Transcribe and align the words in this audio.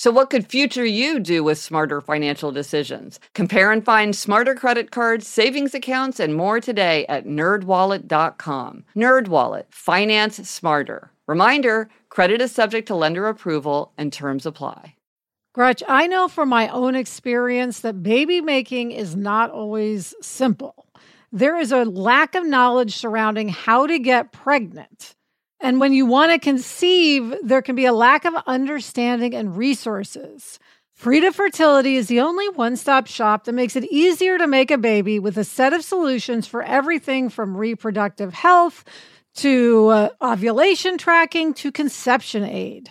So, 0.00 0.10
what 0.10 0.30
could 0.30 0.46
future 0.46 0.86
you 0.86 1.20
do 1.20 1.44
with 1.44 1.58
smarter 1.58 2.00
financial 2.00 2.52
decisions? 2.52 3.20
Compare 3.34 3.70
and 3.70 3.84
find 3.84 4.16
smarter 4.16 4.54
credit 4.54 4.90
cards, 4.90 5.26
savings 5.26 5.74
accounts, 5.74 6.18
and 6.18 6.34
more 6.34 6.58
today 6.58 7.04
at 7.10 7.26
nerdwallet.com. 7.26 8.84
Nerdwallet, 8.96 9.64
finance 9.68 10.48
smarter. 10.48 11.12
Reminder 11.26 11.90
credit 12.08 12.40
is 12.40 12.50
subject 12.50 12.88
to 12.88 12.94
lender 12.94 13.28
approval 13.28 13.92
and 13.98 14.10
terms 14.10 14.46
apply. 14.46 14.94
Gretch, 15.52 15.82
I 15.86 16.06
know 16.06 16.28
from 16.28 16.48
my 16.48 16.68
own 16.68 16.94
experience 16.94 17.80
that 17.80 18.02
baby 18.02 18.40
making 18.40 18.92
is 18.92 19.14
not 19.14 19.50
always 19.50 20.14
simple. 20.22 20.86
There 21.30 21.58
is 21.58 21.72
a 21.72 21.84
lack 21.84 22.34
of 22.34 22.46
knowledge 22.46 22.96
surrounding 22.96 23.50
how 23.50 23.86
to 23.86 23.98
get 23.98 24.32
pregnant. 24.32 25.14
And 25.60 25.78
when 25.78 25.92
you 25.92 26.06
want 26.06 26.32
to 26.32 26.38
conceive, 26.38 27.34
there 27.42 27.62
can 27.62 27.76
be 27.76 27.84
a 27.84 27.92
lack 27.92 28.24
of 28.24 28.34
understanding 28.46 29.34
and 29.34 29.56
resources. 29.56 30.58
Frida 30.94 31.32
Fertility 31.32 31.96
is 31.96 32.08
the 32.08 32.20
only 32.20 32.48
one 32.50 32.76
stop 32.76 33.06
shop 33.06 33.44
that 33.44 33.52
makes 33.52 33.76
it 33.76 33.84
easier 33.84 34.36
to 34.38 34.46
make 34.46 34.70
a 34.70 34.78
baby 34.78 35.18
with 35.18 35.38
a 35.38 35.44
set 35.44 35.72
of 35.72 35.82
solutions 35.82 36.46
for 36.46 36.62
everything 36.62 37.28
from 37.28 37.56
reproductive 37.56 38.34
health 38.34 38.84
to 39.36 39.88
uh, 39.88 40.08
ovulation 40.20 40.98
tracking 40.98 41.54
to 41.54 41.72
conception 41.72 42.44
aid. 42.44 42.90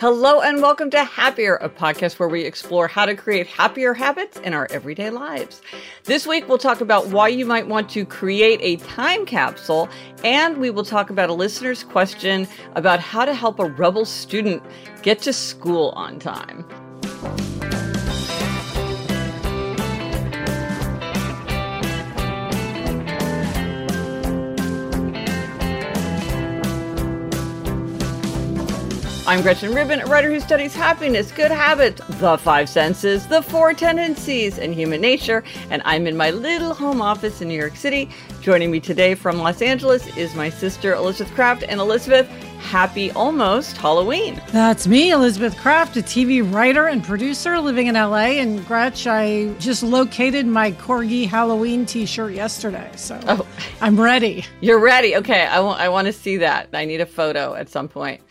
Hello 0.00 0.40
and 0.40 0.62
welcome 0.62 0.88
to 0.92 1.04
Happier, 1.04 1.56
a 1.56 1.68
podcast 1.68 2.18
where 2.18 2.28
we 2.30 2.40
explore 2.40 2.88
how 2.88 3.04
to 3.04 3.14
create 3.14 3.46
happier 3.46 3.92
habits 3.92 4.38
in 4.38 4.54
our 4.54 4.66
everyday 4.70 5.10
lives. 5.10 5.60
This 6.04 6.26
week, 6.26 6.48
we'll 6.48 6.56
talk 6.56 6.80
about 6.80 7.08
why 7.08 7.28
you 7.28 7.44
might 7.44 7.68
want 7.68 7.90
to 7.90 8.06
create 8.06 8.60
a 8.62 8.82
time 8.86 9.26
capsule, 9.26 9.90
and 10.24 10.56
we 10.56 10.70
will 10.70 10.86
talk 10.86 11.10
about 11.10 11.28
a 11.28 11.34
listener's 11.34 11.84
question 11.84 12.48
about 12.76 12.98
how 12.98 13.26
to 13.26 13.34
help 13.34 13.58
a 13.58 13.66
rebel 13.66 14.06
student 14.06 14.62
get 15.02 15.20
to 15.20 15.34
school 15.34 15.90
on 15.90 16.18
time. 16.18 16.64
I'm 29.30 29.42
Gretchen 29.42 29.72
Rubin, 29.72 30.00
a 30.00 30.06
writer 30.06 30.28
who 30.28 30.40
studies 30.40 30.74
happiness, 30.74 31.30
good 31.30 31.52
habits, 31.52 32.02
the 32.18 32.36
five 32.36 32.68
senses, 32.68 33.28
the 33.28 33.40
four 33.40 33.72
tendencies, 33.72 34.58
and 34.58 34.74
human 34.74 35.00
nature. 35.00 35.44
And 35.70 35.82
I'm 35.84 36.08
in 36.08 36.16
my 36.16 36.32
little 36.32 36.74
home 36.74 37.00
office 37.00 37.40
in 37.40 37.46
New 37.46 37.56
York 37.56 37.76
City. 37.76 38.10
Joining 38.40 38.72
me 38.72 38.80
today 38.80 39.14
from 39.14 39.38
Los 39.38 39.62
Angeles 39.62 40.04
is 40.16 40.34
my 40.34 40.50
sister, 40.50 40.94
Elizabeth 40.94 41.32
Craft. 41.32 41.62
And 41.68 41.78
Elizabeth, 41.78 42.28
happy 42.58 43.12
almost 43.12 43.76
Halloween. 43.76 44.42
That's 44.48 44.88
me, 44.88 45.12
Elizabeth 45.12 45.56
Craft, 45.56 45.96
a 45.96 46.00
TV 46.00 46.42
writer 46.52 46.88
and 46.88 47.04
producer 47.04 47.60
living 47.60 47.86
in 47.86 47.94
LA. 47.94 48.40
And 48.40 48.66
Gretch, 48.66 49.06
I 49.06 49.52
just 49.60 49.84
located 49.84 50.44
my 50.44 50.72
Corgi 50.72 51.28
Halloween 51.28 51.86
t 51.86 52.04
shirt 52.04 52.32
yesterday. 52.32 52.90
So 52.96 53.20
oh. 53.28 53.46
I'm 53.80 54.00
ready. 54.00 54.44
You're 54.60 54.80
ready. 54.80 55.14
Okay. 55.14 55.46
I, 55.46 55.56
w- 55.58 55.76
I 55.76 55.88
want 55.88 56.06
to 56.06 56.12
see 56.12 56.38
that. 56.38 56.70
I 56.72 56.84
need 56.84 57.00
a 57.00 57.06
photo 57.06 57.54
at 57.54 57.68
some 57.68 57.86
point. 57.86 58.22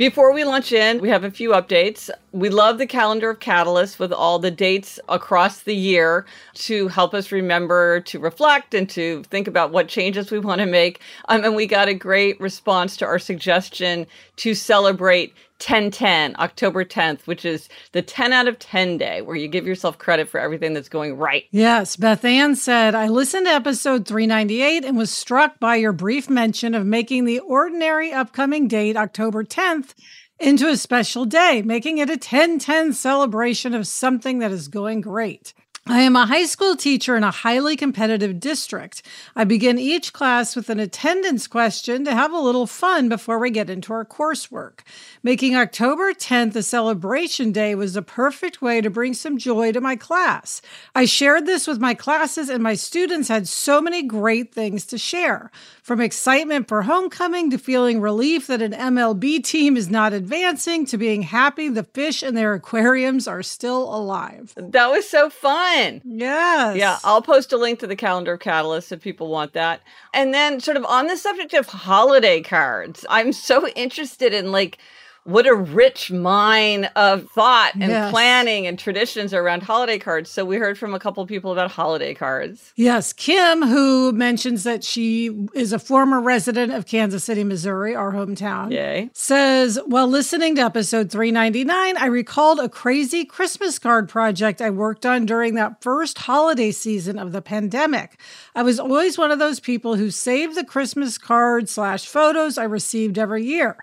Before 0.00 0.32
we 0.32 0.44
launch 0.44 0.72
in, 0.72 0.98
we 1.02 1.10
have 1.10 1.24
a 1.24 1.30
few 1.30 1.50
updates. 1.50 2.08
We 2.32 2.48
love 2.48 2.78
the 2.78 2.86
calendar 2.86 3.28
of 3.28 3.40
Catalyst 3.40 3.98
with 3.98 4.14
all 4.14 4.38
the 4.38 4.50
dates 4.50 4.98
across 5.10 5.60
the 5.60 5.76
year 5.76 6.24
to 6.54 6.88
help 6.88 7.12
us 7.12 7.30
remember 7.30 8.00
to 8.00 8.18
reflect 8.18 8.72
and 8.72 8.88
to 8.88 9.22
think 9.24 9.46
about 9.46 9.72
what 9.72 9.88
changes 9.88 10.30
we 10.30 10.38
want 10.38 10.60
to 10.60 10.66
make. 10.66 11.02
Um, 11.28 11.44
and 11.44 11.54
we 11.54 11.66
got 11.66 11.88
a 11.88 11.92
great 11.92 12.40
response 12.40 12.96
to 12.96 13.04
our 13.04 13.18
suggestion 13.18 14.06
to 14.36 14.54
celebrate 14.54 15.34
1010, 15.60 16.36
October 16.38 16.84
10th, 16.84 17.26
which 17.26 17.44
is 17.44 17.68
the 17.92 18.00
10 18.02 18.32
out 18.32 18.48
of 18.48 18.58
10 18.58 18.96
day 18.96 19.20
where 19.20 19.36
you 19.36 19.46
give 19.46 19.66
yourself 19.66 19.98
credit 19.98 20.28
for 20.28 20.40
everything 20.40 20.72
that's 20.72 20.88
going 20.88 21.16
right. 21.16 21.44
Yes. 21.50 21.96
Beth 21.96 22.24
Ann 22.24 22.56
said, 22.56 22.94
I 22.94 23.08
listened 23.08 23.46
to 23.46 23.52
episode 23.52 24.06
398 24.06 24.84
and 24.84 24.96
was 24.96 25.10
struck 25.10 25.60
by 25.60 25.76
your 25.76 25.92
brief 25.92 26.30
mention 26.30 26.74
of 26.74 26.86
making 26.86 27.26
the 27.26 27.40
ordinary 27.40 28.12
upcoming 28.12 28.68
date, 28.68 28.96
October 28.96 29.44
10th, 29.44 29.94
into 30.38 30.68
a 30.68 30.76
special 30.76 31.26
day, 31.26 31.62
making 31.62 31.98
it 31.98 32.08
a 32.08 32.12
1010 32.12 32.94
celebration 32.94 33.74
of 33.74 33.86
something 33.86 34.38
that 34.38 34.50
is 34.50 34.68
going 34.68 35.02
great. 35.02 35.52
I 35.90 36.02
am 36.02 36.14
a 36.14 36.24
high 36.24 36.44
school 36.44 36.76
teacher 36.76 37.16
in 37.16 37.24
a 37.24 37.32
highly 37.32 37.74
competitive 37.74 38.38
district. 38.38 39.02
I 39.34 39.42
begin 39.42 39.76
each 39.76 40.12
class 40.12 40.54
with 40.54 40.70
an 40.70 40.78
attendance 40.78 41.48
question 41.48 42.04
to 42.04 42.14
have 42.14 42.32
a 42.32 42.38
little 42.38 42.68
fun 42.68 43.08
before 43.08 43.40
we 43.40 43.50
get 43.50 43.68
into 43.68 43.92
our 43.92 44.04
coursework. 44.04 44.82
Making 45.24 45.56
October 45.56 46.12
10th 46.12 46.54
a 46.54 46.62
celebration 46.62 47.50
day 47.50 47.74
was 47.74 47.96
a 47.96 48.02
perfect 48.02 48.62
way 48.62 48.80
to 48.80 48.88
bring 48.88 49.14
some 49.14 49.36
joy 49.36 49.72
to 49.72 49.80
my 49.80 49.96
class. 49.96 50.62
I 50.94 51.06
shared 51.06 51.46
this 51.46 51.66
with 51.66 51.80
my 51.80 51.94
classes, 51.94 52.48
and 52.48 52.62
my 52.62 52.74
students 52.74 53.26
had 53.26 53.48
so 53.48 53.82
many 53.82 54.04
great 54.04 54.54
things 54.54 54.86
to 54.86 54.96
share. 54.96 55.50
From 55.90 56.00
excitement 56.00 56.68
for 56.68 56.82
homecoming 56.82 57.50
to 57.50 57.58
feeling 57.58 58.00
relief 58.00 58.46
that 58.46 58.62
an 58.62 58.70
MLB 58.70 59.42
team 59.42 59.76
is 59.76 59.90
not 59.90 60.12
advancing 60.12 60.86
to 60.86 60.96
being 60.96 61.22
happy 61.22 61.68
the 61.68 61.82
fish 61.82 62.22
in 62.22 62.36
their 62.36 62.54
aquariums 62.54 63.26
are 63.26 63.42
still 63.42 63.92
alive. 63.92 64.54
That 64.54 64.88
was 64.92 65.08
so 65.08 65.28
fun. 65.28 66.00
Yes. 66.04 66.76
Yeah, 66.76 67.00
I'll 67.02 67.22
post 67.22 67.52
a 67.52 67.56
link 67.56 67.80
to 67.80 67.88
the 67.88 67.96
calendar 67.96 68.34
of 68.34 68.38
Catalyst 68.38 68.92
if 68.92 69.02
people 69.02 69.30
want 69.30 69.52
that. 69.54 69.80
And 70.14 70.32
then, 70.32 70.60
sort 70.60 70.76
of 70.76 70.84
on 70.84 71.08
the 71.08 71.16
subject 71.16 71.54
of 71.54 71.66
holiday 71.66 72.40
cards, 72.40 73.04
I'm 73.10 73.32
so 73.32 73.66
interested 73.70 74.32
in 74.32 74.52
like, 74.52 74.78
what 75.24 75.46
a 75.46 75.54
rich 75.54 76.10
mine 76.10 76.86
of 76.96 77.30
thought 77.30 77.74
and 77.74 77.90
yes. 77.90 78.10
planning 78.10 78.66
and 78.66 78.78
traditions 78.78 79.34
around 79.34 79.62
holiday 79.62 79.98
cards. 79.98 80.30
So 80.30 80.44
we 80.44 80.56
heard 80.56 80.78
from 80.78 80.94
a 80.94 80.98
couple 80.98 81.24
people 81.26 81.52
about 81.52 81.70
holiday 81.70 82.14
cards. 82.14 82.72
Yes, 82.76 83.12
Kim, 83.12 83.62
who 83.62 84.12
mentions 84.12 84.64
that 84.64 84.82
she 84.82 85.46
is 85.54 85.72
a 85.72 85.78
former 85.78 86.20
resident 86.20 86.72
of 86.72 86.86
Kansas 86.86 87.24
City, 87.24 87.44
Missouri, 87.44 87.94
our 87.94 88.12
hometown. 88.12 88.72
Yay. 88.72 89.10
Says, 89.12 89.78
while 89.86 90.08
listening 90.08 90.56
to 90.56 90.62
episode 90.62 91.10
399, 91.10 91.96
I 91.96 92.06
recalled 92.06 92.58
a 92.58 92.68
crazy 92.68 93.24
Christmas 93.24 93.78
card 93.78 94.08
project 94.08 94.60
I 94.60 94.70
worked 94.70 95.04
on 95.04 95.26
during 95.26 95.54
that 95.54 95.82
first 95.82 96.18
holiday 96.18 96.70
season 96.70 97.18
of 97.18 97.32
the 97.32 97.42
pandemic. 97.42 98.18
I 98.54 98.62
was 98.62 98.80
always 98.80 99.18
one 99.18 99.30
of 99.30 99.38
those 99.38 99.60
people 99.60 99.96
who 99.96 100.10
saved 100.10 100.56
the 100.56 100.64
Christmas 100.64 101.18
card 101.18 101.68
slash 101.68 102.06
photos 102.06 102.56
I 102.56 102.64
received 102.64 103.18
every 103.18 103.44
year. 103.44 103.76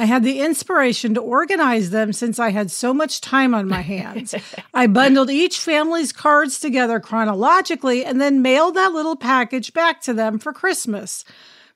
I 0.00 0.06
had 0.06 0.24
the 0.24 0.40
inspiration 0.40 1.12
to 1.12 1.20
organize 1.20 1.90
them 1.90 2.14
since 2.14 2.38
I 2.38 2.52
had 2.52 2.70
so 2.70 2.94
much 2.94 3.20
time 3.20 3.52
on 3.52 3.68
my 3.68 3.82
hands. 3.82 4.34
I 4.74 4.86
bundled 4.86 5.28
each 5.28 5.58
family's 5.58 6.10
cards 6.10 6.58
together 6.58 7.00
chronologically 7.00 8.02
and 8.02 8.18
then 8.18 8.40
mailed 8.40 8.76
that 8.76 8.94
little 8.94 9.14
package 9.14 9.74
back 9.74 10.00
to 10.02 10.14
them 10.14 10.38
for 10.38 10.54
Christmas. 10.54 11.22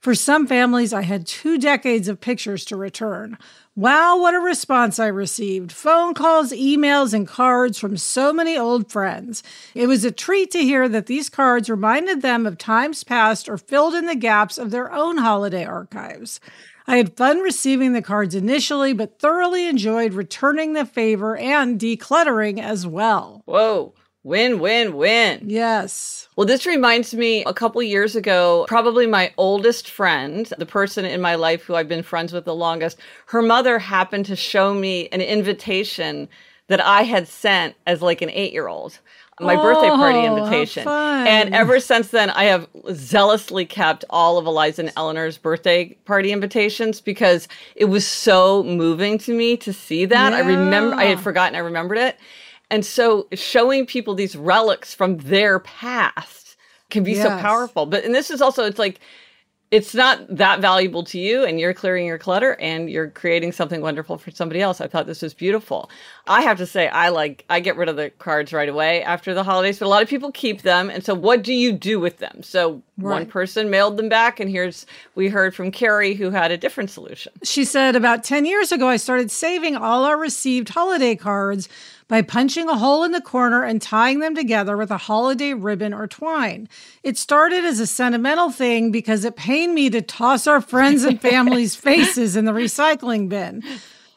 For 0.01 0.15
some 0.15 0.47
families, 0.47 0.95
I 0.95 1.03
had 1.03 1.27
two 1.27 1.59
decades 1.59 2.09
of 2.09 2.23
pictures 2.23 2.65
to 2.67 2.77
return. 2.77 3.37
Wow, 3.77 4.19
what 4.19 4.33
a 4.33 4.39
response 4.39 4.99
I 4.99 5.09
received. 5.09 5.71
Phone 5.71 6.15
calls, 6.15 6.51
emails, 6.51 7.13
and 7.13 7.29
cards 7.29 7.79
from 7.79 7.99
so 7.99 8.33
many 8.33 8.57
old 8.57 8.91
friends. 8.91 9.43
It 9.75 9.87
was 9.87 10.03
a 10.03 10.11
treat 10.11 10.51
to 10.53 10.61
hear 10.61 10.89
that 10.89 11.07
these 11.07 11.29
cards 11.29 11.69
reminded 11.69 12.23
them 12.23 12.47
of 12.47 12.57
times 12.57 13.05
past 13.05 13.51
or 13.51 13.59
filled 13.59 13.95
in 13.95 14.07
the 14.07 14.15
gaps 14.15 14.57
of 14.57 14.71
their 14.71 14.91
own 14.93 15.19
holiday 15.19 15.65
archives. 15.67 16.41
I 16.87 16.99
had 16.99 17.17
fun 17.17 17.39
receiving 17.41 17.93
the 17.93 18.03
cards 18.03 18.35
initially, 18.35 18.93
but 18.93 19.19
thoroughly 19.19 19.67
enjoyed 19.67 20.13
returning 20.13 20.75
the 20.75 20.85
favor 20.85 21.37
and 21.37 21.81
decluttering 21.81 22.61
as 22.61 22.87
well. 22.87 23.43
Whoa. 23.47 23.95
Win, 24.23 24.59
win, 24.59 24.97
win. 24.97 25.41
Yes. 25.45 26.29
Well, 26.35 26.47
this 26.47 26.65
reminds 26.65 27.13
me 27.13 27.45
a 27.45 27.53
couple 27.53 27.83
years 27.83 28.17
ago, 28.17 28.65
probably 28.67 29.07
my 29.07 29.35
oldest 29.37 29.91
friend, 29.91 30.51
the 30.57 30.65
person 30.65 31.05
in 31.05 31.21
my 31.21 31.35
life 31.35 31.63
who 31.63 31.75
I've 31.75 31.89
been 31.89 32.03
friends 32.03 32.33
with 32.33 32.47
the 32.47 32.55
longest, 32.55 32.99
her 33.27 33.43
mother 33.43 33.79
happened 33.79 34.25
to 34.27 34.37
show 34.37 34.73
me 34.73 35.09
an 35.09 35.21
invitation 35.21 36.27
that 36.69 36.81
I 36.81 37.03
had 37.03 37.29
sent 37.29 37.75
as 37.87 38.01
like 38.01 38.23
an 38.23 38.31
eight 38.31 38.55
year 38.55 38.69
old. 38.69 38.99
My 39.41 39.57
oh, 39.57 39.63
birthday 39.63 39.89
party 39.89 40.19
oh, 40.19 40.37
invitation. 40.37 40.87
And 40.87 41.55
ever 41.55 41.81
since 41.81 42.09
then, 42.09 42.31
I 42.31 42.45
have 42.45 42.69
zealously 42.93 43.67
kept 43.67 44.05
all 44.09 44.39
of 44.39 44.47
Eliza 44.47 44.83
and 44.83 44.93
Eleanor's 44.97 45.39
birthday 45.39 45.95
party 46.05 46.31
invitations 46.31 47.01
because 47.01 47.49
it 47.75 47.87
was 47.87 48.07
so 48.07 48.63
moving 48.63 49.19
to 49.19 49.35
me 49.35 49.57
to 49.57 49.73
see 49.73 50.05
that. 50.05 50.33
Yeah. 50.33 50.39
I 50.39 50.41
remember, 50.41 50.95
I 50.95 51.05
had 51.05 51.21
forgotten 51.21 51.57
I 51.57 51.61
remembered 51.61 51.99
it. 51.99 52.17
And 52.71 52.87
so 52.87 53.27
showing 53.33 53.87
people 53.87 54.15
these 54.15 54.37
relics 54.37 54.95
from 54.95 55.19
their 55.19 55.59
past 55.59 56.57
can 56.91 57.03
be 57.03 57.13
yes. 57.13 57.23
so 57.25 57.39
powerful. 57.41 57.87
But 57.87 58.05
and 58.05 58.15
this 58.15 58.31
is 58.31 58.41
also 58.41 58.65
it's 58.65 58.79
like 58.79 59.01
it's 59.71 59.95
not 59.95 60.25
that 60.29 60.61
valuable 60.61 61.03
to 61.03 61.19
you 61.19 61.45
and 61.45 61.59
you're 61.59 61.75
clearing 61.75 62.07
your 62.07 62.19
clutter 62.19 62.53
and 62.61 62.89
you're 62.89 63.11
creating 63.11 63.51
something 63.51 63.81
wonderful 63.81 64.19
for 64.19 64.31
somebody 64.31 64.61
else. 64.61 64.81
I 64.81 64.87
thought 64.87 65.07
this 65.07 65.23
was 65.23 65.35
beautiful. 65.35 65.91
I 66.27 66.41
have 66.41 66.57
to 66.59 66.67
say 66.67 66.89
I 66.89 67.11
like 67.11 67.45
I 67.51 67.61
get 67.61 67.77
rid 67.77 67.89
of 67.89 67.97
the 67.97 68.11
cards 68.11 68.53
right 68.53 68.69
away 68.69 69.03
after 69.03 69.35
the 69.35 69.45
holidays, 69.45 69.79
but 69.79 69.87
a 69.87 69.89
lot 69.89 70.03
of 70.03 70.09
people 70.09 70.33
keep 70.33 70.63
them. 70.63 70.89
And 70.89 71.05
so 71.05 71.15
what 71.15 71.43
do 71.43 71.53
you 71.53 71.73
do 71.73 72.01
with 72.01 72.19
them? 72.19 72.43
So 72.43 72.83
right. 72.97 73.13
one 73.13 73.27
person 73.27 73.69
mailed 73.69 73.99
them 73.99 74.09
back 74.09 74.41
and 74.41 74.51
here's 74.51 74.87
we 75.15 75.29
heard 75.29 75.55
from 75.55 75.71
Carrie 75.71 76.15
who 76.15 76.31
had 76.31 76.51
a 76.51 76.57
different 76.57 76.89
solution. 76.91 77.33
She 77.43 77.65
said 77.65 77.95
about 77.95 78.25
10 78.25 78.47
years 78.47 78.73
ago 78.73 78.89
I 78.89 78.97
started 78.97 79.31
saving 79.31 79.77
all 79.77 80.05
our 80.05 80.17
received 80.17 80.71
holiday 80.71 81.15
cards 81.15 81.69
by 82.09 82.23
punching 82.23 82.69
a 82.69 82.77
hole 82.77 83.05
in 83.05 83.13
the 83.13 83.21
corner 83.21 83.63
and 83.63 83.81
tying 83.81 84.21
them 84.21 84.35
together 84.35 84.77
with 84.77 84.91
a 84.91 84.99
holiday 84.99 85.53
ribbon 85.53 85.93
or 85.93 86.07
twine. 86.07 86.69
It 87.03 87.19
started 87.19 87.65
as 87.65 87.81
a 87.81 87.87
sentimental 87.87 88.51
thing 88.51 88.91
because 88.91 89.25
it 89.25 89.37
pained 89.37 89.75
me 89.75 89.91
to 89.91 90.01
toss 90.01 90.47
our 90.47 90.61
friends 90.61 91.05
and 91.05 91.21
family's 91.23 91.75
faces 91.75 92.37
in 92.37 92.47
the 92.47 92.53
recycling 92.53 93.29
bin. 93.29 93.63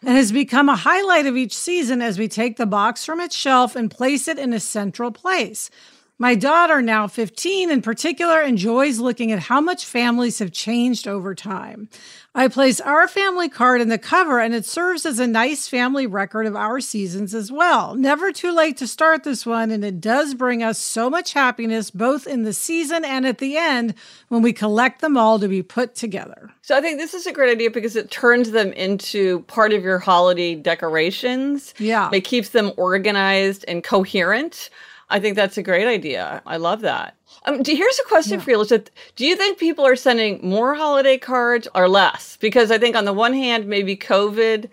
It 0.07 0.13
has 0.13 0.31
become 0.31 0.69
a 0.69 0.75
highlight 0.77 1.25
of 1.25 1.36
each 1.36 1.54
season 1.54 2.01
as 2.01 2.18
we 2.18 2.30
take 2.30 2.56
the 2.56 2.65
box 2.65 3.04
from 3.04 3.19
its 3.19 3.36
shelf 3.36 3.75
and 3.75 3.92
place 3.92 4.30
it 4.30 4.39
in 4.39 4.54
a 4.54 4.59
central 4.62 5.12
place. 5.12 5.69
My 6.18 6.33
daughter, 6.33 6.81
now 6.81 7.07
15 7.07 7.69
in 7.69 7.81
particular, 7.81 8.39
enjoys 8.39 9.00
looking 9.00 9.33
at 9.33 9.39
how 9.39 9.59
much 9.59 9.83
families 9.83 10.39
have 10.39 10.54
changed 10.54 11.09
over 11.09 11.36
time. 11.36 11.89
I 12.38 12.50
place 12.50 12.80
our 12.80 13.07
family 13.07 13.50
card 13.50 13.81
in 13.81 13.89
the 13.89 13.98
cover 13.98 14.39
and 14.39 14.54
it 14.54 14.63
serves 14.63 15.07
as 15.07 15.18
a 15.18 15.25
nice 15.25 15.68
family 15.68 16.06
record 16.06 16.45
of 16.45 16.56
our 16.56 16.80
seasons 16.80 17.34
as 17.34 17.51
well. 17.51 17.95
Never 17.95 18.31
too 18.31 18.51
late 18.51 18.78
to 18.78 18.86
start 18.86 19.24
this 19.24 19.44
one, 19.44 19.72
and 19.72 19.84
it 19.84 20.00
does 20.00 20.36
bring 20.36 20.62
us 20.62 20.78
so 20.78 21.10
much 21.10 21.34
happiness 21.34 21.89
both 21.89 22.28
in 22.28 22.44
the 22.44 22.54
season 22.54 23.04
and 23.04 23.25
at 23.25 23.39
the 23.39 23.57
end 23.57 23.95
when 24.28 24.44
we 24.44 24.54
collect 24.54 25.01
them 25.01 25.18
all 25.18 25.39
to 25.39 25.48
be 25.48 25.63
put 25.63 25.95
together. 25.95 26.51
So 26.62 26.78
I 26.78 26.81
think 26.81 27.00
this 27.00 27.16
is 27.16 27.25
a 27.25 27.34
great 27.34 27.51
idea 27.51 27.72
because 27.72 27.95
it 27.95 28.12
turns 28.12 28.51
them 28.51 28.72
into 28.74 29.40
part 29.48 29.74
of 29.74 29.83
your 29.83 29.98
holiday 29.98 30.54
decorations. 30.54 31.74
Yeah. 31.80 32.12
It 32.13 32.22
keeps 32.22 32.50
them 32.50 32.72
organized 32.78 33.66
and 33.68 33.83
coherent. 33.83 34.69
I 35.09 35.19
think 35.19 35.36
that's 35.36 35.57
a 35.57 35.63
great 35.63 35.88
idea. 35.88 36.42
I 36.45 36.57
love 36.57 36.81
that. 36.81 37.15
Um, 37.45 37.63
do, 37.63 37.74
here's 37.74 38.00
a 38.00 38.07
question 38.07 38.39
yeah. 38.39 38.44
for 38.44 38.50
you, 38.51 38.56
Elizabeth. 38.57 38.92
Do 39.15 39.25
you 39.25 39.36
think 39.36 39.57
people 39.57 39.86
are 39.86 39.95
sending 39.95 40.39
more 40.44 40.75
holiday 40.75 41.18
cards 41.18 41.68
or 41.74 41.88
less? 41.88 42.38
Because 42.38 42.71
I 42.71 42.77
think 42.77 42.95
on 42.95 43.06
the 43.06 43.13
one 43.13 43.33
hand, 43.33 43.68
maybe 43.68 43.95
COVID 43.95 44.69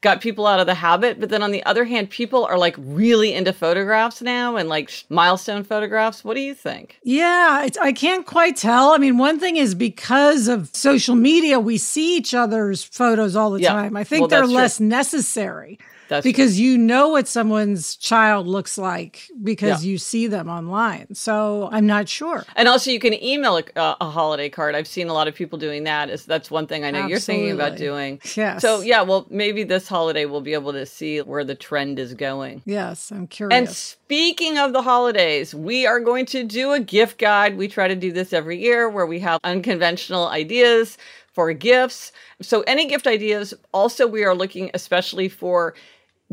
got 0.00 0.20
people 0.20 0.46
out 0.46 0.60
of 0.60 0.66
the 0.66 0.74
habit, 0.74 1.18
but 1.18 1.28
then 1.28 1.42
on 1.42 1.50
the 1.50 1.64
other 1.64 1.84
hand, 1.84 2.08
people 2.10 2.44
are 2.44 2.58
like 2.58 2.76
really 2.78 3.34
into 3.34 3.52
photographs 3.52 4.22
now 4.22 4.56
and 4.56 4.68
like 4.68 4.90
milestone 5.08 5.64
photographs. 5.64 6.24
What 6.24 6.34
do 6.34 6.40
you 6.40 6.54
think? 6.54 7.00
Yeah, 7.02 7.68
I 7.80 7.92
can't 7.92 8.24
quite 8.24 8.56
tell. 8.56 8.92
I 8.92 8.98
mean, 8.98 9.18
one 9.18 9.40
thing 9.40 9.56
is 9.56 9.74
because 9.74 10.46
of 10.46 10.68
social 10.74 11.16
media, 11.16 11.58
we 11.58 11.78
see 11.78 12.16
each 12.16 12.32
other's 12.32 12.84
photos 12.84 13.34
all 13.34 13.50
the 13.50 13.60
yeah. 13.60 13.72
time. 13.72 13.96
I 13.96 14.04
think 14.04 14.20
well, 14.20 14.28
they're 14.28 14.46
less 14.46 14.76
true. 14.76 14.86
necessary. 14.86 15.78
That's 16.08 16.24
because 16.24 16.56
true. 16.56 16.64
you 16.64 16.78
know 16.78 17.08
what 17.08 17.28
someone's 17.28 17.96
child 17.96 18.46
looks 18.46 18.78
like 18.78 19.28
because 19.42 19.84
yeah. 19.84 19.90
you 19.90 19.98
see 19.98 20.26
them 20.26 20.48
online. 20.48 21.14
So 21.14 21.68
I'm 21.70 21.86
not 21.86 22.08
sure. 22.08 22.44
And 22.56 22.66
also, 22.66 22.90
you 22.90 22.98
can 22.98 23.14
email 23.22 23.58
a, 23.58 23.62
uh, 23.76 23.96
a, 24.00 24.10
holiday 24.10 24.48
card. 24.48 24.74
I've 24.74 24.88
seen 24.88 25.08
a 25.08 25.12
lot 25.12 25.28
of 25.28 25.34
people 25.34 25.58
doing 25.58 25.84
that. 25.84 26.10
Is 26.10 26.24
that's 26.24 26.50
one 26.50 26.66
thing 26.66 26.84
I 26.84 26.90
know 26.90 27.00
Absolutely. 27.00 27.10
you're 27.12 27.20
thinking 27.20 27.50
about 27.52 27.76
doing. 27.76 28.20
Yes. 28.34 28.62
So 28.62 28.80
yeah, 28.80 29.02
well, 29.02 29.26
maybe 29.30 29.64
this 29.64 29.86
holiday 29.86 30.24
we'll 30.24 30.40
be 30.40 30.54
able 30.54 30.72
to 30.72 30.86
see 30.86 31.20
where 31.20 31.44
the 31.44 31.54
trend 31.54 31.98
is 31.98 32.14
going. 32.14 32.62
Yes, 32.64 33.12
I'm 33.12 33.26
curious. 33.26 33.56
And 33.56 33.68
speaking 33.68 34.58
of 34.58 34.72
the 34.72 34.82
holidays, 34.82 35.54
we 35.54 35.86
are 35.86 36.00
going 36.00 36.26
to 36.26 36.44
do 36.44 36.72
a 36.72 36.80
gift 36.80 37.18
guide. 37.18 37.56
We 37.56 37.68
try 37.68 37.88
to 37.88 37.96
do 37.96 38.12
this 38.12 38.32
every 38.32 38.58
year 38.58 38.88
where 38.88 39.06
we 39.06 39.20
have 39.20 39.40
unconventional 39.44 40.28
ideas 40.28 40.96
for 41.32 41.52
gifts. 41.52 42.10
So 42.42 42.62
any 42.62 42.86
gift 42.86 43.06
ideas. 43.06 43.54
Also, 43.72 44.06
we 44.06 44.24
are 44.24 44.34
looking 44.34 44.70
especially 44.74 45.28
for 45.28 45.74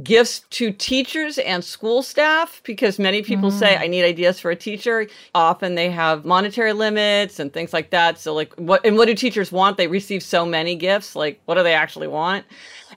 gifts 0.03 0.41
to 0.49 0.71
teachers 0.71 1.37
and 1.37 1.63
school 1.63 2.03
staff 2.03 2.61
because 2.65 2.99
many 2.99 3.21
people 3.21 3.49
mm. 3.49 3.57
say 3.57 3.77
i 3.77 3.87
need 3.87 4.03
ideas 4.03 4.41
for 4.41 4.51
a 4.51 4.55
teacher. 4.55 5.07
Often 5.33 5.75
they 5.75 5.89
have 5.89 6.25
monetary 6.25 6.73
limits 6.73 7.39
and 7.39 7.53
things 7.53 7.71
like 7.71 7.91
that. 7.91 8.19
So 8.19 8.33
like 8.33 8.53
what 8.55 8.85
and 8.85 8.97
what 8.97 9.05
do 9.05 9.15
teachers 9.15 9.51
want? 9.51 9.77
They 9.77 9.87
receive 9.87 10.21
so 10.21 10.45
many 10.45 10.75
gifts. 10.75 11.15
Like 11.15 11.39
what 11.45 11.55
do 11.55 11.63
they 11.63 11.73
actually 11.73 12.07
want? 12.07 12.45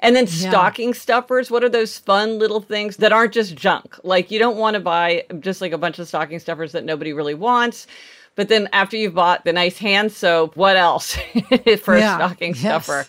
And 0.01 0.17
then 0.17 0.25
yeah. 0.25 0.51
stocking 0.51 0.93
stuffers. 0.93 1.51
What 1.51 1.63
are 1.63 1.69
those 1.69 1.99
fun 1.99 2.39
little 2.39 2.61
things 2.61 2.97
that 2.97 3.13
aren't 3.13 3.33
just 3.33 3.55
junk? 3.55 3.99
Like 4.03 4.31
you 4.31 4.41
don't 4.41 4.57
want 4.57 4.75
to 4.75 4.81
buy 4.81 5.25
just 5.39 5.61
like 5.61 5.73
a 5.73 5.79
bunch 5.79 6.01
of 6.01 6.09
stocking 6.09 6.41
stuffers 6.41 6.73
that 6.73 6.85
nobody 6.85 7.13
really 7.13 7.35
wants. 7.35 7.87
But 8.35 8.49
then 8.49 8.69
after 8.73 8.97
you've 8.97 9.15
bought 9.15 9.45
the 9.45 9.53
nice 9.53 9.79
hand 9.79 10.11
soap 10.11 10.57
what 10.57 10.77
else 10.77 11.15
for 11.81 11.97
yeah. 11.97 12.15
a 12.15 12.19
stocking 12.19 12.55
yes. 12.55 12.61
stuffer? 12.61 13.07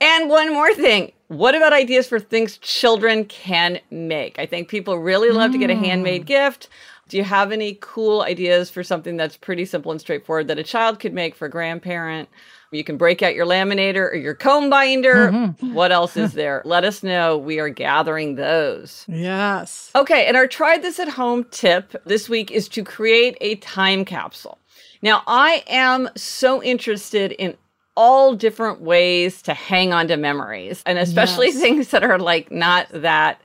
And 0.00 0.30
one 0.30 0.52
more 0.52 0.74
thing 0.74 1.12
what 1.32 1.54
about 1.54 1.72
ideas 1.72 2.06
for 2.06 2.20
things 2.20 2.58
children 2.58 3.24
can 3.24 3.80
make? 3.90 4.38
I 4.38 4.46
think 4.46 4.68
people 4.68 4.98
really 4.98 5.30
love 5.30 5.50
mm. 5.50 5.54
to 5.54 5.58
get 5.58 5.70
a 5.70 5.74
handmade 5.74 6.22
mm. 6.22 6.26
gift. 6.26 6.68
Do 7.08 7.16
you 7.16 7.24
have 7.24 7.52
any 7.52 7.78
cool 7.80 8.22
ideas 8.22 8.70
for 8.70 8.82
something 8.82 9.16
that's 9.16 9.36
pretty 9.36 9.64
simple 9.64 9.92
and 9.92 10.00
straightforward 10.00 10.48
that 10.48 10.58
a 10.58 10.62
child 10.62 11.00
could 11.00 11.12
make 11.12 11.34
for 11.34 11.46
a 11.46 11.50
grandparent? 11.50 12.28
You 12.70 12.84
can 12.84 12.96
break 12.96 13.22
out 13.22 13.34
your 13.34 13.44
laminator 13.44 14.10
or 14.10 14.16
your 14.16 14.34
comb 14.34 14.70
binder. 14.70 15.30
Mm-hmm. 15.30 15.74
What 15.74 15.92
else 15.92 16.16
is 16.16 16.32
there? 16.34 16.62
Let 16.64 16.84
us 16.84 17.02
know. 17.02 17.36
We 17.36 17.58
are 17.58 17.68
gathering 17.68 18.36
those. 18.36 19.04
Yes. 19.08 19.90
Okay. 19.94 20.26
And 20.26 20.36
our 20.36 20.46
try 20.46 20.78
this 20.78 20.98
at 20.98 21.08
home 21.08 21.44
tip 21.50 21.94
this 22.06 22.28
week 22.28 22.50
is 22.50 22.68
to 22.68 22.82
create 22.82 23.36
a 23.40 23.56
time 23.56 24.04
capsule. 24.04 24.58
Now, 25.02 25.22
I 25.26 25.64
am 25.66 26.08
so 26.16 26.62
interested 26.62 27.32
in 27.32 27.56
all 27.96 28.34
different 28.34 28.80
ways 28.80 29.42
to 29.42 29.54
hang 29.54 29.92
on 29.92 30.08
to 30.08 30.16
memories 30.16 30.82
and 30.86 30.98
especially 30.98 31.48
yes. 31.48 31.60
things 31.60 31.88
that 31.90 32.02
are 32.02 32.18
like 32.18 32.50
not 32.50 32.86
that 32.92 33.40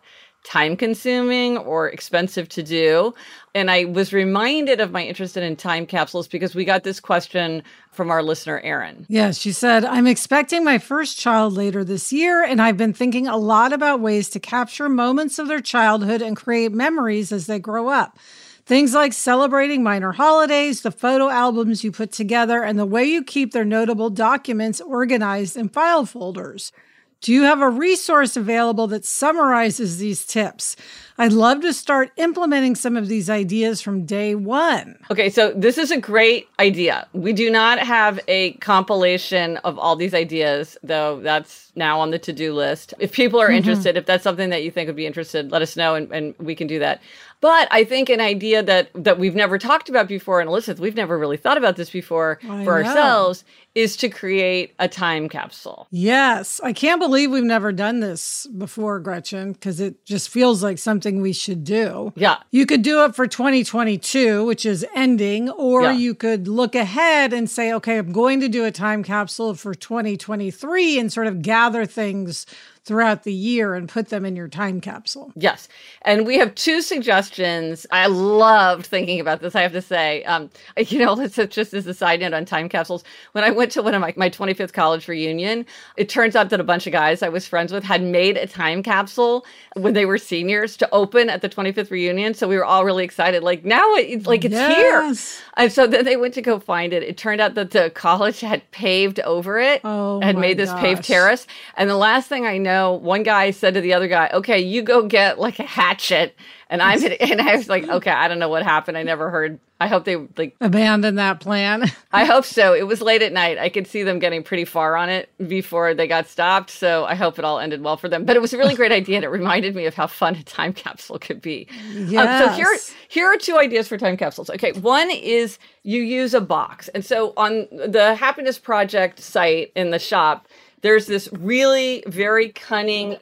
time 0.48 0.78
consuming 0.78 1.58
or 1.58 1.90
expensive 1.90 2.48
to 2.48 2.64
do. 2.64 3.14
And 3.54 3.70
I 3.70 3.84
was 3.86 4.14
reminded 4.14 4.80
of 4.80 4.92
my 4.92 5.04
interest 5.04 5.36
in 5.36 5.56
time 5.58 5.86
capsules 5.86 6.28
because 6.28 6.56
we 6.56 6.64
got 6.64 6.84
this 6.84 7.02
question 7.02 7.64
from 7.92 8.10
our 8.10 8.24
listener, 8.24 8.62
Erin. 8.62 9.06
Yeah, 9.10 9.32
she 9.32 9.52
said, 9.52 9.84
I'm 9.84 10.08
expecting 10.08 10.64
my 10.64 10.78
first 10.78 11.20
child 11.20 11.54
later 11.54 11.84
this 11.84 12.14
year, 12.14 12.44
and 12.44 12.62
I've 12.62 12.78
been 12.78 12.94
thinking 12.94 13.28
a 13.28 13.36
lot 13.36 13.74
about 13.74 14.00
ways 14.00 14.30
to 14.30 14.40
capture 14.40 14.88
moments 14.88 15.38
of 15.38 15.50
their 15.50 15.60
childhood 15.60 16.22
and 16.22 16.38
create 16.38 16.72
memories 16.72 17.32
as 17.32 17.48
they 17.48 17.60
grow 17.60 17.90
up. 17.90 18.18
Things 18.68 18.94
like 18.94 19.14
celebrating 19.14 19.82
minor 19.82 20.12
holidays, 20.12 20.82
the 20.82 20.92
photo 20.92 21.30
albums 21.30 21.86
you 21.86 21.92
put 21.94 22.12
together, 22.12 22.64
and 22.64 22.78
the 22.78 22.86
way 22.86 23.06
you 23.06 23.24
keep 23.24 23.54
their 23.54 23.64
notable 23.64 24.10
documents 24.10 24.82
organized 24.82 25.56
in 25.56 25.70
file 25.70 26.06
folders. 26.06 26.74
Do 27.22 27.32
you 27.32 27.44
have 27.44 27.62
a 27.62 27.70
resource 27.70 28.36
available 28.36 28.86
that 28.88 29.06
summarizes 29.06 30.00
these 30.00 30.26
tips? 30.26 30.76
I'd 31.18 31.34
love 31.34 31.62
to 31.62 31.74
start 31.74 32.12
implementing 32.18 32.76
some 32.76 32.96
of 32.96 33.08
these 33.08 33.30
ideas 33.30 33.82
from 33.82 34.06
day 34.06 34.36
one. 34.36 35.00
Okay, 35.10 35.30
so 35.30 35.52
this 35.54 35.78
is 35.78 35.90
a 35.90 36.00
great 36.00 36.48
idea. 36.60 37.08
We 37.14 37.34
do 37.34 37.50
not 37.50 37.80
have 37.80 38.20
a 38.28 38.54
compilation 38.54 39.58
of 39.58 39.80
all 39.80 39.96
these 39.96 40.14
ideas, 40.14 40.78
though 40.84 41.20
that's 41.22 41.72
now 41.76 42.00
on 42.00 42.12
the 42.12 42.20
to 42.20 42.34
do 42.34 42.54
list. 42.54 42.94
If 43.00 43.14
people 43.14 43.40
are 43.40 43.48
mm-hmm. 43.48 43.58
interested, 43.58 43.98
if 43.98 44.06
that's 44.06 44.24
something 44.24 44.50
that 44.50 44.64
you 44.64 44.72
think 44.72 44.88
would 44.88 44.96
be 44.96 45.06
interested, 45.06 45.52
let 45.52 45.62
us 45.62 45.76
know 45.76 45.96
and, 45.96 46.12
and 46.12 46.36
we 46.40 46.56
can 46.56 46.68
do 46.68 46.80
that. 46.80 47.02
But 47.40 47.68
I 47.70 47.84
think 47.84 48.10
an 48.10 48.20
idea 48.20 48.64
that 48.64 48.90
that 48.96 49.20
we've 49.20 49.36
never 49.36 49.60
talked 49.60 49.90
about 49.90 50.08
before, 50.08 50.42
and 50.42 50.50
Elizabeth, 50.50 50.80
we've 50.80 50.96
never 50.96 51.20
really 51.20 51.38
thought 51.38 51.58
about 51.58 51.76
this 51.76 51.92
before 51.92 52.40
I 52.44 52.66
for 52.66 52.82
know. 52.82 52.88
ourselves, 52.88 53.44
is 53.76 53.96
to 53.98 54.10
create 54.10 54.74
a 54.80 54.88
time 54.88 55.30
capsule. 55.30 55.88
Yes, 55.92 56.60
I 56.64 56.74
can't 56.74 57.00
believe 57.00 57.30
we've 57.30 57.44
never 57.44 57.72
done 57.72 58.00
this 58.00 58.48
before, 58.58 59.00
Gretchen, 59.00 59.54
because 59.54 59.80
it 59.80 60.04
just 60.04 60.30
feels 60.30 60.64
like 60.64 60.80
something 60.80 61.07
we 61.16 61.34
should 61.34 61.64
do. 61.64 62.14
Yeah, 62.16 62.38
you 62.52 62.66
could 62.66 62.82
do 62.82 63.04
it 63.06 63.16
for 63.16 63.28
2022, 63.28 64.46
which 64.46 64.66
is 64.66 64.86
ending, 64.96 65.50
or 65.50 65.84
yeah. 65.84 65.92
you 65.92 66.14
could 66.14 66.48
look 66.48 66.76
ahead 66.76 67.34
and 67.34 67.50
say, 67.50 67.74
okay, 67.74 67.98
I'm 67.98 68.12
going 68.12 68.40
to 68.42 68.50
do 68.50 68.66
a 68.66 68.72
time 68.72 69.04
capsule 69.04 69.56
for 69.56 69.74
2023 69.74 71.00
and 71.00 71.12
sort 71.12 71.28
of 71.28 71.42
gather 71.42 71.86
things 71.86 72.46
throughout 72.88 73.24
the 73.24 73.34
year 73.34 73.76
and 73.76 73.90
put 73.90 74.08
them 74.08 74.26
in 74.26 74.36
your 74.36 74.48
time 74.48 74.80
capsule. 74.80 75.32
Yes. 75.36 75.68
And 76.04 76.26
we 76.26 76.38
have 76.38 76.56
two 76.56 76.82
suggestions. 76.82 77.86
I 77.92 78.08
loved 78.08 78.86
thinking 78.86 79.20
about 79.20 79.42
this, 79.42 79.56
I 79.56 79.62
have 79.62 79.74
to 79.74 79.82
say. 79.82 80.24
Um, 80.24 80.50
you 80.78 81.00
know, 81.00 81.20
it's 81.20 81.36
just 81.36 81.74
as 81.74 81.86
a 81.86 81.94
side 81.94 82.22
note 82.22 82.34
on 82.34 82.46
time 82.46 82.70
capsules. 82.70 83.04
When 83.34 83.44
I 83.44 83.52
went 83.52 83.72
to 83.74 83.84
one 83.84 83.94
of 83.94 84.00
my, 84.02 84.14
my 84.16 84.30
25th 84.30 84.72
college 84.72 85.08
reunion, 85.10 85.66
it 85.98 86.08
turns 86.08 86.36
out 86.36 86.50
that 86.50 86.62
a 86.62 86.64
bunch 86.64 86.88
of 86.88 86.94
guys 86.94 87.22
I 87.22 87.30
was 87.30 87.46
friends 87.46 87.74
with 87.74 87.84
had 87.84 88.02
made 88.02 88.38
a 88.38 88.48
time 88.48 88.82
capsule 88.82 89.46
when 89.76 89.94
they 89.94 90.06
were 90.06 90.18
seniors 90.18 90.78
to 90.78 90.90
open 90.94 91.30
at 91.30 91.42
the 91.42 91.50
25th 91.50 91.92
reunion. 91.92 92.34
So 92.34 92.48
we 92.48 92.56
were 92.56 92.66
all 92.66 92.86
really 92.86 93.04
excited. 93.04 93.44
Like 93.44 93.66
now, 93.66 93.96
it's 93.96 94.26
like 94.26 94.46
it's 94.46 94.54
yes. 94.54 94.78
here. 94.78 95.44
And 95.58 95.72
so 95.72 95.88
then 95.88 96.06
they 96.06 96.16
went 96.16 96.34
to 96.36 96.42
go 96.42 96.60
find 96.60 96.94
it. 96.94 97.04
It 97.04 97.18
turned 97.18 97.42
out 97.42 97.56
that 97.56 97.72
the 97.72 97.90
college 97.90 98.40
had 98.40 98.70
paved 98.72 99.20
over 99.22 99.60
it, 99.60 99.82
oh, 99.84 100.22
had 100.22 100.38
made 100.38 100.58
this 100.58 100.70
gosh. 100.70 100.82
paved 100.82 101.04
terrace. 101.04 101.48
And 101.76 101.90
the 101.90 101.98
last 101.98 102.30
thing 102.30 102.46
I 102.46 102.58
know, 102.58 102.77
one 102.94 103.24
guy 103.24 103.52
said 103.52 103.74
to 103.76 103.82
the 103.82 103.94
other 103.94 104.08
guy, 104.08 104.30
"Okay, 104.34 104.60
you 104.60 104.82
go 104.82 105.04
get 105.04 105.40
like 105.40 105.60
a 105.60 105.64
hatchet." 105.64 106.36
And 106.70 106.82
I'm 106.82 107.02
and 107.20 107.42
I 107.42 107.56
was 107.56 107.70
like, 107.70 107.88
"Okay, 107.88 108.12
I 108.12 108.28
don't 108.28 108.40
know 108.40 108.50
what 108.50 108.64
happened. 108.64 108.98
I 108.98 109.04
never 109.04 109.30
heard. 109.30 109.60
I 109.80 109.88
hope 109.88 110.06
they 110.06 110.16
like 110.16 110.56
abandon 110.60 111.16
that 111.16 111.40
plan." 111.40 111.90
I 112.12 112.26
hope 112.26 112.46
so. 112.46 112.74
It 112.74 112.88
was 112.88 113.02
late 113.02 113.22
at 113.22 113.32
night. 113.32 113.58
I 113.58 113.70
could 113.70 113.88
see 113.88 114.04
them 114.04 114.20
getting 114.20 114.44
pretty 114.44 114.66
far 114.66 114.96
on 114.96 115.10
it 115.10 115.30
before 115.48 115.94
they 115.94 116.08
got 116.08 116.28
stopped. 116.28 116.70
So 116.70 117.06
I 117.06 117.16
hope 117.16 117.40
it 117.40 117.46
all 117.46 117.60
ended 117.60 117.82
well 117.82 117.98
for 117.98 118.10
them. 118.10 118.26
But 118.26 118.36
it 118.36 118.42
was 118.42 118.54
a 118.54 118.58
really 118.58 118.76
great 118.76 118.92
idea, 118.92 119.18
and 119.18 119.26
it 119.26 119.30
reminded 119.30 119.76
me 119.76 119.86
of 119.86 119.94
how 119.94 120.08
fun 120.08 120.36
a 120.36 120.44
time 120.44 120.74
capsule 120.74 121.20
could 121.20 121.42
be. 121.42 121.68
Yes. 121.94 122.42
Um, 122.42 122.50
so 122.50 122.56
here, 122.56 122.78
here 123.08 123.28
are 123.28 123.38
two 123.38 123.58
ideas 123.58 123.88
for 123.88 123.98
time 123.98 124.18
capsules. 124.18 124.50
Okay, 124.50 124.74
one 124.74 125.10
is 125.12 125.58
you 125.84 126.02
use 126.02 126.34
a 126.34 126.42
box, 126.42 126.90
and 126.90 127.06
so 127.06 127.34
on 127.38 127.68
the 127.72 128.16
Happiness 128.16 128.60
Project 128.60 129.20
site 129.20 129.72
in 129.76 129.92
the 129.92 130.00
shop 130.00 130.48
there's 130.82 131.08
this 131.08 131.30
really 131.32 132.04
very 132.08 132.50
cunning 132.50 133.18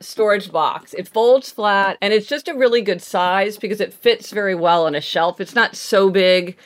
storage 0.00 0.50
box. 0.52 0.94
It 0.94 1.08
folds 1.08 1.50
flat 1.50 1.96
and 2.00 2.12
it's 2.12 2.26
just 2.26 2.48
a 2.48 2.54
really 2.54 2.82
good 2.82 3.00
size 3.00 3.56
because 3.56 3.80
it 3.80 3.94
fits 3.94 4.30
very 4.30 4.54
well 4.54 4.86
on 4.86 4.94
a 4.94 5.00
shelf. 5.00 5.40
It's 5.40 5.54
not 5.54 5.74
so 5.74 6.10
big 6.10 6.56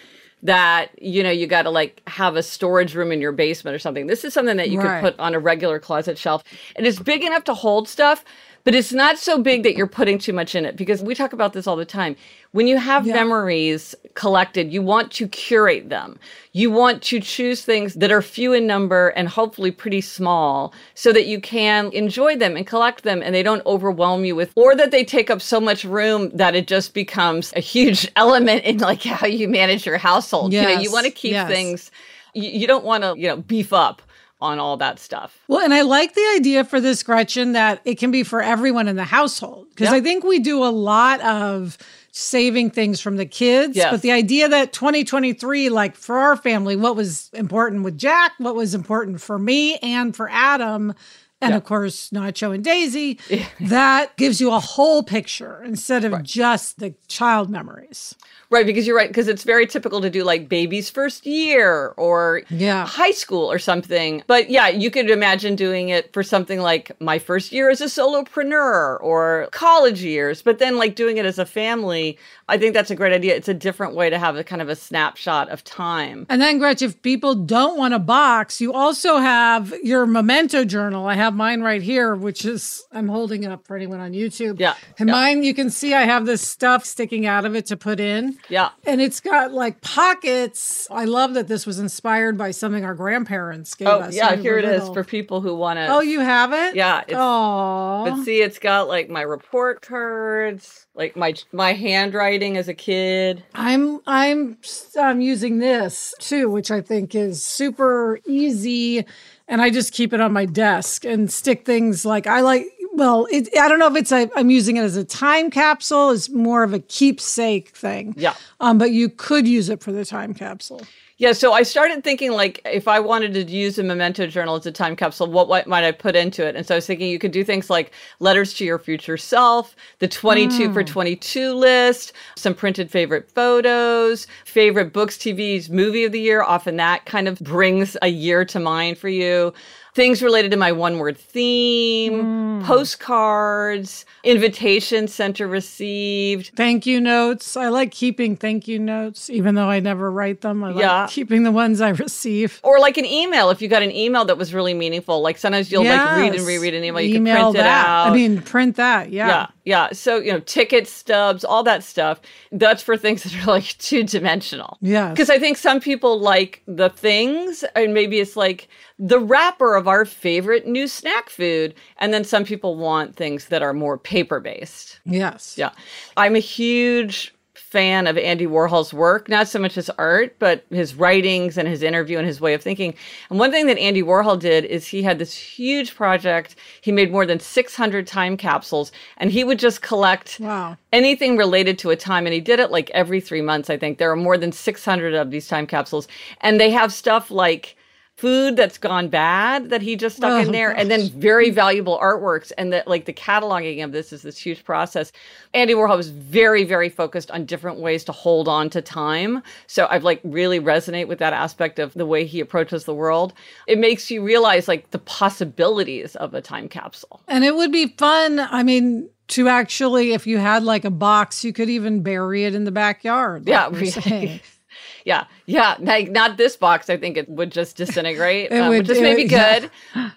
that 0.42 0.90
you 1.00 1.22
know 1.22 1.30
you 1.30 1.46
got 1.46 1.62
to 1.62 1.70
like 1.70 2.02
have 2.08 2.36
a 2.36 2.42
storage 2.42 2.94
room 2.94 3.12
in 3.12 3.20
your 3.20 3.32
basement 3.32 3.74
or 3.74 3.78
something. 3.78 4.06
This 4.06 4.24
is 4.24 4.32
something 4.32 4.56
that 4.56 4.70
you 4.70 4.80
right. 4.80 5.02
could 5.02 5.12
put 5.12 5.20
on 5.20 5.34
a 5.34 5.38
regular 5.38 5.78
closet 5.78 6.16
shelf. 6.18 6.42
And 6.76 6.86
it's 6.86 6.98
big 6.98 7.22
enough 7.22 7.44
to 7.44 7.54
hold 7.54 7.88
stuff, 7.88 8.24
but 8.64 8.74
it's 8.74 8.92
not 8.92 9.18
so 9.18 9.42
big 9.42 9.62
that 9.62 9.76
you're 9.76 9.86
putting 9.86 10.18
too 10.18 10.32
much 10.32 10.54
in 10.54 10.64
it 10.64 10.76
because 10.76 11.02
we 11.02 11.14
talk 11.14 11.32
about 11.32 11.52
this 11.52 11.66
all 11.66 11.76
the 11.76 11.84
time. 11.84 12.16
When 12.52 12.66
you 12.66 12.76
have 12.78 13.06
yeah. 13.06 13.14
memories 13.14 13.94
collected, 14.14 14.72
you 14.72 14.82
want 14.82 15.12
to 15.12 15.28
curate 15.28 15.88
them. 15.88 16.18
You 16.52 16.70
want 16.70 17.02
to 17.04 17.20
choose 17.20 17.64
things 17.64 17.94
that 17.94 18.10
are 18.10 18.20
few 18.20 18.52
in 18.52 18.66
number 18.66 19.08
and 19.10 19.28
hopefully 19.28 19.70
pretty 19.70 20.00
small 20.00 20.74
so 20.94 21.12
that 21.12 21.26
you 21.26 21.40
can 21.40 21.90
enjoy 21.92 22.36
them 22.36 22.56
and 22.56 22.66
collect 22.66 23.04
them 23.04 23.22
and 23.22 23.34
they 23.34 23.42
don't 23.42 23.64
overwhelm 23.66 24.24
you 24.24 24.34
with, 24.34 24.52
or 24.56 24.74
that 24.76 24.90
they 24.90 25.04
take 25.04 25.30
up 25.30 25.40
so 25.40 25.60
much 25.60 25.84
room 25.84 26.30
that 26.30 26.54
it 26.54 26.66
just 26.66 26.92
becomes 26.92 27.52
a 27.56 27.60
huge 27.60 28.10
element 28.16 28.64
in 28.64 28.78
like 28.78 29.02
how 29.02 29.26
you 29.26 29.48
manage 29.48 29.86
your 29.86 29.98
household. 29.98 30.52
Yes. 30.52 30.68
You 30.68 30.74
know, 30.74 30.82
you 30.82 30.92
want 30.92 31.06
to 31.06 31.12
keep 31.12 31.32
yes. 31.32 31.48
things, 31.48 31.90
you, 32.34 32.50
you 32.50 32.66
don't 32.66 32.84
want 32.84 33.04
to, 33.04 33.14
you 33.16 33.28
know, 33.28 33.36
beef 33.36 33.72
up 33.72 34.02
on 34.40 34.58
all 34.58 34.76
that 34.78 34.98
stuff. 34.98 35.38
Well, 35.48 35.60
and 35.60 35.74
I 35.74 35.82
like 35.82 36.14
the 36.14 36.32
idea 36.36 36.64
for 36.64 36.80
this, 36.80 37.02
Gretchen, 37.02 37.52
that 37.52 37.80
it 37.84 37.98
can 37.98 38.10
be 38.10 38.22
for 38.22 38.42
everyone 38.42 38.88
in 38.88 38.96
the 38.96 39.04
household. 39.04 39.68
Because 39.70 39.88
I 39.92 40.00
think 40.00 40.24
we 40.24 40.38
do 40.38 40.64
a 40.64 40.70
lot 40.70 41.20
of 41.20 41.76
saving 42.12 42.70
things 42.70 43.00
from 43.00 43.16
the 43.16 43.26
kids. 43.26 43.76
Yes. 43.76 43.90
But 43.90 44.02
the 44.02 44.12
idea 44.12 44.48
that 44.48 44.72
2023, 44.72 45.68
like 45.68 45.96
for 45.96 46.18
our 46.18 46.36
family, 46.36 46.76
what 46.76 46.96
was 46.96 47.30
important 47.32 47.82
with 47.82 47.98
Jack, 47.98 48.32
what 48.38 48.54
was 48.54 48.74
important 48.74 49.20
for 49.20 49.38
me 49.38 49.76
and 49.78 50.14
for 50.14 50.28
Adam, 50.30 50.94
and 51.40 51.54
of 51.54 51.64
course 51.64 52.10
Nacho 52.10 52.54
and 52.54 52.64
Daisy, 52.64 53.18
that 53.60 54.16
gives 54.16 54.40
you 54.40 54.52
a 54.52 54.60
whole 54.60 55.02
picture 55.02 55.62
instead 55.64 56.04
of 56.04 56.12
right. 56.12 56.22
just 56.22 56.78
the 56.78 56.94
child 57.08 57.48
memories. 57.48 58.14
Right, 58.50 58.66
because 58.66 58.84
you're 58.84 58.96
right, 58.96 59.08
because 59.08 59.28
it's 59.28 59.44
very 59.44 59.64
typical 59.64 60.00
to 60.00 60.10
do 60.10 60.24
like 60.24 60.48
baby's 60.48 60.90
first 60.90 61.24
year 61.24 61.94
or 61.96 62.42
yeah. 62.50 62.84
high 62.84 63.12
school 63.12 63.50
or 63.50 63.60
something. 63.60 64.24
But 64.26 64.50
yeah, 64.50 64.66
you 64.66 64.90
could 64.90 65.08
imagine 65.08 65.54
doing 65.54 65.90
it 65.90 66.12
for 66.12 66.24
something 66.24 66.58
like 66.58 66.90
my 67.00 67.20
first 67.20 67.52
year 67.52 67.70
as 67.70 67.80
a 67.80 67.84
solopreneur 67.84 69.00
or 69.00 69.48
college 69.52 70.02
years, 70.02 70.42
but 70.42 70.58
then 70.58 70.76
like 70.76 70.96
doing 70.96 71.16
it 71.16 71.24
as 71.24 71.38
a 71.38 71.46
family. 71.46 72.18
I 72.48 72.58
think 72.58 72.74
that's 72.74 72.90
a 72.90 72.96
great 72.96 73.12
idea. 73.12 73.36
It's 73.36 73.48
a 73.48 73.54
different 73.54 73.94
way 73.94 74.10
to 74.10 74.18
have 74.18 74.34
a 74.34 74.42
kind 74.42 74.60
of 74.60 74.68
a 74.68 74.74
snapshot 74.74 75.48
of 75.50 75.62
time. 75.62 76.26
And 76.28 76.42
then, 76.42 76.58
Gretch, 76.58 76.82
if 76.82 77.00
people 77.02 77.36
don't 77.36 77.78
want 77.78 77.94
a 77.94 78.00
box, 78.00 78.60
you 78.60 78.72
also 78.72 79.18
have 79.18 79.72
your 79.84 80.06
memento 80.06 80.64
journal. 80.64 81.06
I 81.06 81.14
have 81.14 81.34
mine 81.34 81.60
right 81.60 81.82
here, 81.82 82.16
which 82.16 82.44
is, 82.44 82.82
I'm 82.90 83.06
holding 83.06 83.44
it 83.44 83.52
up 83.52 83.64
for 83.64 83.76
anyone 83.76 84.00
on 84.00 84.10
YouTube. 84.10 84.58
Yeah. 84.58 84.74
And 84.98 85.08
yeah. 85.08 85.14
mine, 85.14 85.44
you 85.44 85.54
can 85.54 85.70
see 85.70 85.94
I 85.94 86.02
have 86.02 86.26
this 86.26 86.42
stuff 86.42 86.84
sticking 86.84 87.26
out 87.26 87.44
of 87.44 87.54
it 87.54 87.66
to 87.66 87.76
put 87.76 88.00
in. 88.00 88.36
Yeah. 88.48 88.70
And 88.86 89.00
it's 89.00 89.20
got 89.20 89.52
like 89.52 89.80
pockets. 89.80 90.88
I 90.90 91.04
love 91.04 91.34
that 91.34 91.48
this 91.48 91.66
was 91.66 91.78
inspired 91.78 92.36
by 92.36 92.50
something 92.50 92.84
our 92.84 92.94
grandparents 92.94 93.74
gave 93.74 93.88
oh, 93.88 94.00
us. 94.00 94.14
yeah, 94.14 94.36
here 94.36 94.58
it 94.58 94.64
little. 94.64 94.88
is 94.88 94.94
for 94.94 95.04
people 95.04 95.40
who 95.40 95.54
want 95.54 95.78
to. 95.78 95.86
Oh, 95.88 96.00
you 96.00 96.20
have 96.20 96.52
it? 96.52 96.74
Yeah. 96.74 97.04
Oh. 97.10 98.04
But 98.04 98.24
see, 98.24 98.42
it's 98.42 98.58
got 98.58 98.88
like 98.88 99.08
my 99.08 99.22
report 99.22 99.82
cards, 99.82 100.86
like 100.94 101.16
my 101.16 101.34
my 101.52 101.72
handwriting 101.72 102.56
as 102.56 102.68
a 102.68 102.74
kid. 102.74 103.44
I'm 103.54 104.00
I'm 104.06 104.58
I'm 104.98 105.20
using 105.20 105.58
this 105.58 106.14
too, 106.18 106.50
which 106.50 106.70
I 106.70 106.80
think 106.80 107.14
is 107.14 107.44
super 107.44 108.20
easy 108.26 109.04
and 109.50 109.60
I 109.60 109.68
just 109.68 109.92
keep 109.92 110.12
it 110.12 110.20
on 110.20 110.32
my 110.32 110.46
desk 110.46 111.04
and 111.04 111.30
stick 111.30 111.66
things 111.66 112.06
like 112.06 112.26
I 112.26 112.40
like 112.40 112.66
well, 113.00 113.26
it, 113.32 113.48
I 113.58 113.66
don't 113.66 113.78
know 113.78 113.86
if 113.86 113.96
it's 113.96 114.12
a, 114.12 114.30
I'm 114.36 114.50
using 114.50 114.76
it 114.76 114.82
as 114.82 114.94
a 114.94 115.04
time 115.04 115.50
capsule. 115.50 116.10
It's 116.10 116.28
more 116.28 116.62
of 116.62 116.74
a 116.74 116.80
keepsake 116.80 117.70
thing. 117.70 118.12
Yeah. 118.14 118.34
Um, 118.60 118.76
but 118.76 118.90
you 118.90 119.08
could 119.08 119.48
use 119.48 119.70
it 119.70 119.82
for 119.82 119.90
the 119.90 120.04
time 120.04 120.34
capsule. 120.34 120.82
Yeah, 121.16 121.32
so 121.32 121.54
I 121.54 121.62
started 121.62 122.04
thinking 122.04 122.32
like 122.32 122.60
if 122.66 122.86
I 122.88 123.00
wanted 123.00 123.32
to 123.34 123.42
use 123.44 123.78
a 123.78 123.82
memento 123.82 124.26
journal 124.26 124.54
as 124.54 124.66
a 124.66 124.72
time 124.72 124.96
capsule, 124.96 125.28
what, 125.28 125.48
what 125.48 125.66
might 125.66 125.84
I 125.84 125.92
put 125.92 126.14
into 126.14 126.46
it? 126.46 126.56
And 126.56 126.66
so 126.66 126.74
I 126.74 126.76
was 126.76 126.86
thinking 126.86 127.08
you 127.08 127.18
could 127.18 127.32
do 127.32 127.42
things 127.42 127.70
like 127.70 127.92
letters 128.18 128.52
to 128.54 128.66
your 128.66 128.78
future 128.78 129.16
self, 129.16 129.74
the 130.00 130.08
22 130.08 130.68
mm. 130.68 130.74
for 130.74 130.84
22 130.84 131.54
list, 131.54 132.12
some 132.36 132.54
printed 132.54 132.90
favorite 132.90 133.30
photos, 133.30 134.26
favorite 134.44 134.92
books, 134.92 135.16
TVs, 135.16 135.70
movie 135.70 136.04
of 136.04 136.12
the 136.12 136.20
year. 136.20 136.42
Often 136.42 136.76
that 136.76 137.06
kind 137.06 137.28
of 137.28 137.38
brings 137.40 137.96
a 138.02 138.08
year 138.08 138.44
to 138.44 138.60
mind 138.60 138.98
for 138.98 139.08
you 139.08 139.54
things 140.00 140.22
related 140.22 140.50
to 140.50 140.56
my 140.56 140.72
one 140.72 140.96
word 140.96 141.18
theme, 141.18 142.22
mm. 142.22 142.64
postcards, 142.64 144.06
invitation 144.24 145.06
sent 145.06 145.42
or 145.42 145.46
received. 145.46 146.52
Thank 146.56 146.86
you 146.86 147.02
notes. 147.02 147.54
I 147.54 147.68
like 147.68 147.90
keeping 147.90 148.34
thank 148.34 148.66
you 148.66 148.78
notes, 148.78 149.28
even 149.28 149.56
though 149.56 149.68
I 149.68 149.78
never 149.80 150.10
write 150.10 150.40
them. 150.40 150.64
I 150.64 150.70
yeah. 150.70 151.02
like 151.02 151.10
keeping 151.10 151.42
the 151.42 151.52
ones 151.52 151.82
I 151.82 151.90
receive. 151.90 152.60
Or 152.62 152.80
like 152.80 152.96
an 152.96 153.04
email, 153.04 153.50
if 153.50 153.60
you 153.60 153.68
got 153.68 153.82
an 153.82 153.92
email 153.92 154.24
that 154.24 154.38
was 154.38 154.54
really 154.54 154.72
meaningful. 154.72 155.20
Like 155.20 155.36
sometimes 155.36 155.70
you'll 155.70 155.84
yes. 155.84 156.06
like 156.06 156.16
read 156.16 156.34
and 156.34 156.46
reread 156.46 156.72
an 156.72 156.82
email, 156.82 157.02
you 157.02 157.16
email 157.16 157.36
can 157.36 157.42
print 157.42 157.56
that. 157.58 157.60
it 157.60 157.88
out. 157.88 158.10
I 158.10 158.14
mean, 158.14 158.40
print 158.40 158.76
that. 158.76 159.10
Yeah. 159.10 159.28
Yeah. 159.28 159.46
Yeah. 159.64 159.88
So, 159.92 160.16
you 160.16 160.32
know, 160.32 160.40
ticket 160.40 160.88
stubs, 160.88 161.44
all 161.44 161.62
that 161.64 161.84
stuff. 161.84 162.22
That's 162.52 162.82
for 162.82 162.96
things 162.96 163.22
that 163.24 163.34
are 163.34 163.50
like 163.50 163.76
two 163.76 164.04
dimensional. 164.04 164.78
Yeah. 164.80 165.10
Because 165.10 165.28
I 165.28 165.38
think 165.38 165.58
some 165.58 165.78
people 165.78 166.18
like 166.18 166.62
the 166.66 166.88
things, 166.88 167.64
and 167.76 167.92
maybe 167.92 168.18
it's 168.18 168.34
like 168.34 168.66
the 169.00 169.18
wrapper 169.18 169.74
of 169.74 169.88
our 169.88 170.04
favorite 170.04 170.66
new 170.66 170.86
snack 170.86 171.30
food. 171.30 171.74
And 171.96 172.12
then 172.12 172.22
some 172.22 172.44
people 172.44 172.76
want 172.76 173.16
things 173.16 173.46
that 173.46 173.62
are 173.62 173.72
more 173.72 173.96
paper 173.96 174.40
based. 174.40 175.00
Yes. 175.06 175.56
Yeah. 175.56 175.70
I'm 176.18 176.36
a 176.36 176.40
huge 176.40 177.34
fan 177.54 178.06
of 178.08 178.18
Andy 178.18 178.46
Warhol's 178.46 178.92
work, 178.92 179.28
not 179.28 179.46
so 179.46 179.58
much 179.58 179.76
his 179.76 179.88
art, 179.90 180.34
but 180.40 180.64
his 180.70 180.96
writings 180.96 181.56
and 181.56 181.68
his 181.68 181.82
interview 181.82 182.18
and 182.18 182.26
his 182.26 182.40
way 182.40 182.52
of 182.52 182.60
thinking. 182.60 182.94
And 183.30 183.38
one 183.38 183.52
thing 183.52 183.66
that 183.68 183.78
Andy 183.78 184.02
Warhol 184.02 184.38
did 184.38 184.64
is 184.64 184.88
he 184.88 185.02
had 185.02 185.18
this 185.18 185.34
huge 185.34 185.94
project. 185.94 186.56
He 186.80 186.90
made 186.90 187.12
more 187.12 187.24
than 187.24 187.38
600 187.38 188.06
time 188.06 188.36
capsules 188.36 188.92
and 189.16 189.30
he 189.30 189.44
would 189.44 189.58
just 189.58 189.82
collect 189.82 190.38
wow. 190.40 190.76
anything 190.92 191.36
related 191.36 191.78
to 191.78 191.90
a 191.90 191.96
time. 191.96 192.26
And 192.26 192.34
he 192.34 192.40
did 192.40 192.60
it 192.60 192.70
like 192.70 192.90
every 192.90 193.20
three 193.20 193.42
months, 193.42 193.70
I 193.70 193.78
think. 193.78 193.98
There 193.98 194.10
are 194.10 194.16
more 194.16 194.36
than 194.36 194.52
600 194.52 195.14
of 195.14 195.30
these 195.30 195.48
time 195.48 195.66
capsules. 195.66 196.06
And 196.40 196.60
they 196.60 196.70
have 196.70 196.92
stuff 196.92 197.30
like 197.30 197.76
food 198.20 198.54
that's 198.54 198.76
gone 198.76 199.08
bad 199.08 199.70
that 199.70 199.80
he 199.80 199.96
just 199.96 200.16
stuck 200.16 200.32
oh, 200.32 200.40
in 200.40 200.52
there 200.52 200.72
gosh. 200.72 200.80
and 200.80 200.90
then 200.90 201.08
very 201.08 201.48
valuable 201.48 201.98
artworks 202.02 202.52
and 202.58 202.70
that 202.70 202.86
like 202.86 203.06
the 203.06 203.14
cataloging 203.14 203.82
of 203.82 203.92
this 203.92 204.12
is 204.12 204.20
this 204.20 204.36
huge 204.36 204.62
process. 204.62 205.10
Andy 205.54 205.72
warhol 205.72 205.96
was 205.96 206.10
very 206.10 206.64
very 206.64 206.90
focused 206.90 207.30
on 207.30 207.46
different 207.46 207.78
ways 207.78 208.04
to 208.04 208.12
hold 208.12 208.46
on 208.46 208.68
to 208.70 208.82
time. 208.82 209.42
So 209.66 209.86
i've 209.90 210.04
like 210.04 210.20
really 210.22 210.60
resonate 210.60 211.08
with 211.08 211.18
that 211.20 211.32
aspect 211.32 211.78
of 211.78 211.94
the 211.94 212.04
way 212.04 212.26
he 212.26 212.40
approaches 212.40 212.84
the 212.84 212.94
world. 212.94 213.32
It 213.66 213.78
makes 213.78 214.10
you 214.10 214.22
realize 214.22 214.68
like 214.68 214.90
the 214.90 214.98
possibilities 214.98 216.14
of 216.16 216.34
a 216.34 216.42
time 216.42 216.68
capsule. 216.68 217.22
And 217.26 217.42
it 217.42 217.56
would 217.56 217.72
be 217.72 217.86
fun 217.86 218.38
i 218.38 218.62
mean 218.62 219.08
to 219.28 219.48
actually 219.48 220.12
if 220.12 220.26
you 220.26 220.38
had 220.38 220.62
like 220.62 220.84
a 220.84 220.90
box 220.90 221.44
you 221.44 221.52
could 221.52 221.70
even 221.70 222.02
bury 222.02 222.44
it 222.44 222.54
in 222.54 222.64
the 222.64 222.72
backyard 222.72 223.48
like 223.48 223.72
yeah 223.72 224.38
Yeah, 225.04 225.24
yeah. 225.46 225.76
Like 225.78 226.10
not 226.10 226.36
this 226.36 226.56
box. 226.56 226.90
I 226.90 226.96
think 226.96 227.16
it 227.16 227.28
would 227.28 227.50
just 227.52 227.76
disintegrate, 227.76 228.52
um, 228.52 228.68
would- 228.68 228.78
which 228.80 228.90
is 228.90 228.98
it 228.98 229.02
maybe 229.02 229.22
would- 229.24 229.30
yeah. 229.30 229.60
good. 229.60 229.70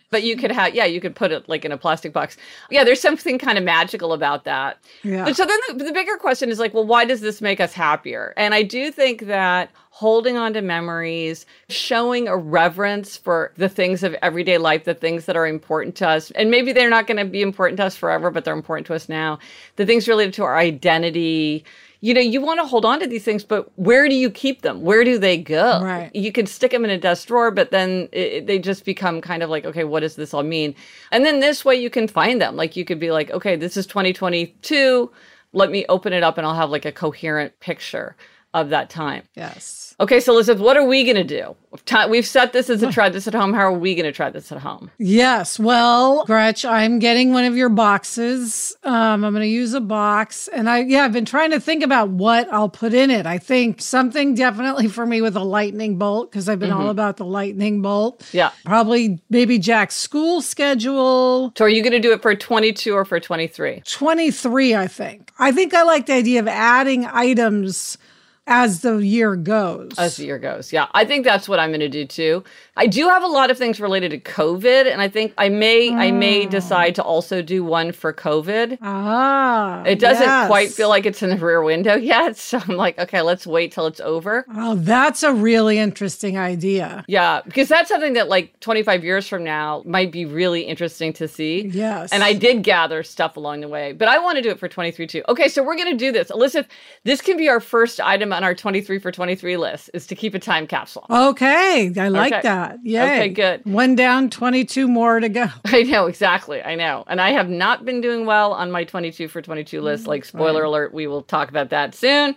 But 0.09 0.23
you 0.23 0.37
could 0.37 0.51
have, 0.51 0.75
yeah, 0.75 0.85
you 0.85 1.01
could 1.01 1.15
put 1.15 1.31
it 1.31 1.49
like 1.49 1.65
in 1.65 1.71
a 1.71 1.77
plastic 1.77 2.13
box. 2.13 2.37
Yeah, 2.69 2.83
there's 2.83 3.01
something 3.01 3.39
kind 3.39 3.57
of 3.57 3.63
magical 3.63 4.13
about 4.13 4.43
that. 4.43 4.77
Yeah. 5.03 5.25
But 5.25 5.35
so 5.35 5.45
then 5.45 5.57
the, 5.69 5.85
the 5.85 5.91
bigger 5.91 6.17
question 6.17 6.49
is 6.49 6.59
like, 6.59 6.73
well, 6.73 6.85
why 6.85 7.03
does 7.05 7.21
this 7.21 7.41
make 7.41 7.59
us 7.59 7.73
happier? 7.73 8.33
And 8.37 8.53
I 8.53 8.61
do 8.61 8.91
think 8.91 9.21
that 9.25 9.71
holding 9.89 10.37
on 10.37 10.53
to 10.53 10.61
memories, 10.61 11.45
showing 11.69 12.27
a 12.27 12.35
reverence 12.37 13.15
for 13.17 13.53
the 13.57 13.69
things 13.69 14.03
of 14.03 14.13
everyday 14.21 14.57
life, 14.59 14.83
the 14.83 14.93
things 14.93 15.25
that 15.25 15.35
are 15.35 15.47
important 15.47 15.95
to 15.95 16.07
us, 16.07 16.29
and 16.31 16.51
maybe 16.51 16.73
they're 16.73 16.89
not 16.89 17.07
going 17.07 17.17
to 17.17 17.25
be 17.25 17.41
important 17.41 17.77
to 17.77 17.83
us 17.85 17.95
forever, 17.95 18.29
but 18.31 18.43
they're 18.45 18.53
important 18.55 18.85
to 18.87 18.93
us 18.93 19.07
now. 19.09 19.39
The 19.77 19.85
things 19.85 20.07
related 20.07 20.33
to 20.35 20.43
our 20.43 20.57
identity. 20.57 21.63
You 22.03 22.13
know, 22.13 22.19
you 22.19 22.41
want 22.41 22.59
to 22.59 22.65
hold 22.65 22.83
on 22.83 22.99
to 22.99 23.07
these 23.07 23.23
things, 23.23 23.45
but 23.45 23.71
where 23.79 24.09
do 24.09 24.15
you 24.15 24.29
keep 24.29 24.61
them? 24.61 24.81
Where 24.81 25.05
do 25.05 25.17
they 25.17 25.37
go? 25.37 25.81
Right. 25.81 26.13
You 26.13 26.33
can 26.33 26.45
stick 26.45 26.71
them 26.71 26.83
in 26.83 26.91
a 26.91 26.97
desk 26.97 27.29
drawer, 27.29 27.49
but 27.49 27.71
then 27.71 28.09
it, 28.11 28.45
they 28.45 28.59
just 28.59 28.83
become 28.83 29.21
kind 29.21 29.41
of 29.41 29.49
like, 29.49 29.63
okay, 29.63 29.85
what 29.85 30.01
does 30.01 30.17
this 30.17 30.33
all 30.33 30.43
mean? 30.43 30.75
And 31.13 31.23
then 31.23 31.39
this 31.39 31.63
way 31.63 31.75
you 31.75 31.89
can 31.89 32.09
find 32.09 32.41
them. 32.41 32.57
Like 32.57 32.75
you 32.75 32.83
could 32.83 32.99
be 32.99 33.11
like, 33.11 33.31
okay, 33.31 33.55
this 33.55 33.77
is 33.77 33.87
2022. 33.87 35.09
Let 35.53 35.71
me 35.71 35.85
open 35.87 36.11
it 36.11 36.23
up 36.23 36.37
and 36.37 36.45
I'll 36.45 36.55
have 36.55 36.69
like 36.69 36.83
a 36.83 36.91
coherent 36.91 37.57
picture 37.61 38.17
of 38.53 38.69
that 38.69 38.89
time. 38.89 39.23
Yes. 39.35 39.95
Okay, 39.99 40.19
so 40.19 40.33
Elizabeth, 40.33 40.61
what 40.61 40.75
are 40.75 40.85
we 40.85 41.03
going 41.03 41.15
to 41.15 41.23
do? 41.23 41.55
We've 42.09 42.25
set 42.25 42.51
this 42.53 42.69
as 42.69 42.81
a 42.83 42.91
try 42.91 43.09
this 43.09 43.27
at 43.27 43.33
home. 43.33 43.53
How 43.53 43.61
are 43.61 43.71
we 43.71 43.95
going 43.95 44.05
to 44.05 44.11
try 44.11 44.29
this 44.29 44.51
at 44.51 44.59
home? 44.59 44.89
Yes. 44.97 45.59
Well, 45.59 46.25
Gretch, 46.25 46.65
I'm 46.65 46.99
getting 46.99 47.31
one 47.31 47.45
of 47.45 47.55
your 47.55 47.69
boxes. 47.69 48.75
Um, 48.83 49.23
I'm 49.23 49.33
going 49.33 49.41
to 49.41 49.47
use 49.47 49.73
a 49.73 49.81
box. 49.81 50.47
And 50.47 50.69
I, 50.69 50.79
yeah, 50.79 51.05
I've 51.05 51.13
been 51.13 51.25
trying 51.25 51.51
to 51.51 51.59
think 51.59 51.83
about 51.83 52.09
what 52.09 52.51
I'll 52.51 52.69
put 52.69 52.93
in 52.93 53.11
it. 53.11 53.25
I 53.25 53.37
think 53.37 53.81
something 53.81 54.33
definitely 54.35 54.87
for 54.87 55.05
me 55.05 55.21
with 55.21 55.35
a 55.35 55.43
lightning 55.43 55.97
bolt, 55.97 56.31
because 56.31 56.49
I've 56.49 56.59
been 56.59 56.71
all 56.71 56.89
about 56.89 57.17
the 57.17 57.25
lightning 57.25 57.81
bolt. 57.81 58.27
Yeah. 58.33 58.51
Probably 58.65 59.19
maybe 59.29 59.59
Jack's 59.59 59.95
school 59.95 60.41
schedule. 60.41 61.53
So 61.55 61.65
are 61.65 61.69
you 61.69 61.81
going 61.81 61.93
to 61.93 61.99
do 61.99 62.11
it 62.11 62.21
for 62.21 62.35
22 62.35 62.93
or 62.93 63.05
for 63.05 63.19
23? 63.19 63.83
23, 63.85 64.75
I 64.75 64.87
think. 64.87 65.31
I 65.39 65.51
think 65.51 65.73
I 65.73 65.83
like 65.83 66.07
the 66.07 66.13
idea 66.13 66.39
of 66.39 66.47
adding 66.47 67.05
items 67.05 67.97
as 68.45 68.81
the 68.81 68.97
year 68.97 69.35
goes. 69.35 69.93
as 69.97 70.17
the 70.17 70.25
year 70.25 70.37
goes. 70.37 70.73
Yeah, 70.73 70.87
I 70.93 71.05
think 71.05 71.23
that's 71.23 71.47
what 71.47 71.59
I'm 71.59 71.69
going 71.69 71.79
to 71.79 71.89
do 71.89 72.05
too. 72.05 72.43
I 72.75 72.87
do 72.87 73.07
have 73.07 73.23
a 73.23 73.27
lot 73.27 73.49
of 73.49 73.57
things 73.57 73.79
related 73.79 74.11
to 74.11 74.19
COVID, 74.19 74.91
and 74.91 75.01
I 75.01 75.07
think 75.07 75.33
I 75.37 75.47
may 75.49 75.93
I 75.93 76.11
may 76.11 76.45
decide 76.45 76.95
to 76.95 77.03
also 77.03 77.41
do 77.41 77.63
one 77.63 77.91
for 77.91 78.11
COVID. 78.11 78.79
ah. 78.81 79.83
It 79.83 79.99
doesn't 79.99 80.25
yes. 80.25 80.47
quite 80.47 80.71
feel 80.71 80.89
like 80.89 81.05
it's 81.05 81.23
in 81.23 81.29
the 81.29 81.37
rear 81.37 81.63
window 81.63 81.95
yet, 82.13 82.35
so 82.35 82.59
I'm 82.67 82.75
like, 82.75 82.99
okay, 82.99 83.21
let's 83.21 83.47
wait 83.47 83.71
till 83.71 83.87
it's 83.87 84.01
over. 84.01 84.45
Oh, 84.53 84.75
that's 84.75 85.23
a 85.23 85.33
really 85.33 85.77
interesting 85.77 86.37
idea. 86.37 87.05
Yeah, 87.07 87.41
because 87.45 87.69
that's 87.69 87.89
something 87.89 88.13
that 88.13 88.27
like 88.27 88.59
25 88.59 89.03
years 89.03 89.27
from 89.27 89.43
now 89.43 89.83
might 89.85 90.11
be 90.11 90.25
really 90.25 90.63
interesting 90.63 91.13
to 91.13 91.27
see. 91.27 91.67
Yes. 91.67 92.11
And 92.11 92.23
I 92.23 92.33
did 92.33 92.63
gather 92.63 93.03
stuff 93.03 93.37
along 93.37 93.61
the 93.61 93.69
way, 93.69 93.93
but 93.93 94.07
I 94.07 94.19
want 94.19 94.35
to 94.37 94.41
do 94.41 94.49
it 94.49 94.59
for 94.59 94.67
23 94.67 95.07
too. 95.07 95.23
Okay, 95.29 95.47
so 95.47 95.63
we're 95.63 95.77
going 95.77 95.91
to 95.91 95.97
do 95.97 96.11
this. 96.11 96.29
Elizabeth, 96.29 96.69
this 97.03 97.21
can 97.21 97.37
be 97.37 97.47
our 97.47 97.59
first 97.59 98.01
item 98.01 98.32
on 98.33 98.43
our 98.43 98.53
23 98.55 98.99
for 98.99 99.11
23 99.11 99.57
list 99.57 99.89
is 99.93 100.07
to 100.07 100.15
keep 100.15 100.33
a 100.33 100.39
time 100.39 100.67
capsule. 100.67 101.05
Okay, 101.09 101.91
I 101.97 102.07
like 102.09 102.33
Okay. 102.33 102.41
that. 102.43 102.79
Yeah. 102.83 103.03
Okay, 103.05 103.29
good. 103.29 103.65
One 103.65 103.95
down, 103.95 104.29
22 104.29 104.87
more 104.87 105.19
to 105.19 105.29
go. 105.29 105.45
I 105.65 105.83
know, 105.83 106.07
exactly. 106.07 106.61
I 106.61 106.75
know. 106.75 107.03
And 107.07 107.21
I 107.21 107.31
have 107.31 107.49
not 107.49 107.85
been 107.85 108.01
doing 108.01 108.25
well 108.25 108.53
on 108.53 108.71
my 108.71 108.83
22 108.83 109.27
for 109.27 109.41
22 109.41 109.81
list. 109.81 110.05
Mm, 110.05 110.07
like, 110.07 110.25
spoiler 110.25 110.63
alert, 110.63 110.93
we 110.93 111.07
will 111.07 111.21
talk 111.23 111.49
about 111.49 111.69
that 111.69 111.95
soon. 111.95 112.35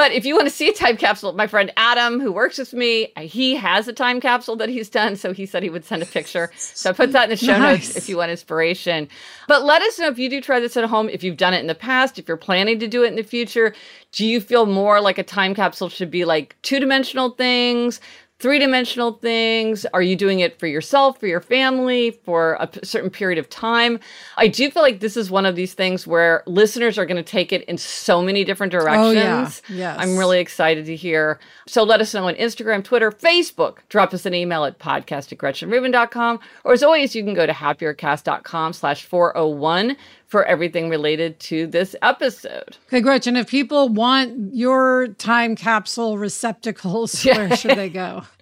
But 0.00 0.12
if 0.12 0.24
you 0.24 0.34
want 0.34 0.46
to 0.46 0.50
see 0.50 0.66
a 0.70 0.72
time 0.72 0.96
capsule, 0.96 1.34
my 1.34 1.46
friend 1.46 1.70
Adam, 1.76 2.20
who 2.20 2.32
works 2.32 2.56
with 2.56 2.72
me, 2.72 3.12
he 3.18 3.54
has 3.54 3.86
a 3.86 3.92
time 3.92 4.18
capsule 4.18 4.56
that 4.56 4.70
he's 4.70 4.88
done. 4.88 5.14
So 5.14 5.34
he 5.34 5.44
said 5.44 5.62
he 5.62 5.68
would 5.68 5.84
send 5.84 6.02
a 6.02 6.06
picture. 6.06 6.50
So 6.56 6.88
I 6.88 6.92
put 6.94 7.12
that 7.12 7.24
in 7.24 7.28
the 7.28 7.36
show 7.36 7.58
Nice. 7.58 7.88
notes 7.88 7.96
if 7.98 8.08
you 8.08 8.16
want 8.16 8.30
inspiration. 8.30 9.10
But 9.46 9.62
let 9.62 9.82
us 9.82 9.98
know 9.98 10.08
if 10.08 10.18
you 10.18 10.30
do 10.30 10.40
try 10.40 10.58
this 10.58 10.74
at 10.78 10.84
home, 10.84 11.10
if 11.10 11.22
you've 11.22 11.36
done 11.36 11.52
it 11.52 11.58
in 11.58 11.66
the 11.66 11.74
past, 11.74 12.18
if 12.18 12.28
you're 12.28 12.38
planning 12.38 12.78
to 12.78 12.88
do 12.88 13.04
it 13.04 13.08
in 13.08 13.16
the 13.16 13.22
future. 13.22 13.74
Do 14.12 14.24
you 14.24 14.40
feel 14.40 14.64
more 14.64 15.02
like 15.02 15.18
a 15.18 15.22
time 15.22 15.54
capsule 15.54 15.90
should 15.90 16.10
be 16.10 16.24
like 16.24 16.56
two 16.62 16.80
dimensional 16.80 17.32
things? 17.32 18.00
Three 18.40 18.58
dimensional 18.58 19.12
things? 19.12 19.84
Are 19.92 20.02
you 20.02 20.16
doing 20.16 20.40
it 20.40 20.58
for 20.58 20.66
yourself, 20.66 21.20
for 21.20 21.26
your 21.26 21.40
family, 21.40 22.12
for 22.24 22.54
a 22.58 22.66
p- 22.66 22.80
certain 22.82 23.10
period 23.10 23.38
of 23.38 23.48
time? 23.50 24.00
I 24.38 24.48
do 24.48 24.70
feel 24.70 24.82
like 24.82 25.00
this 25.00 25.16
is 25.16 25.30
one 25.30 25.46
of 25.46 25.56
these 25.56 25.74
things 25.74 26.06
where 26.06 26.42
listeners 26.46 26.98
are 26.98 27.04
going 27.06 27.18
to 27.18 27.22
take 27.22 27.52
it 27.52 27.62
in 27.64 27.76
so 27.78 28.22
many 28.22 28.42
different 28.42 28.72
directions. 28.72 28.98
Oh, 28.98 29.10
yeah. 29.12 29.52
Yes. 29.68 29.96
I'm 30.00 30.16
really 30.16 30.40
excited 30.40 30.86
to 30.86 30.96
hear. 30.96 31.38
So 31.66 31.82
let 31.82 32.00
us 32.00 32.14
know 32.14 32.26
on 32.28 32.34
Instagram, 32.34 32.82
Twitter, 32.82 33.12
Facebook. 33.12 33.78
Drop 33.88 34.14
us 34.14 34.24
an 34.26 34.34
email 34.34 34.64
at 34.64 34.78
podcast 34.78 35.30
at 35.32 35.38
gretchenrubin.com. 35.38 36.40
Or 36.64 36.72
as 36.72 36.82
always, 36.82 37.14
you 37.14 37.22
can 37.22 37.34
go 37.34 37.46
to 37.46 37.52
happiercast.com 37.52 38.72
slash 38.72 39.04
401 39.04 39.96
for 40.30 40.44
everything 40.44 40.88
related 40.88 41.40
to 41.40 41.66
this 41.66 41.96
episode. 42.02 42.76
Okay, 42.86 43.00
Gretchen, 43.00 43.36
if 43.36 43.48
people 43.48 43.88
want 43.88 44.54
your 44.54 45.08
time 45.18 45.56
capsule 45.56 46.18
receptacles, 46.18 47.24
where 47.24 47.54
should 47.56 47.76
they 47.76 47.90
go? 47.90 48.22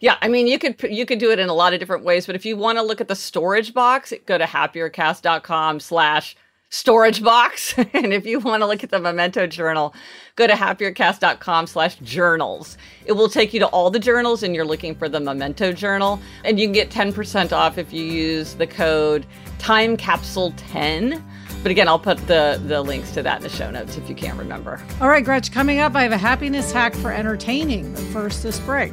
Yeah, 0.00 0.16
I 0.20 0.28
mean, 0.28 0.46
you 0.46 0.58
could 0.58 0.76
you 0.82 1.06
could 1.06 1.18
do 1.18 1.30
it 1.30 1.38
in 1.38 1.48
a 1.48 1.54
lot 1.54 1.72
of 1.72 1.80
different 1.80 2.04
ways, 2.04 2.26
but 2.26 2.34
if 2.34 2.44
you 2.44 2.58
want 2.58 2.76
to 2.76 2.82
look 2.82 3.00
at 3.00 3.08
the 3.08 3.16
storage 3.16 3.72
box, 3.72 4.12
go 4.26 4.36
to 4.36 4.44
happiercast.com 4.44 5.80
slash 5.80 6.36
storage 6.68 7.22
box. 7.22 7.74
and 7.92 8.12
if 8.12 8.26
you 8.26 8.40
want 8.40 8.62
to 8.62 8.66
look 8.66 8.82
at 8.82 8.90
the 8.90 8.98
memento 8.98 9.46
journal, 9.46 9.94
go 10.34 10.46
to 10.46 10.52
happiercast.com 10.52 11.66
slash 11.66 11.96
journals. 11.96 12.76
It 13.04 13.12
will 13.12 13.28
take 13.28 13.54
you 13.54 13.60
to 13.60 13.66
all 13.66 13.90
the 13.90 13.98
journals 13.98 14.42
and 14.42 14.54
you're 14.54 14.64
looking 14.64 14.94
for 14.94 15.08
the 15.08 15.20
memento 15.20 15.72
journal. 15.72 16.20
And 16.44 16.58
you 16.58 16.66
can 16.66 16.72
get 16.72 16.90
10% 16.90 17.52
off 17.52 17.78
if 17.78 17.92
you 17.92 18.04
use 18.04 18.54
the 18.54 18.66
code 18.66 19.26
time 19.58 19.96
capsule 19.96 20.52
10. 20.56 21.22
But 21.62 21.70
again, 21.70 21.88
I'll 21.88 21.98
put 21.98 22.18
the, 22.28 22.62
the 22.66 22.82
links 22.82 23.12
to 23.12 23.22
that 23.22 23.38
in 23.38 23.42
the 23.42 23.48
show 23.48 23.70
notes 23.70 23.96
if 23.96 24.08
you 24.08 24.14
can't 24.14 24.38
remember. 24.38 24.80
All 25.00 25.08
right, 25.08 25.24
Gretch, 25.24 25.50
coming 25.50 25.80
up, 25.80 25.96
I 25.96 26.02
have 26.02 26.12
a 26.12 26.18
happiness 26.18 26.70
hack 26.70 26.94
for 26.94 27.10
entertaining. 27.10 27.92
But 27.92 28.02
first, 28.04 28.42
this 28.42 28.60
break. 28.60 28.92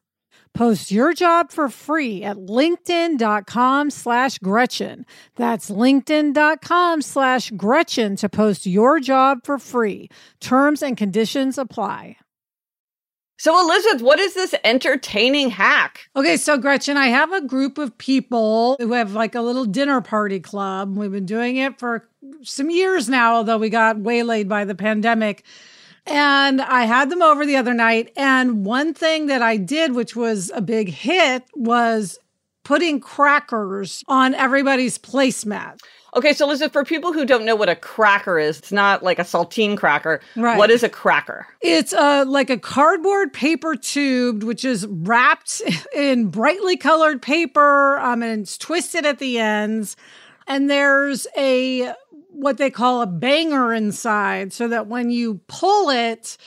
Post 0.53 0.91
your 0.91 1.13
job 1.13 1.51
for 1.51 1.69
free 1.69 2.23
at 2.23 2.35
linkedin.com 2.37 3.89
slash 3.89 4.37
Gretchen. 4.39 5.05
That's 5.35 5.69
linkedin.com 5.69 7.01
slash 7.01 7.51
Gretchen 7.51 8.15
to 8.17 8.29
post 8.29 8.65
your 8.65 8.99
job 8.99 9.39
for 9.45 9.57
free. 9.57 10.09
Terms 10.39 10.83
and 10.83 10.97
conditions 10.97 11.57
apply. 11.57 12.17
So, 13.41 13.59
Elizabeth, 13.59 14.03
what 14.03 14.19
is 14.19 14.35
this 14.35 14.53
entertaining 14.63 15.49
hack? 15.49 16.01
Okay, 16.15 16.37
so 16.37 16.59
Gretchen, 16.59 16.95
I 16.95 17.07
have 17.07 17.33
a 17.33 17.41
group 17.41 17.79
of 17.79 17.97
people 17.97 18.75
who 18.79 18.93
have 18.93 19.13
like 19.13 19.33
a 19.33 19.41
little 19.41 19.65
dinner 19.65 19.99
party 19.99 20.39
club. 20.39 20.95
We've 20.95 21.11
been 21.11 21.25
doing 21.25 21.57
it 21.57 21.79
for 21.79 22.07
some 22.43 22.69
years 22.69 23.09
now, 23.09 23.37
although 23.37 23.57
we 23.57 23.69
got 23.69 23.97
waylaid 23.97 24.47
by 24.47 24.65
the 24.65 24.75
pandemic. 24.75 25.43
And 26.05 26.61
I 26.61 26.83
had 26.83 27.09
them 27.09 27.21
over 27.21 27.45
the 27.45 27.57
other 27.57 27.73
night. 27.73 28.11
And 28.17 28.65
one 28.65 28.93
thing 28.93 29.27
that 29.27 29.41
I 29.41 29.57
did, 29.57 29.93
which 29.93 30.15
was 30.15 30.51
a 30.53 30.61
big 30.61 30.89
hit, 30.89 31.43
was 31.53 32.17
putting 32.63 32.99
crackers 32.99 34.03
on 34.07 34.33
everybody's 34.33 34.97
placemat. 34.97 35.79
Okay, 36.13 36.33
so 36.33 36.45
Elizabeth, 36.45 36.73
for 36.73 36.83
people 36.83 37.13
who 37.13 37.25
don't 37.25 37.45
know 37.45 37.55
what 37.55 37.69
a 37.69 37.75
cracker 37.75 38.37
is, 38.37 38.59
it's 38.59 38.71
not 38.71 39.01
like 39.01 39.17
a 39.17 39.23
saltine 39.23 39.77
cracker. 39.77 40.19
Right. 40.35 40.57
What 40.57 40.69
is 40.69 40.83
a 40.83 40.89
cracker? 40.89 41.47
It's 41.61 41.93
a, 41.93 42.25
like 42.25 42.49
a 42.49 42.57
cardboard 42.57 43.31
paper 43.31 43.75
tube, 43.77 44.43
which 44.43 44.65
is 44.65 44.85
wrapped 44.87 45.61
in 45.95 46.27
brightly 46.27 46.75
colored 46.75 47.21
paper 47.21 47.97
um, 47.99 48.23
and 48.23 48.41
it's 48.41 48.57
twisted 48.57 49.05
at 49.05 49.19
the 49.19 49.39
ends. 49.39 49.95
And 50.47 50.69
there's 50.69 51.27
a 51.37 51.93
what 52.31 52.57
they 52.57 52.69
call 52.69 53.01
a 53.01 53.07
banger 53.07 53.73
inside 53.73 54.53
so 54.53 54.67
that 54.67 54.87
when 54.87 55.09
you 55.09 55.41
pull 55.47 55.89
it, 55.89 56.37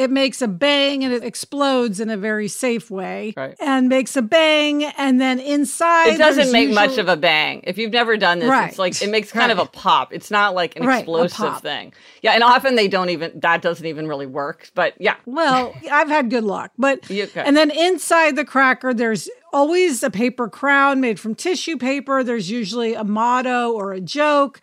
it 0.00 0.10
makes 0.10 0.40
a 0.40 0.48
bang 0.48 1.04
and 1.04 1.12
it 1.12 1.22
explodes 1.22 2.00
in 2.00 2.08
a 2.08 2.16
very 2.16 2.48
safe 2.48 2.90
way 2.90 3.34
right. 3.36 3.54
and 3.60 3.88
makes 3.88 4.16
a 4.16 4.22
bang 4.22 4.84
and 4.84 5.20
then 5.20 5.38
inside 5.38 6.14
it 6.14 6.18
doesn't 6.18 6.50
make 6.52 6.68
usually... 6.68 6.88
much 6.88 6.96
of 6.96 7.08
a 7.08 7.16
bang 7.16 7.60
if 7.64 7.76
you've 7.76 7.92
never 7.92 8.16
done 8.16 8.38
this 8.38 8.48
right. 8.48 8.70
it's 8.70 8.78
like 8.78 9.00
it 9.02 9.10
makes 9.10 9.30
kind 9.30 9.50
right. 9.50 9.58
of 9.58 9.58
a 9.58 9.70
pop 9.70 10.12
it's 10.12 10.30
not 10.30 10.54
like 10.54 10.74
an 10.76 10.88
explosive 10.88 11.60
thing 11.60 11.92
yeah 12.22 12.32
and 12.32 12.42
often 12.42 12.76
they 12.76 12.88
don't 12.88 13.10
even 13.10 13.30
that 13.40 13.60
doesn't 13.60 13.86
even 13.86 14.08
really 14.08 14.26
work 14.26 14.70
but 14.74 14.94
yeah 14.98 15.16
well 15.26 15.74
i've 15.92 16.08
had 16.08 16.30
good 16.30 16.44
luck 16.44 16.72
but 16.78 16.98
okay. 17.10 17.42
and 17.44 17.56
then 17.56 17.70
inside 17.70 18.36
the 18.36 18.44
cracker 18.44 18.94
there's 18.94 19.28
always 19.52 20.02
a 20.02 20.10
paper 20.10 20.48
crown 20.48 21.00
made 21.00 21.20
from 21.20 21.34
tissue 21.34 21.76
paper 21.76 22.24
there's 22.24 22.50
usually 22.50 22.94
a 22.94 23.04
motto 23.04 23.70
or 23.72 23.92
a 23.92 24.00
joke 24.00 24.60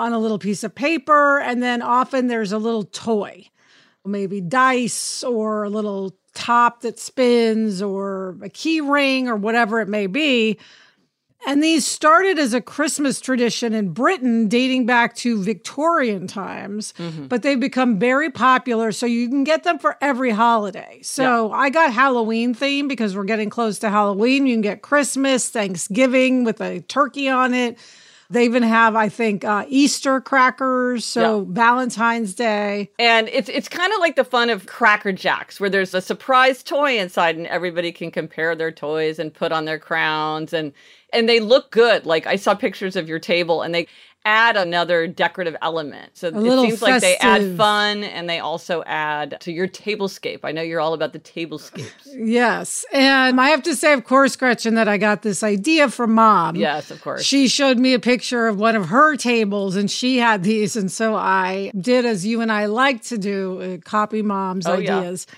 on 0.00 0.12
a 0.12 0.18
little 0.18 0.38
piece 0.38 0.64
of 0.64 0.74
paper. 0.74 1.38
And 1.38 1.62
then 1.62 1.82
often 1.82 2.26
there's 2.26 2.52
a 2.52 2.58
little 2.58 2.84
toy, 2.84 3.48
maybe 4.04 4.40
dice 4.40 5.22
or 5.22 5.64
a 5.64 5.70
little 5.70 6.16
top 6.34 6.82
that 6.82 6.98
spins 6.98 7.82
or 7.82 8.36
a 8.42 8.48
key 8.48 8.80
ring 8.80 9.28
or 9.28 9.36
whatever 9.36 9.80
it 9.80 9.88
may 9.88 10.06
be. 10.06 10.58
And 11.46 11.62
these 11.62 11.86
started 11.86 12.38
as 12.38 12.52
a 12.52 12.60
Christmas 12.60 13.18
tradition 13.18 13.72
in 13.72 13.94
Britain 13.94 14.46
dating 14.46 14.84
back 14.84 15.16
to 15.16 15.42
Victorian 15.42 16.26
times, 16.26 16.92
mm-hmm. 16.98 17.28
but 17.28 17.42
they've 17.42 17.58
become 17.58 17.98
very 17.98 18.30
popular. 18.30 18.92
So 18.92 19.06
you 19.06 19.26
can 19.28 19.42
get 19.44 19.62
them 19.64 19.78
for 19.78 19.96
every 20.02 20.30
holiday. 20.30 21.00
So 21.02 21.48
yeah. 21.48 21.56
I 21.56 21.70
got 21.70 21.94
Halloween 21.94 22.52
theme 22.52 22.88
because 22.88 23.16
we're 23.16 23.24
getting 23.24 23.48
close 23.48 23.78
to 23.78 23.88
Halloween. 23.88 24.46
You 24.46 24.54
can 24.54 24.60
get 24.60 24.82
Christmas, 24.82 25.48
Thanksgiving 25.48 26.44
with 26.44 26.60
a 26.60 26.80
turkey 26.80 27.30
on 27.30 27.54
it. 27.54 27.78
They 28.32 28.44
even 28.44 28.62
have, 28.62 28.94
I 28.94 29.08
think, 29.08 29.44
uh, 29.44 29.64
Easter 29.68 30.20
crackers, 30.20 31.04
so 31.04 31.40
yeah. 31.40 31.44
Valentine's 31.48 32.32
Day, 32.32 32.88
and 32.96 33.28
it's 33.28 33.48
it's 33.48 33.68
kind 33.68 33.92
of 33.92 33.98
like 33.98 34.14
the 34.14 34.22
fun 34.24 34.50
of 34.50 34.66
Cracker 34.66 35.10
Jacks, 35.10 35.58
where 35.58 35.68
there's 35.68 35.94
a 35.94 36.00
surprise 36.00 36.62
toy 36.62 36.96
inside, 36.96 37.36
and 37.36 37.48
everybody 37.48 37.90
can 37.90 38.12
compare 38.12 38.54
their 38.54 38.70
toys 38.70 39.18
and 39.18 39.34
put 39.34 39.50
on 39.50 39.64
their 39.64 39.80
crowns, 39.80 40.52
and 40.52 40.72
and 41.12 41.28
they 41.28 41.40
look 41.40 41.72
good. 41.72 42.06
Like 42.06 42.28
I 42.28 42.36
saw 42.36 42.54
pictures 42.54 42.94
of 42.94 43.08
your 43.08 43.18
table, 43.18 43.62
and 43.62 43.74
they 43.74 43.88
add 44.24 44.56
another 44.56 45.06
decorative 45.06 45.56
element. 45.62 46.10
So 46.14 46.28
a 46.28 46.30
it 46.30 46.34
seems 46.34 46.80
festive. 46.80 46.88
like 46.88 47.00
they 47.00 47.16
add 47.16 47.56
fun 47.56 48.04
and 48.04 48.28
they 48.28 48.38
also 48.38 48.82
add 48.84 49.40
to 49.40 49.52
your 49.52 49.66
tablescape. 49.66 50.40
I 50.44 50.52
know 50.52 50.60
you're 50.60 50.80
all 50.80 50.92
about 50.92 51.12
the 51.12 51.18
tablescapes. 51.18 52.06
yes. 52.06 52.84
And 52.92 53.40
I 53.40 53.48
have 53.48 53.62
to 53.62 53.74
say, 53.74 53.92
of 53.94 54.04
course, 54.04 54.36
Gretchen, 54.36 54.74
that 54.74 54.88
I 54.88 54.98
got 54.98 55.22
this 55.22 55.42
idea 55.42 55.88
from 55.88 56.14
mom. 56.14 56.56
Yes, 56.56 56.90
of 56.90 57.00
course. 57.00 57.22
She 57.22 57.48
showed 57.48 57.78
me 57.78 57.94
a 57.94 58.00
picture 58.00 58.46
of 58.46 58.58
one 58.58 58.76
of 58.76 58.88
her 58.88 59.16
tables 59.16 59.76
and 59.76 59.90
she 59.90 60.18
had 60.18 60.42
these. 60.42 60.76
And 60.76 60.92
so 60.92 61.14
I 61.16 61.72
did 61.78 62.04
as 62.04 62.26
you 62.26 62.42
and 62.42 62.52
I 62.52 62.66
like 62.66 63.02
to 63.04 63.16
do, 63.16 63.60
uh, 63.60 63.78
copy 63.88 64.20
mom's 64.20 64.66
oh, 64.66 64.74
ideas. 64.74 65.26
Yeah. 65.28 65.36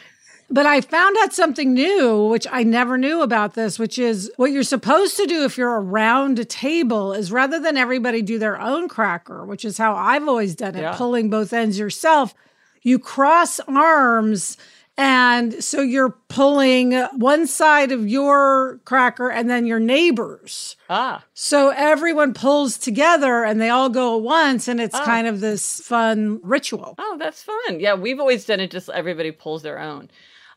But 0.53 0.67
I 0.67 0.83
found 0.83 1.17
out 1.23 1.33
something 1.33 1.73
new, 1.73 2.27
which 2.27 2.47
I 2.51 2.63
never 2.63 2.99
knew 2.99 3.23
about 3.23 3.55
this, 3.55 3.79
which 3.79 3.99
is 3.99 4.31
what 4.37 4.53
you're 4.53 4.63
supposed 4.63 5.17
to 5.17 5.25
do 5.25 5.45
if 5.45 5.57
you're 5.57 5.81
around 5.81 6.39
a 6.39 6.45
table 6.45 7.15
is 7.15 7.33
rather 7.33 7.59
than 7.59 7.79
everybody 7.79 8.21
do 8.21 8.39
their 8.39 8.61
own 8.61 8.87
cracker, 8.87 9.47
which 9.47 9.65
is 9.65 9.79
how 9.79 9.95
I've 9.97 10.29
always 10.29 10.55
done 10.55 10.75
it, 10.75 10.83
yeah. 10.83 10.95
pulling 10.95 11.31
both 11.31 11.55
ends 11.55 11.79
yourself, 11.79 12.35
you 12.83 12.99
cross 12.99 13.61
arms. 13.61 14.59
And 14.99 15.65
so 15.65 15.81
you're 15.81 16.19
pulling 16.29 16.93
one 17.17 17.47
side 17.47 17.91
of 17.91 18.07
your 18.07 18.79
cracker 18.85 19.31
and 19.31 19.49
then 19.49 19.65
your 19.65 19.81
neighbors. 19.81 20.77
Ah. 20.91 21.25
So 21.33 21.71
everyone 21.71 22.35
pulls 22.35 22.77
together 22.77 23.43
and 23.43 23.59
they 23.59 23.71
all 23.71 23.89
go 23.89 24.19
at 24.19 24.23
once. 24.23 24.69
And 24.69 24.83
it's 24.83 24.95
ah. 24.95 25.03
kind 25.03 25.27
of 25.27 25.41
this 25.41 25.81
fun 25.81 26.41
ritual. 26.43 26.95
Oh, 26.99 27.17
that's 27.19 27.43
fun. 27.43 27.81
Yeah, 27.81 27.95
we've 27.95 28.21
always 28.21 28.45
done 28.45 28.61
it 28.61 28.71
just 28.71 28.91
everybody 28.91 29.31
pulls 29.31 29.63
their 29.63 29.79
own. 29.79 30.11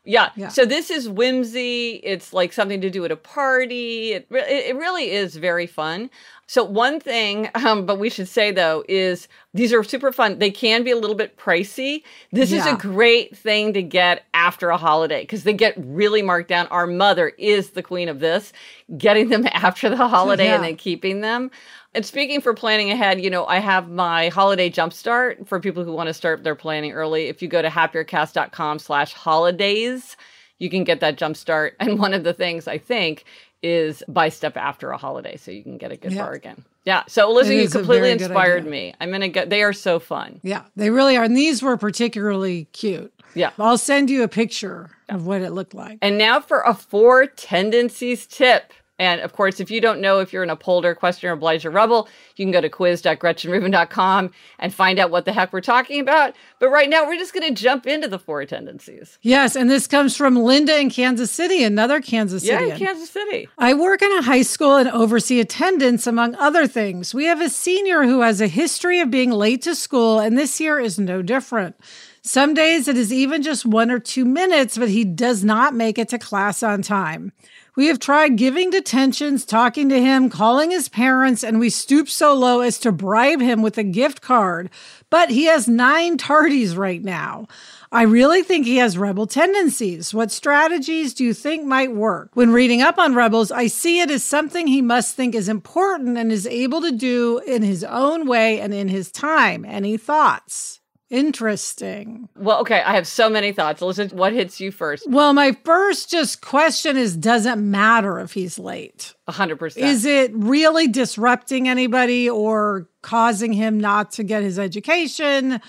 Yeah. 0.05 0.29
yeah. 0.35 0.49
So 0.49 0.65
this 0.65 0.89
is 0.89 1.09
whimsy. 1.09 1.99
It's 2.03 2.31
like 2.31 2.53
something 2.53 2.79
to 2.81 2.89
do 2.89 3.03
at 3.05 3.11
a 3.11 3.15
party. 3.15 4.13
It, 4.13 4.27
it 4.29 4.75
really 4.75 5.11
is 5.11 5.35
very 5.35 5.67
fun. 5.67 6.09
So 6.47 6.63
one 6.63 6.99
thing, 6.99 7.49
um, 7.55 7.85
but 7.85 7.99
we 7.99 8.09
should 8.09 8.27
say 8.27 8.51
though, 8.51 8.83
is 8.87 9.27
these 9.53 9.73
are 9.73 9.83
super 9.83 10.11
fun. 10.11 10.39
They 10.39 10.51
can 10.51 10.83
be 10.83 10.91
a 10.91 10.97
little 10.97 11.15
bit 11.15 11.37
pricey. 11.37 12.03
This 12.31 12.51
yeah. 12.51 12.59
is 12.59 12.65
a 12.67 12.75
great 12.75 13.35
thing 13.35 13.73
to 13.73 13.81
get 13.81 14.25
after 14.33 14.69
a 14.69 14.77
holiday 14.77 15.21
because 15.21 15.43
they 15.43 15.53
get 15.53 15.73
really 15.77 16.21
marked 16.21 16.49
down. 16.49 16.67
Our 16.67 16.87
mother 16.87 17.29
is 17.37 17.71
the 17.71 17.83
queen 17.83 18.09
of 18.09 18.19
this, 18.19 18.53
getting 18.97 19.29
them 19.29 19.47
after 19.51 19.89
the 19.89 20.07
holiday 20.07 20.45
yeah. 20.45 20.55
and 20.55 20.63
then 20.63 20.75
keeping 20.75 21.21
them. 21.21 21.51
And 21.95 22.05
speaking 22.05 22.41
for 22.41 22.53
planning 22.53 22.91
ahead, 22.91 23.21
you 23.21 23.29
know, 23.29 23.45
I 23.45 23.59
have 23.59 23.89
my 23.89 24.27
holiday 24.27 24.69
jumpstart 24.69 25.47
for 25.47 25.61
people 25.61 25.85
who 25.85 25.93
want 25.93 26.07
to 26.07 26.13
start 26.13 26.43
their 26.43 26.53
planning 26.53 26.91
early. 26.91 27.27
If 27.27 27.41
you 27.41 27.47
go 27.47 27.61
to 27.61 27.69
happiercast.com 27.69 28.79
slash 28.79 29.13
holidays, 29.13 30.17
you 30.59 30.69
can 30.69 30.83
get 30.83 30.99
that 30.99 31.17
jumpstart. 31.17 31.71
And 31.79 31.97
one 31.97 32.13
of 32.13 32.25
the 32.25 32.33
things 32.33 32.67
I 32.67 32.77
think 32.77 33.23
is 33.63 34.03
buy 34.09 34.27
stuff 34.27 34.57
after 34.57 34.91
a 34.91 34.97
holiday 34.97 35.37
so 35.37 35.51
you 35.51 35.63
can 35.63 35.77
get 35.77 35.91
a 35.91 35.95
good 35.95 36.11
yeah. 36.11 36.23
bargain. 36.23 36.65
Yeah. 36.83 37.03
So 37.07 37.29
Elizabeth, 37.29 37.63
you 37.63 37.69
completely 37.69 38.11
inspired 38.11 38.65
me. 38.65 38.93
I'm 38.99 39.09
gonna 39.09 39.29
go 39.29 39.45
they 39.45 39.63
are 39.63 39.73
so 39.73 39.97
fun. 39.97 40.39
Yeah, 40.43 40.63
they 40.75 40.89
really 40.89 41.15
are. 41.17 41.23
And 41.23 41.35
these 41.35 41.63
were 41.63 41.77
particularly 41.77 42.65
cute. 42.73 43.11
Yeah. 43.33 43.51
I'll 43.57 43.77
send 43.77 44.09
you 44.09 44.23
a 44.23 44.27
picture 44.27 44.91
yeah. 45.07 45.15
of 45.15 45.25
what 45.25 45.41
it 45.41 45.51
looked 45.51 45.73
like. 45.73 45.99
And 46.01 46.17
now 46.17 46.39
for 46.39 46.61
a 46.61 46.73
four 46.73 47.25
tendencies 47.25 48.27
tip. 48.27 48.73
And 48.97 49.19
of 49.21 49.33
course, 49.33 49.59
if 49.59 49.69
you 49.69 49.81
don't 49.81 49.99
know 49.99 50.19
if 50.19 50.31
you're 50.31 50.43
an 50.43 50.49
upholder, 50.49 50.95
questioner, 50.95 51.33
obliger, 51.33 51.69
rebel, 51.69 52.07
you 52.35 52.45
can 52.45 52.51
go 52.51 52.61
to 52.61 52.69
quiz.gretchenrubin.com 52.69 54.31
and 54.59 54.73
find 54.73 54.99
out 54.99 55.11
what 55.11 55.25
the 55.25 55.33
heck 55.33 55.51
we're 55.51 55.61
talking 55.61 55.99
about. 55.99 56.33
But 56.59 56.69
right 56.69 56.89
now, 56.89 57.05
we're 57.05 57.17
just 57.17 57.33
going 57.33 57.47
to 57.53 57.61
jump 57.61 57.85
into 57.87 58.07
the 58.07 58.19
four 58.19 58.45
tendencies. 58.45 59.19
Yes. 59.21 59.55
And 59.55 59.69
this 59.69 59.87
comes 59.87 60.15
from 60.15 60.37
Linda 60.37 60.79
in 60.79 60.89
Kansas 60.89 61.31
City, 61.31 61.63
another 61.63 61.99
Kansas 62.01 62.43
City. 62.43 62.67
Yeah, 62.67 62.77
Kansas 62.77 63.09
City. 63.09 63.49
I 63.57 63.73
work 63.73 64.01
in 64.01 64.11
a 64.13 64.21
high 64.21 64.43
school 64.43 64.77
and 64.77 64.89
oversee 64.89 65.39
attendance, 65.39 66.07
among 66.07 66.35
other 66.35 66.65
things. 66.67 67.13
We 67.13 67.25
have 67.25 67.41
a 67.41 67.49
senior 67.49 68.03
who 68.03 68.21
has 68.21 68.39
a 68.39 68.47
history 68.47 69.01
of 69.01 69.11
being 69.11 69.31
late 69.31 69.61
to 69.63 69.75
school, 69.75 70.19
and 70.19 70.37
this 70.37 70.59
year 70.61 70.79
is 70.79 70.97
no 70.97 71.21
different. 71.21 71.75
Some 72.21 72.55
days 72.55 72.87
it 72.87 72.97
is 72.97 73.13
even 73.13 73.43
just 73.43 73.65
one 73.67 73.91
or 73.91 73.99
two 73.99 74.25
minutes, 74.25 74.79
but 74.79 74.89
he 74.89 75.03
does 75.03 75.43
not 75.43 75.75
make 75.75 75.99
it 75.99 76.09
to 76.09 76.17
class 76.17 76.63
on 76.63 76.81
time. 76.81 77.33
We 77.75 77.87
have 77.87 77.99
tried 77.99 78.37
giving 78.37 78.69
detentions, 78.69 79.43
talking 79.43 79.89
to 79.89 79.99
him, 80.01 80.29
calling 80.29 80.71
his 80.71 80.87
parents, 80.87 81.43
and 81.43 81.59
we 81.59 81.69
stoop 81.69 82.09
so 82.09 82.33
low 82.33 82.61
as 82.61 82.79
to 82.79 82.91
bribe 82.93 83.41
him 83.41 83.61
with 83.61 83.77
a 83.77 83.83
gift 83.83 84.21
card. 84.21 84.69
But 85.09 85.29
he 85.29 85.45
has 85.45 85.67
nine 85.67 86.17
tardies 86.17 86.77
right 86.77 87.03
now. 87.03 87.47
I 87.91 88.03
really 88.03 88.43
think 88.43 88.65
he 88.65 88.77
has 88.77 88.97
rebel 88.97 89.27
tendencies. 89.27 90.13
What 90.13 90.31
strategies 90.31 91.13
do 91.13 91.25
you 91.25 91.33
think 91.33 91.65
might 91.65 91.93
work? 91.93 92.29
When 92.33 92.51
reading 92.51 92.81
up 92.81 92.97
on 92.97 93.13
rebels, 93.13 93.51
I 93.51 93.67
see 93.67 93.99
it 93.99 94.09
as 94.09 94.23
something 94.23 94.67
he 94.67 94.81
must 94.81 95.15
think 95.15 95.35
is 95.35 95.49
important 95.49 96.17
and 96.17 96.31
is 96.31 96.47
able 96.47 96.81
to 96.81 96.91
do 96.91 97.39
in 97.45 97.61
his 97.61 97.83
own 97.83 98.25
way 98.25 98.59
and 98.59 98.73
in 98.73 98.87
his 98.87 99.11
time. 99.11 99.65
Any 99.65 99.97
thoughts? 99.97 100.79
Interesting. 101.09 102.29
Well, 102.35 102.59
okay, 102.61 102.81
I 102.81 102.95
have 102.95 103.05
so 103.07 103.29
many 103.29 103.51
thoughts. 103.51 103.81
Listen, 103.81 104.09
what 104.09 104.33
hits 104.33 104.59
you 104.59 104.71
first? 104.71 105.07
Well, 105.07 105.33
my 105.33 105.51
first 105.63 106.09
just 106.09 106.41
question 106.41 106.97
is 106.97 107.15
does 107.15 107.45
it 107.45 107.57
matter 107.57 108.19
if 108.19 108.33
he's 108.33 108.57
late? 108.57 109.13
100%. 109.29 109.77
Is 109.77 110.05
it 110.05 110.31
really 110.33 110.87
disrupting 110.87 111.67
anybody 111.67 112.27
or 112.29 112.89
causing 113.03 113.53
him 113.53 113.79
not 113.79 114.11
to 114.13 114.23
get 114.23 114.41
his 114.41 114.57
education? 114.57 115.61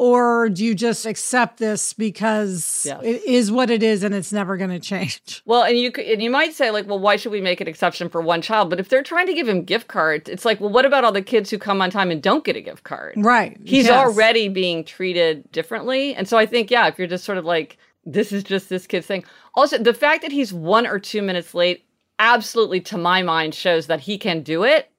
Or 0.00 0.48
do 0.48 0.64
you 0.64 0.74
just 0.74 1.04
accept 1.04 1.58
this 1.58 1.92
because 1.92 2.84
yes. 2.86 2.98
it 3.04 3.22
is 3.22 3.52
what 3.52 3.68
it 3.68 3.82
is 3.82 4.02
and 4.02 4.14
it's 4.14 4.32
never 4.32 4.56
going 4.56 4.70
to 4.70 4.80
change? 4.80 5.42
Well, 5.50 5.64
and 5.64 5.76
you 5.76 5.90
and 5.90 6.22
you 6.22 6.30
might 6.30 6.54
say 6.54 6.70
like, 6.70 6.86
well, 6.86 6.98
why 6.98 7.16
should 7.16 7.32
we 7.32 7.40
make 7.40 7.60
an 7.60 7.66
exception 7.66 8.08
for 8.08 8.20
one 8.20 8.40
child? 8.40 8.70
But 8.70 8.78
if 8.78 8.88
they're 8.88 9.02
trying 9.02 9.26
to 9.26 9.34
give 9.34 9.48
him 9.48 9.64
gift 9.64 9.88
cards, 9.88 10.28
it's 10.28 10.44
like, 10.44 10.60
well, 10.60 10.70
what 10.70 10.86
about 10.86 11.04
all 11.04 11.10
the 11.10 11.22
kids 11.22 11.50
who 11.50 11.58
come 11.58 11.82
on 11.82 11.90
time 11.90 12.10
and 12.10 12.22
don't 12.22 12.44
get 12.44 12.56
a 12.56 12.60
gift 12.60 12.84
card? 12.84 13.14
Right. 13.16 13.58
He's 13.64 13.86
yes. 13.86 13.92
already 13.92 14.48
being 14.48 14.84
treated 14.84 15.50
differently, 15.50 16.14
and 16.14 16.28
so 16.28 16.38
I 16.38 16.46
think 16.46 16.70
yeah, 16.70 16.86
if 16.86 16.98
you're 16.98 17.08
just 17.08 17.24
sort 17.24 17.36
of 17.36 17.44
like, 17.44 17.78
this 18.04 18.32
is 18.32 18.44
just 18.44 18.68
this 18.68 18.86
kid's 18.86 19.06
thing. 19.06 19.24
Also, 19.54 19.76
the 19.76 19.94
fact 19.94 20.22
that 20.22 20.32
he's 20.32 20.52
one 20.52 20.86
or 20.86 20.98
two 20.98 21.20
minutes 21.20 21.52
late 21.52 21.84
absolutely 22.18 22.80
to 22.82 22.96
my 22.98 23.22
mind 23.22 23.54
shows 23.54 23.88
that 23.88 24.00
he 24.00 24.16
can 24.16 24.42
do 24.42 24.62
it 24.62 24.90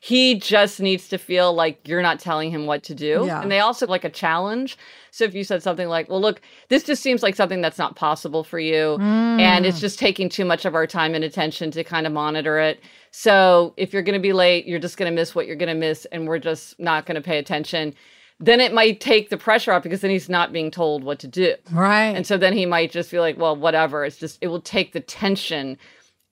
he 0.00 0.38
just 0.38 0.80
needs 0.80 1.08
to 1.08 1.18
feel 1.18 1.52
like 1.52 1.86
you're 1.88 2.02
not 2.02 2.20
telling 2.20 2.50
him 2.50 2.66
what 2.66 2.82
to 2.84 2.94
do. 2.94 3.24
Yeah. 3.26 3.42
And 3.42 3.50
they 3.50 3.60
also 3.60 3.86
like 3.86 4.04
a 4.04 4.10
challenge. 4.10 4.76
So 5.10 5.24
if 5.24 5.34
you 5.34 5.44
said 5.44 5.62
something 5.62 5.88
like, 5.88 6.08
well, 6.08 6.20
look, 6.20 6.42
this 6.68 6.84
just 6.84 7.02
seems 7.02 7.22
like 7.22 7.34
something 7.34 7.62
that's 7.62 7.78
not 7.78 7.96
possible 7.96 8.44
for 8.44 8.58
you. 8.58 8.98
Mm. 8.98 9.40
And 9.40 9.66
it's 9.66 9.80
just 9.80 9.98
taking 9.98 10.28
too 10.28 10.44
much 10.44 10.64
of 10.64 10.74
our 10.74 10.86
time 10.86 11.14
and 11.14 11.24
attention 11.24 11.70
to 11.72 11.82
kind 11.82 12.06
of 12.06 12.12
monitor 12.12 12.58
it. 12.58 12.80
So 13.10 13.72
if 13.76 13.92
you're 13.92 14.02
going 14.02 14.14
to 14.14 14.20
be 14.20 14.34
late, 14.34 14.66
you're 14.66 14.78
just 14.78 14.98
going 14.98 15.10
to 15.10 15.14
miss 15.14 15.34
what 15.34 15.46
you're 15.46 15.56
going 15.56 15.68
to 15.68 15.74
miss. 15.74 16.04
And 16.12 16.28
we're 16.28 16.38
just 16.38 16.78
not 16.78 17.06
going 17.06 17.14
to 17.14 17.22
pay 17.22 17.38
attention. 17.38 17.94
Then 18.38 18.60
it 18.60 18.74
might 18.74 19.00
take 19.00 19.30
the 19.30 19.38
pressure 19.38 19.72
off 19.72 19.82
because 19.82 20.02
then 20.02 20.10
he's 20.10 20.28
not 20.28 20.52
being 20.52 20.70
told 20.70 21.02
what 21.02 21.18
to 21.20 21.28
do. 21.28 21.54
Right. 21.72 22.10
And 22.10 22.26
so 22.26 22.36
then 22.36 22.52
he 22.52 22.66
might 22.66 22.92
just 22.92 23.08
feel 23.08 23.22
like, 23.22 23.38
well, 23.38 23.56
whatever. 23.56 24.04
It's 24.04 24.18
just, 24.18 24.38
it 24.42 24.48
will 24.48 24.60
take 24.60 24.92
the 24.92 25.00
tension 25.00 25.78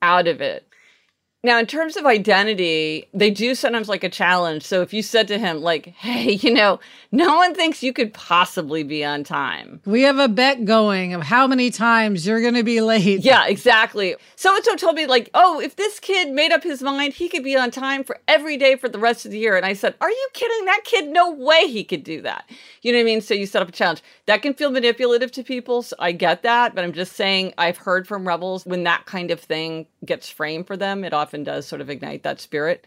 out 0.03 0.29
of 0.29 0.43
it. 0.43 0.69
Now, 1.45 1.59
in 1.59 1.67
terms 1.67 1.99
of 1.99 2.07
identity, 2.07 3.07
they 3.13 3.31
do 3.31 3.55
sometimes 3.55 3.87
like 3.87 4.03
a 4.03 4.09
challenge. 4.09 4.63
So 4.63 4.81
if 4.81 4.95
you 4.95 5.03
said 5.03 5.29
to 5.29 5.39
him, 5.39 5.61
like, 5.61 5.89
hey, 5.89 6.33
you 6.43 6.55
know, 6.55 6.81
no 7.13 7.37
one 7.37 7.55
thinks 7.55 7.83
you 7.83 7.93
could 7.93 8.15
possibly 8.15 8.83
be 8.83 9.05
on 9.05 9.25
time. 9.25 9.83
We 9.85 10.01
have 10.03 10.19
a 10.19 10.27
bet 10.27 10.65
going 10.65 11.13
of 11.13 11.21
how 11.21 11.47
many 11.47 11.71
times 11.71 12.27
you're 12.27 12.41
going 12.41 12.55
to 12.55 12.65
be 12.65 12.81
late. 12.81 13.21
Yeah, 13.21 13.47
exactly. 13.47 14.17
So 14.37 14.55
and 14.57 14.65
so 14.65 14.75
told 14.75 14.97
me, 14.97 15.07
like, 15.07 15.29
oh, 15.35 15.61
if 15.61 15.77
this 15.77 16.01
kid 16.01 16.31
made 16.31 16.51
up 16.51 16.63
his 16.63 16.83
mind, 16.83 17.13
he 17.13 17.29
could 17.29 17.45
be 17.45 17.57
on 17.57 17.71
time 17.71 18.05
for 18.05 18.19
every 18.27 18.57
day 18.57 18.77
for 18.77 18.89
the 18.89 18.99
rest 18.99 19.27
of 19.27 19.31
the 19.31 19.39
year. 19.39 19.55
And 19.55 19.67
I 19.67 19.75
said, 19.75 19.95
are 20.01 20.11
you 20.11 20.29
kidding? 20.33 20.65
That 20.65 20.81
kid, 20.85 21.09
no 21.09 21.31
way 21.31 21.69
he 21.69 21.85
could 21.85 22.05
do 22.05 22.23
that. 22.23 22.49
You 22.81 22.93
know 22.93 22.99
what 22.99 23.03
I 23.03 23.05
mean? 23.05 23.21
So 23.21 23.35
you 23.35 23.45
set 23.45 23.61
up 23.61 23.69
a 23.69 23.73
challenge. 23.73 24.03
That 24.25 24.41
can 24.41 24.55
feel 24.55 24.71
manipulative 24.71 25.31
to 25.33 25.45
people. 25.45 25.83
So 25.83 25.95
I 25.99 26.13
get 26.13 26.43
that. 26.43 26.75
But 26.75 26.85
I'm 26.85 26.95
just 26.95 27.13
saying, 27.13 27.53
I've 27.59 27.77
heard 27.77 28.09
from 28.09 28.27
rebels 28.27 28.65
when 28.65 28.85
that 28.85 29.05
kind 29.05 29.31
of 29.31 29.41
thing 29.41 29.87
gets 30.07 30.31
framed 30.31 30.67
for 30.67 30.77
them, 30.77 31.05
it 31.05 31.13
often 31.13 31.34
often 31.35 31.45
does 31.45 31.67
sort 31.67 31.81
of 31.81 31.91
ignite 31.91 32.23
that 32.23 32.41
spirit. 32.41 32.87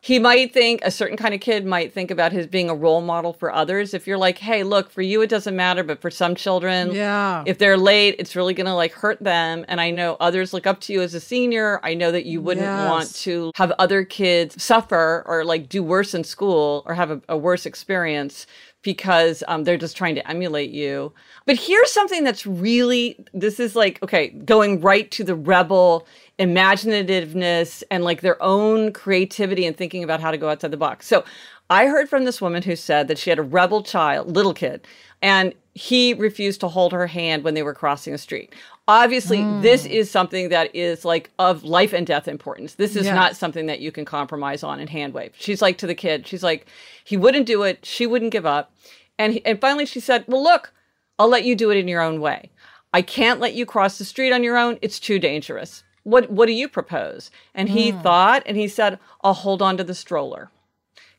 He 0.00 0.18
might 0.18 0.52
think 0.52 0.80
a 0.82 0.90
certain 0.90 1.16
kind 1.16 1.32
of 1.32 1.40
kid 1.40 1.64
might 1.64 1.92
think 1.92 2.10
about 2.10 2.32
his 2.32 2.48
being 2.48 2.68
a 2.68 2.74
role 2.74 3.02
model 3.02 3.32
for 3.32 3.52
others. 3.52 3.94
If 3.94 4.04
you're 4.04 4.18
like, 4.18 4.38
hey, 4.38 4.64
look, 4.64 4.90
for 4.90 5.00
you 5.00 5.22
it 5.22 5.30
doesn't 5.30 5.54
matter, 5.54 5.84
but 5.84 6.00
for 6.00 6.10
some 6.10 6.34
children, 6.34 6.92
yeah. 6.92 7.44
if 7.46 7.58
they're 7.58 7.76
late, 7.76 8.16
it's 8.18 8.34
really 8.34 8.52
gonna 8.52 8.74
like 8.74 8.92
hurt 8.92 9.22
them. 9.22 9.64
And 9.68 9.80
I 9.80 9.92
know 9.92 10.16
others 10.18 10.52
look 10.52 10.66
up 10.66 10.80
to 10.80 10.92
you 10.92 11.02
as 11.02 11.14
a 11.14 11.20
senior. 11.20 11.78
I 11.84 11.94
know 11.94 12.10
that 12.10 12.24
you 12.24 12.40
wouldn't 12.40 12.66
yes. 12.66 12.90
want 12.90 13.14
to 13.16 13.52
have 13.54 13.70
other 13.78 14.04
kids 14.04 14.60
suffer 14.60 15.22
or 15.24 15.44
like 15.44 15.68
do 15.68 15.84
worse 15.84 16.14
in 16.14 16.24
school 16.24 16.82
or 16.84 16.94
have 16.94 17.12
a, 17.12 17.20
a 17.28 17.36
worse 17.36 17.64
experience 17.64 18.46
because 18.82 19.42
um, 19.48 19.64
they're 19.64 19.78
just 19.78 19.96
trying 19.96 20.14
to 20.14 20.28
emulate 20.28 20.70
you. 20.70 21.12
But 21.46 21.56
here's 21.56 21.90
something 21.90 22.24
that's 22.24 22.46
really 22.46 23.24
this 23.32 23.58
is 23.60 23.74
like 23.76 24.02
okay, 24.02 24.28
going 24.28 24.80
right 24.80 25.10
to 25.12 25.24
the 25.24 25.34
rebel 25.34 26.06
imaginativeness 26.38 27.82
and 27.90 28.04
like 28.04 28.20
their 28.20 28.42
own 28.42 28.92
creativity 28.92 29.66
and 29.66 29.76
thinking 29.76 30.02
about 30.02 30.20
how 30.20 30.30
to 30.30 30.38
go 30.38 30.48
outside 30.48 30.70
the 30.70 30.76
box. 30.76 31.06
So 31.06 31.24
I 31.70 31.86
heard 31.86 32.08
from 32.08 32.24
this 32.24 32.40
woman 32.40 32.62
who 32.62 32.76
said 32.76 33.08
that 33.08 33.18
she 33.18 33.30
had 33.30 33.38
a 33.38 33.42
rebel 33.42 33.82
child, 33.82 34.34
little 34.34 34.54
kid, 34.54 34.86
and 35.22 35.54
he 35.74 36.12
refused 36.14 36.60
to 36.60 36.68
hold 36.68 36.92
her 36.92 37.06
hand 37.06 37.44
when 37.44 37.54
they 37.54 37.62
were 37.62 37.74
crossing 37.74 38.12
a 38.12 38.18
street. 38.18 38.54
Obviously, 38.88 39.38
mm. 39.38 39.62
this 39.62 39.86
is 39.86 40.10
something 40.10 40.48
that 40.48 40.74
is 40.74 41.04
like 41.04 41.30
of 41.38 41.62
life 41.62 41.92
and 41.92 42.06
death 42.06 42.26
importance. 42.26 42.74
This 42.74 42.96
is 42.96 43.06
yes. 43.06 43.14
not 43.14 43.36
something 43.36 43.66
that 43.66 43.80
you 43.80 43.92
can 43.92 44.04
compromise 44.04 44.62
on 44.62 44.80
and 44.80 44.90
hand 44.90 45.14
wave. 45.14 45.32
She's 45.38 45.62
like 45.62 45.78
to 45.78 45.86
the 45.86 45.94
kid, 45.94 46.26
she's 46.26 46.42
like, 46.42 46.66
he 47.04 47.16
wouldn't 47.16 47.46
do 47.46 47.62
it. 47.62 47.84
She 47.84 48.06
wouldn't 48.06 48.32
give 48.32 48.46
up. 48.46 48.72
And, 49.18 49.34
he, 49.34 49.46
and 49.46 49.60
finally 49.60 49.86
she 49.86 50.00
said, 50.00 50.24
well, 50.26 50.42
look, 50.42 50.72
I'll 51.18 51.28
let 51.28 51.44
you 51.44 51.54
do 51.54 51.70
it 51.70 51.76
in 51.76 51.86
your 51.86 52.00
own 52.00 52.20
way. 52.20 52.50
I 52.92 53.02
can't 53.02 53.40
let 53.40 53.54
you 53.54 53.64
cross 53.64 53.98
the 53.98 54.04
street 54.04 54.32
on 54.32 54.42
your 54.42 54.58
own. 54.58 54.78
It's 54.82 54.98
too 54.98 55.18
dangerous 55.18 55.84
what 56.04 56.30
what 56.30 56.46
do 56.46 56.52
you 56.52 56.68
propose 56.68 57.30
and 57.54 57.68
he 57.68 57.92
mm. 57.92 58.02
thought 58.02 58.42
and 58.46 58.56
he 58.56 58.68
said 58.68 58.98
i'll 59.22 59.34
hold 59.34 59.62
on 59.62 59.76
to 59.76 59.84
the 59.84 59.94
stroller 59.94 60.50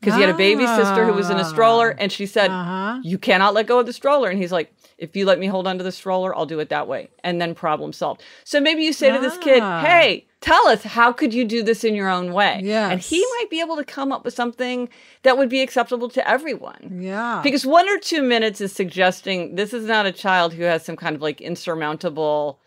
because 0.00 0.14
ah. 0.14 0.16
he 0.16 0.22
had 0.22 0.34
a 0.34 0.36
baby 0.36 0.66
sister 0.66 1.06
who 1.06 1.12
was 1.12 1.30
in 1.30 1.38
a 1.38 1.44
stroller 1.44 1.90
and 1.90 2.12
she 2.12 2.26
said 2.26 2.50
uh-huh. 2.50 3.00
you 3.02 3.18
cannot 3.18 3.54
let 3.54 3.66
go 3.66 3.78
of 3.78 3.86
the 3.86 3.92
stroller 3.92 4.28
and 4.28 4.38
he's 4.38 4.52
like 4.52 4.72
if 4.98 5.16
you 5.16 5.24
let 5.24 5.38
me 5.38 5.46
hold 5.46 5.66
on 5.66 5.78
to 5.78 5.84
the 5.84 5.92
stroller 5.92 6.34
i'll 6.34 6.46
do 6.46 6.58
it 6.58 6.68
that 6.68 6.88
way 6.88 7.08
and 7.22 7.40
then 7.40 7.54
problem 7.54 7.92
solved 7.92 8.22
so 8.44 8.60
maybe 8.60 8.82
you 8.82 8.92
say 8.92 9.10
ah. 9.10 9.16
to 9.16 9.20
this 9.20 9.36
kid 9.38 9.62
ah. 9.62 9.80
hey 9.80 10.26
tell 10.40 10.66
us 10.68 10.82
how 10.82 11.12
could 11.12 11.32
you 11.32 11.44
do 11.44 11.62
this 11.62 11.84
in 11.84 11.94
your 11.94 12.08
own 12.08 12.32
way 12.32 12.60
yes. 12.62 12.92
and 12.92 13.00
he 13.00 13.24
might 13.38 13.50
be 13.50 13.60
able 13.60 13.76
to 13.76 13.84
come 13.84 14.12
up 14.12 14.24
with 14.24 14.34
something 14.34 14.88
that 15.22 15.38
would 15.38 15.48
be 15.48 15.62
acceptable 15.62 16.08
to 16.08 16.26
everyone 16.28 16.98
yeah 17.00 17.40
because 17.42 17.64
one 17.64 17.88
or 17.88 17.98
two 17.98 18.22
minutes 18.22 18.60
is 18.60 18.72
suggesting 18.72 19.54
this 19.54 19.72
is 19.72 19.86
not 19.86 20.06
a 20.06 20.12
child 20.12 20.52
who 20.52 20.62
has 20.62 20.84
some 20.84 20.96
kind 20.96 21.16
of 21.16 21.22
like 21.22 21.40
insurmountable 21.40 22.60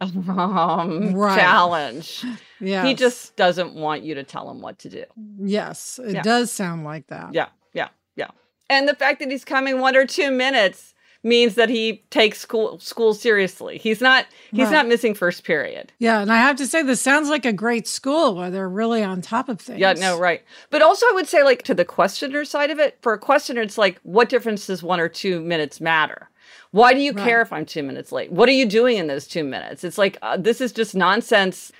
um, 0.00 1.14
right. 1.14 1.38
challenge. 1.38 2.24
Yeah. 2.60 2.84
He 2.84 2.94
just 2.94 3.36
doesn't 3.36 3.74
want 3.74 4.02
you 4.02 4.14
to 4.14 4.22
tell 4.22 4.50
him 4.50 4.60
what 4.60 4.78
to 4.80 4.88
do. 4.88 5.04
Yes, 5.38 6.00
it 6.02 6.14
yeah. 6.14 6.22
does 6.22 6.50
sound 6.50 6.84
like 6.84 7.08
that. 7.08 7.34
Yeah, 7.34 7.48
yeah, 7.72 7.88
yeah. 8.16 8.30
And 8.70 8.88
the 8.88 8.94
fact 8.94 9.20
that 9.20 9.30
he's 9.30 9.44
coming 9.44 9.80
one 9.80 9.96
or 9.96 10.06
two 10.06 10.30
minutes 10.30 10.93
means 11.24 11.54
that 11.54 11.68
he 11.68 12.04
takes 12.10 12.38
school 12.38 12.78
school 12.78 13.14
seriously. 13.14 13.78
He's 13.78 14.00
not 14.00 14.26
he's 14.50 14.64
right. 14.64 14.72
not 14.72 14.88
missing 14.88 15.14
first 15.14 15.44
period. 15.44 15.92
Yeah, 15.98 16.20
and 16.20 16.30
I 16.30 16.36
have 16.36 16.56
to 16.56 16.66
say 16.66 16.82
this 16.82 17.00
sounds 17.00 17.28
like 17.28 17.44
a 17.44 17.52
great 17.52 17.88
school 17.88 18.34
where 18.36 18.50
they're 18.50 18.68
really 18.68 19.02
on 19.02 19.22
top 19.22 19.48
of 19.48 19.60
things. 19.60 19.80
Yeah, 19.80 19.94
no, 19.94 20.18
right. 20.18 20.42
But 20.70 20.82
also 20.82 21.06
I 21.06 21.12
would 21.14 21.26
say 21.26 21.42
like 21.42 21.62
to 21.62 21.74
the 21.74 21.84
questioner 21.84 22.44
side 22.44 22.70
of 22.70 22.78
it, 22.78 22.98
for 23.00 23.12
a 23.12 23.18
questioner 23.18 23.62
it's 23.62 23.78
like 23.78 23.98
what 24.02 24.28
difference 24.28 24.66
does 24.66 24.82
one 24.82 25.00
or 25.00 25.08
two 25.08 25.40
minutes 25.40 25.80
matter? 25.80 26.28
Why 26.70 26.92
do 26.92 27.00
you 27.00 27.12
right. 27.12 27.24
care 27.24 27.40
if 27.40 27.52
I'm 27.52 27.64
two 27.64 27.84
minutes 27.84 28.10
late? 28.10 28.32
What 28.32 28.48
are 28.48 28.52
you 28.52 28.66
doing 28.66 28.96
in 28.96 29.06
those 29.06 29.28
two 29.28 29.44
minutes? 29.44 29.84
It's 29.84 29.96
like, 29.96 30.18
uh, 30.22 30.36
this 30.36 30.60
is 30.60 30.72
just 30.72 30.94
nonsense 30.94 31.70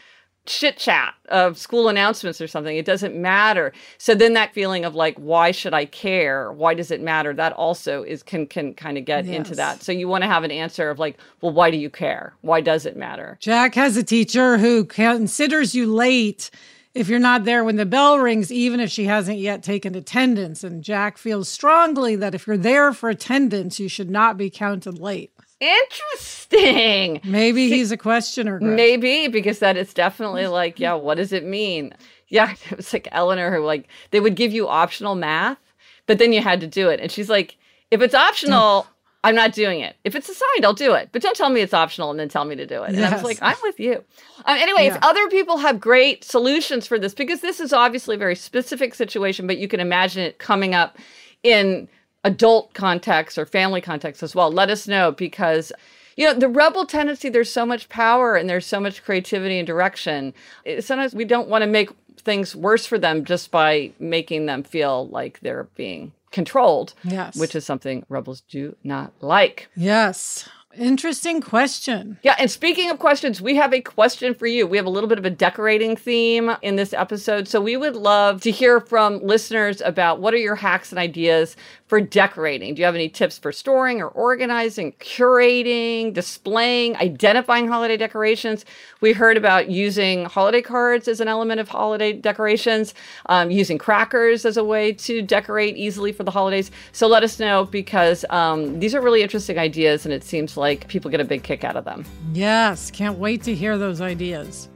chit 0.46 0.76
chat 0.76 1.14
of 1.30 1.56
school 1.56 1.88
announcements 1.88 2.40
or 2.40 2.46
something. 2.46 2.76
It 2.76 2.84
doesn't 2.84 3.16
matter. 3.16 3.72
So 3.98 4.14
then 4.14 4.34
that 4.34 4.52
feeling 4.52 4.84
of 4.84 4.94
like, 4.94 5.16
why 5.16 5.50
should 5.50 5.74
I 5.74 5.86
care? 5.86 6.52
Why 6.52 6.74
does 6.74 6.90
it 6.90 7.00
matter? 7.00 7.32
That 7.32 7.52
also 7.54 8.02
is 8.02 8.22
can 8.22 8.46
can 8.46 8.74
kind 8.74 8.98
of 8.98 9.04
get 9.04 9.24
yes. 9.24 9.36
into 9.36 9.54
that. 9.54 9.82
So 9.82 9.92
you 9.92 10.08
want 10.08 10.22
to 10.22 10.28
have 10.28 10.44
an 10.44 10.50
answer 10.50 10.90
of 10.90 10.98
like, 10.98 11.18
well, 11.40 11.52
why 11.52 11.70
do 11.70 11.76
you 11.76 11.90
care? 11.90 12.34
Why 12.42 12.60
does 12.60 12.86
it 12.86 12.96
matter? 12.96 13.38
Jack 13.40 13.74
has 13.74 13.96
a 13.96 14.02
teacher 14.02 14.58
who 14.58 14.84
considers 14.84 15.74
you 15.74 15.92
late 15.92 16.50
if 16.94 17.08
you're 17.08 17.18
not 17.18 17.44
there 17.44 17.64
when 17.64 17.76
the 17.76 17.86
bell 17.86 18.18
rings, 18.18 18.52
even 18.52 18.78
if 18.78 18.88
she 18.90 19.04
hasn't 19.04 19.38
yet 19.38 19.62
taken 19.62 19.94
attendance. 19.94 20.62
And 20.62 20.84
Jack 20.84 21.18
feels 21.18 21.48
strongly 21.48 22.14
that 22.16 22.34
if 22.34 22.46
you're 22.46 22.56
there 22.56 22.92
for 22.92 23.08
attendance, 23.08 23.80
you 23.80 23.88
should 23.88 24.10
not 24.10 24.36
be 24.36 24.48
counted 24.48 24.98
late. 25.00 25.32
Interesting. 25.64 27.20
Maybe 27.24 27.68
he's 27.68 27.90
a 27.90 27.96
questioner. 27.96 28.58
Gretch. 28.58 28.76
Maybe 28.76 29.28
because 29.28 29.60
that 29.60 29.76
is 29.76 29.94
definitely 29.94 30.46
like, 30.46 30.78
yeah, 30.78 30.94
what 30.94 31.16
does 31.16 31.32
it 31.32 31.44
mean? 31.44 31.94
Yeah, 32.28 32.54
it 32.70 32.76
was 32.76 32.92
like 32.92 33.08
Eleanor 33.12 33.54
who 33.54 33.64
like 33.64 33.88
they 34.10 34.20
would 34.20 34.34
give 34.34 34.52
you 34.52 34.68
optional 34.68 35.14
math, 35.14 35.58
but 36.06 36.18
then 36.18 36.32
you 36.32 36.40
had 36.40 36.60
to 36.60 36.66
do 36.66 36.88
it. 36.88 37.00
And 37.00 37.10
she's 37.10 37.30
like, 37.30 37.56
if 37.90 38.02
it's 38.02 38.14
optional, 38.14 38.86
I'm 39.22 39.34
not 39.34 39.52
doing 39.54 39.80
it. 39.80 39.96
If 40.04 40.14
it's 40.14 40.28
assigned, 40.28 40.64
I'll 40.64 40.74
do 40.74 40.92
it. 40.92 41.08
But 41.12 41.22
don't 41.22 41.36
tell 41.36 41.48
me 41.48 41.62
it's 41.62 41.72
optional 41.72 42.10
and 42.10 42.20
then 42.20 42.28
tell 42.28 42.44
me 42.44 42.56
to 42.56 42.66
do 42.66 42.82
it. 42.82 42.90
And 42.90 42.98
yes. 42.98 43.10
I 43.10 43.14
was 43.14 43.24
like, 43.24 43.38
I'm 43.40 43.56
with 43.62 43.80
you. 43.80 44.04
Um, 44.44 44.58
anyway, 44.58 44.84
yeah. 44.84 44.96
if 44.96 45.02
other 45.02 45.26
people 45.28 45.56
have 45.56 45.80
great 45.80 46.24
solutions 46.24 46.86
for 46.86 46.98
this, 46.98 47.14
because 47.14 47.40
this 47.40 47.58
is 47.58 47.72
obviously 47.72 48.16
a 48.16 48.18
very 48.18 48.36
specific 48.36 48.94
situation, 48.94 49.46
but 49.46 49.56
you 49.56 49.66
can 49.66 49.80
imagine 49.80 50.22
it 50.22 50.38
coming 50.38 50.74
up 50.74 50.98
in 51.42 51.88
adult 52.24 52.74
context 52.74 53.38
or 53.38 53.46
family 53.46 53.80
context 53.80 54.22
as 54.22 54.34
well, 54.34 54.50
let 54.50 54.70
us 54.70 54.88
know 54.88 55.12
because 55.12 55.72
You 56.16 56.26
know, 56.26 56.34
the 56.34 56.48
rebel 56.48 56.86
tendency, 56.86 57.28
there's 57.28 57.52
so 57.52 57.66
much 57.66 57.88
power 57.88 58.36
and 58.36 58.48
there's 58.48 58.66
so 58.66 58.80
much 58.80 59.02
creativity 59.02 59.58
and 59.58 59.66
direction. 59.66 60.32
Sometimes 60.80 61.14
we 61.14 61.24
don't 61.24 61.48
want 61.48 61.62
to 61.62 61.66
make 61.66 61.90
things 62.18 62.54
worse 62.54 62.86
for 62.86 62.98
them 62.98 63.24
just 63.24 63.50
by 63.50 63.92
making 63.98 64.46
them 64.46 64.62
feel 64.62 65.08
like 65.08 65.40
they're 65.40 65.68
being 65.74 66.12
controlled. 66.30 66.94
Yes. 67.02 67.36
Which 67.36 67.54
is 67.54 67.66
something 67.66 68.04
rebels 68.08 68.42
do 68.42 68.76
not 68.84 69.12
like. 69.20 69.68
Yes. 69.74 70.48
Interesting 70.76 71.40
question. 71.40 72.18
Yeah, 72.22 72.34
and 72.38 72.50
speaking 72.50 72.90
of 72.90 72.98
questions, 72.98 73.40
we 73.40 73.54
have 73.56 73.72
a 73.72 73.80
question 73.80 74.34
for 74.34 74.46
you. 74.46 74.66
We 74.66 74.76
have 74.76 74.86
a 74.86 74.90
little 74.90 75.08
bit 75.08 75.18
of 75.18 75.24
a 75.24 75.30
decorating 75.30 75.96
theme 75.96 76.56
in 76.62 76.76
this 76.76 76.92
episode. 76.92 77.46
So 77.48 77.60
we 77.60 77.76
would 77.76 77.96
love 77.96 78.40
to 78.42 78.50
hear 78.50 78.80
from 78.80 79.20
listeners 79.20 79.80
about 79.80 80.20
what 80.20 80.34
are 80.34 80.38
your 80.38 80.56
hacks 80.56 80.90
and 80.90 80.98
ideas 80.98 81.56
for 81.86 82.00
decorating? 82.00 82.74
Do 82.74 82.80
you 82.80 82.86
have 82.86 82.94
any 82.94 83.08
tips 83.08 83.38
for 83.38 83.52
storing 83.52 84.00
or 84.00 84.08
organizing, 84.08 84.92
curating, 84.92 86.14
displaying, 86.14 86.96
identifying 86.96 87.68
holiday 87.68 87.96
decorations? 87.96 88.64
We 89.00 89.12
heard 89.12 89.36
about 89.36 89.70
using 89.70 90.24
holiday 90.24 90.62
cards 90.62 91.08
as 91.08 91.20
an 91.20 91.28
element 91.28 91.60
of 91.60 91.68
holiday 91.68 92.12
decorations, 92.12 92.94
um, 93.26 93.50
using 93.50 93.76
crackers 93.76 94.46
as 94.46 94.56
a 94.56 94.64
way 94.64 94.92
to 94.94 95.20
decorate 95.20 95.76
easily 95.76 96.10
for 96.10 96.24
the 96.24 96.30
holidays. 96.30 96.70
So 96.92 97.06
let 97.06 97.22
us 97.22 97.38
know 97.38 97.66
because 97.66 98.24
um, 98.30 98.80
these 98.80 98.94
are 98.94 99.02
really 99.02 99.22
interesting 99.22 99.58
ideas 99.58 100.06
and 100.06 100.12
it 100.12 100.24
seems 100.24 100.56
like 100.56 100.63
people 100.88 101.10
get 101.10 101.20
a 101.20 101.24
big 101.24 101.42
kick 101.42 101.64
out 101.64 101.76
of 101.76 101.84
them. 101.84 102.04
Yes, 102.32 102.90
can't 102.90 103.18
wait 103.18 103.42
to 103.44 103.54
hear 103.54 103.78
those 103.78 104.00
ideas. 104.00 104.68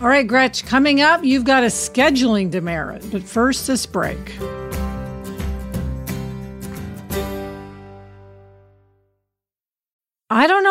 All 0.00 0.08
right, 0.08 0.26
Gretch, 0.26 0.66
coming 0.66 1.00
up, 1.00 1.22
you've 1.22 1.44
got 1.44 1.62
a 1.62 1.68
scheduling 1.68 2.50
demerit, 2.50 3.04
but 3.12 3.22
first, 3.22 3.66
this 3.66 3.86
break. 3.86 4.18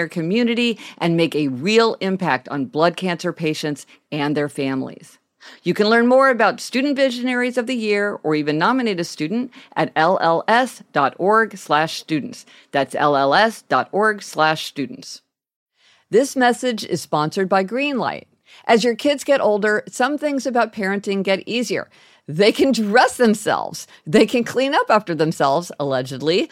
their 0.00 0.08
community 0.08 0.78
and 0.96 1.14
make 1.14 1.36
a 1.36 1.48
real 1.48 1.94
impact 2.00 2.48
on 2.48 2.64
blood 2.64 2.96
cancer 2.96 3.34
patients 3.34 3.84
and 4.10 4.34
their 4.34 4.48
families. 4.48 5.18
You 5.62 5.74
can 5.74 5.88
learn 5.88 6.06
more 6.06 6.30
about 6.30 6.58
Student 6.58 6.96
Visionaries 6.96 7.58
of 7.58 7.66
the 7.66 7.76
Year 7.76 8.18
or 8.22 8.34
even 8.34 8.56
nominate 8.56 8.98
a 8.98 9.04
student 9.04 9.50
at 9.76 9.94
lls.org/students. 9.94 12.46
That's 12.72 12.94
lls.org/students. 12.94 15.20
This 16.10 16.34
message 16.34 16.82
is 16.84 17.02
sponsored 17.02 17.50
by 17.50 17.64
Greenlight. 17.64 18.24
As 18.66 18.82
your 18.82 18.94
kids 18.94 19.22
get 19.22 19.42
older, 19.42 19.82
some 19.86 20.16
things 20.16 20.46
about 20.46 20.72
parenting 20.72 21.22
get 21.22 21.46
easier. 21.46 21.90
They 22.26 22.52
can 22.52 22.72
dress 22.72 23.18
themselves. 23.18 23.86
They 24.06 24.24
can 24.24 24.44
clean 24.44 24.74
up 24.74 24.88
after 24.88 25.14
themselves, 25.14 25.70
allegedly. 25.78 26.50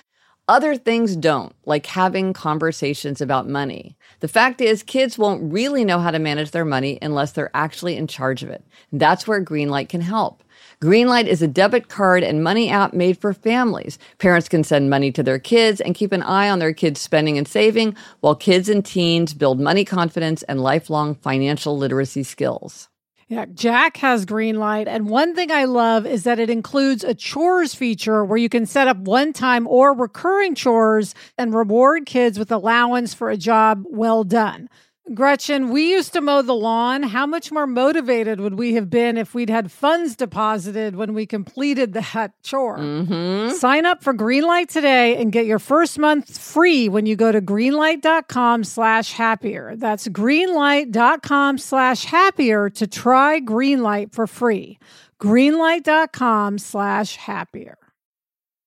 Other 0.49 0.77
things 0.77 1.15
don't, 1.15 1.55
like 1.67 1.85
having 1.85 2.33
conversations 2.33 3.21
about 3.21 3.47
money. 3.47 3.99
The 4.21 4.29
fact 4.29 4.63
is, 4.63 4.83
kids 4.83 5.19
won't 5.19 5.53
really 5.53 5.85
know 5.85 5.99
how 5.99 6.11
to 6.11 6.19
manage 6.19 6.53
their 6.53 6.65
money 6.65 6.99
unless 7.03 7.33
they're 7.33 7.51
actually 7.53 7.99
in 7.99 8.07
charge 8.07 8.43
of 8.43 8.49
it. 8.49 8.65
That's 8.91 9.29
where 9.29 9.45
Greenlight 9.45 9.91
can 9.91 10.01
help. 10.01 10.43
Greenlight 10.81 11.27
is 11.27 11.43
a 11.43 11.49
debit 11.49 11.89
card 11.89 12.23
and 12.23 12.43
money 12.43 12.71
app 12.71 12.95
made 12.95 13.19
for 13.19 13.35
families. 13.35 13.99
Parents 14.17 14.49
can 14.49 14.65
send 14.65 14.89
money 14.89 15.13
to 15.13 15.23
their 15.23 15.39
kids 15.39 15.83
and 15.83 15.95
keep 15.95 16.13
an 16.13 16.23
eye 16.23 16.49
on 16.49 16.61
their 16.61 16.73
kids' 16.73 17.03
spending 17.03 17.37
and 17.37 17.47
saving, 17.47 17.95
while 18.21 18.35
kids 18.35 18.71
and 18.71 18.87
teens 18.87 19.35
build 19.35 19.61
money 19.61 19.85
confidence 19.85 20.43
and 20.45 20.63
lifelong 20.63 21.15
financial 21.17 21.77
literacy 21.77 22.23
skills. 22.23 22.88
Yeah, 23.31 23.45
Jack 23.53 23.99
has 23.99 24.25
Greenlight. 24.25 24.87
And 24.87 25.11
one 25.11 25.35
thing 25.35 25.51
I 25.51 25.65
love 25.65 26.07
is 26.07 26.25
that 26.25 26.39
it 26.39 26.49
includes 26.49 27.05
a 27.05 27.13
chores 27.15 27.75
feature 27.75 28.25
where 28.25 28.39
you 28.39 28.49
can 28.49 28.65
set 28.65 28.89
up 28.89 28.97
one 28.97 29.35
time 29.35 29.67
or 29.67 29.93
recurring 29.93 30.55
chores 30.55 31.15
and 31.37 31.53
reward 31.53 32.07
kids 32.07 32.39
with 32.39 32.51
allowance 32.51 33.13
for 33.13 33.29
a 33.29 33.37
job 33.37 33.85
well 33.87 34.25
done. 34.25 34.71
Gretchen, 35.15 35.71
we 35.71 35.91
used 35.91 36.13
to 36.13 36.21
mow 36.21 36.43
the 36.43 36.55
lawn. 36.55 37.03
How 37.03 37.27
much 37.27 37.51
more 37.51 37.67
motivated 37.67 38.41
would 38.41 38.59
we 38.59 38.75
have 38.75 38.91
been 38.91 39.17
if 39.17 39.35
we'd 39.35 39.49
had 39.49 39.73
funds 39.73 40.15
deposited 40.15 40.97
when 40.97 41.15
we 41.15 41.25
completed 41.25 41.95
that 41.95 42.33
chore? 42.43 42.79
Mm-hmm. 42.79 43.55
Sign 43.55 43.87
up 43.87 44.03
for 44.03 44.13
Greenlight 44.13 44.69
today 44.69 45.17
and 45.17 45.33
get 45.33 45.47
your 45.47 45.59
first 45.59 45.99
month 45.99 46.39
free 46.39 46.89
when 46.89 47.07
you 47.07 47.17
go 47.17 47.33
to 47.33 47.41
greenlight.com 47.41 48.65
slash 48.65 49.13
happier. 49.13 49.77
That's 49.77 50.09
greenlight.com 50.09 51.59
slash 51.59 52.05
happier 52.05 52.69
to 52.71 52.87
try 52.87 53.41
Greenlight 53.41 54.13
for 54.13 54.27
free. 54.27 54.79
Greenlight.com 55.21 56.59
slash 56.59 57.17
happier. 57.17 57.79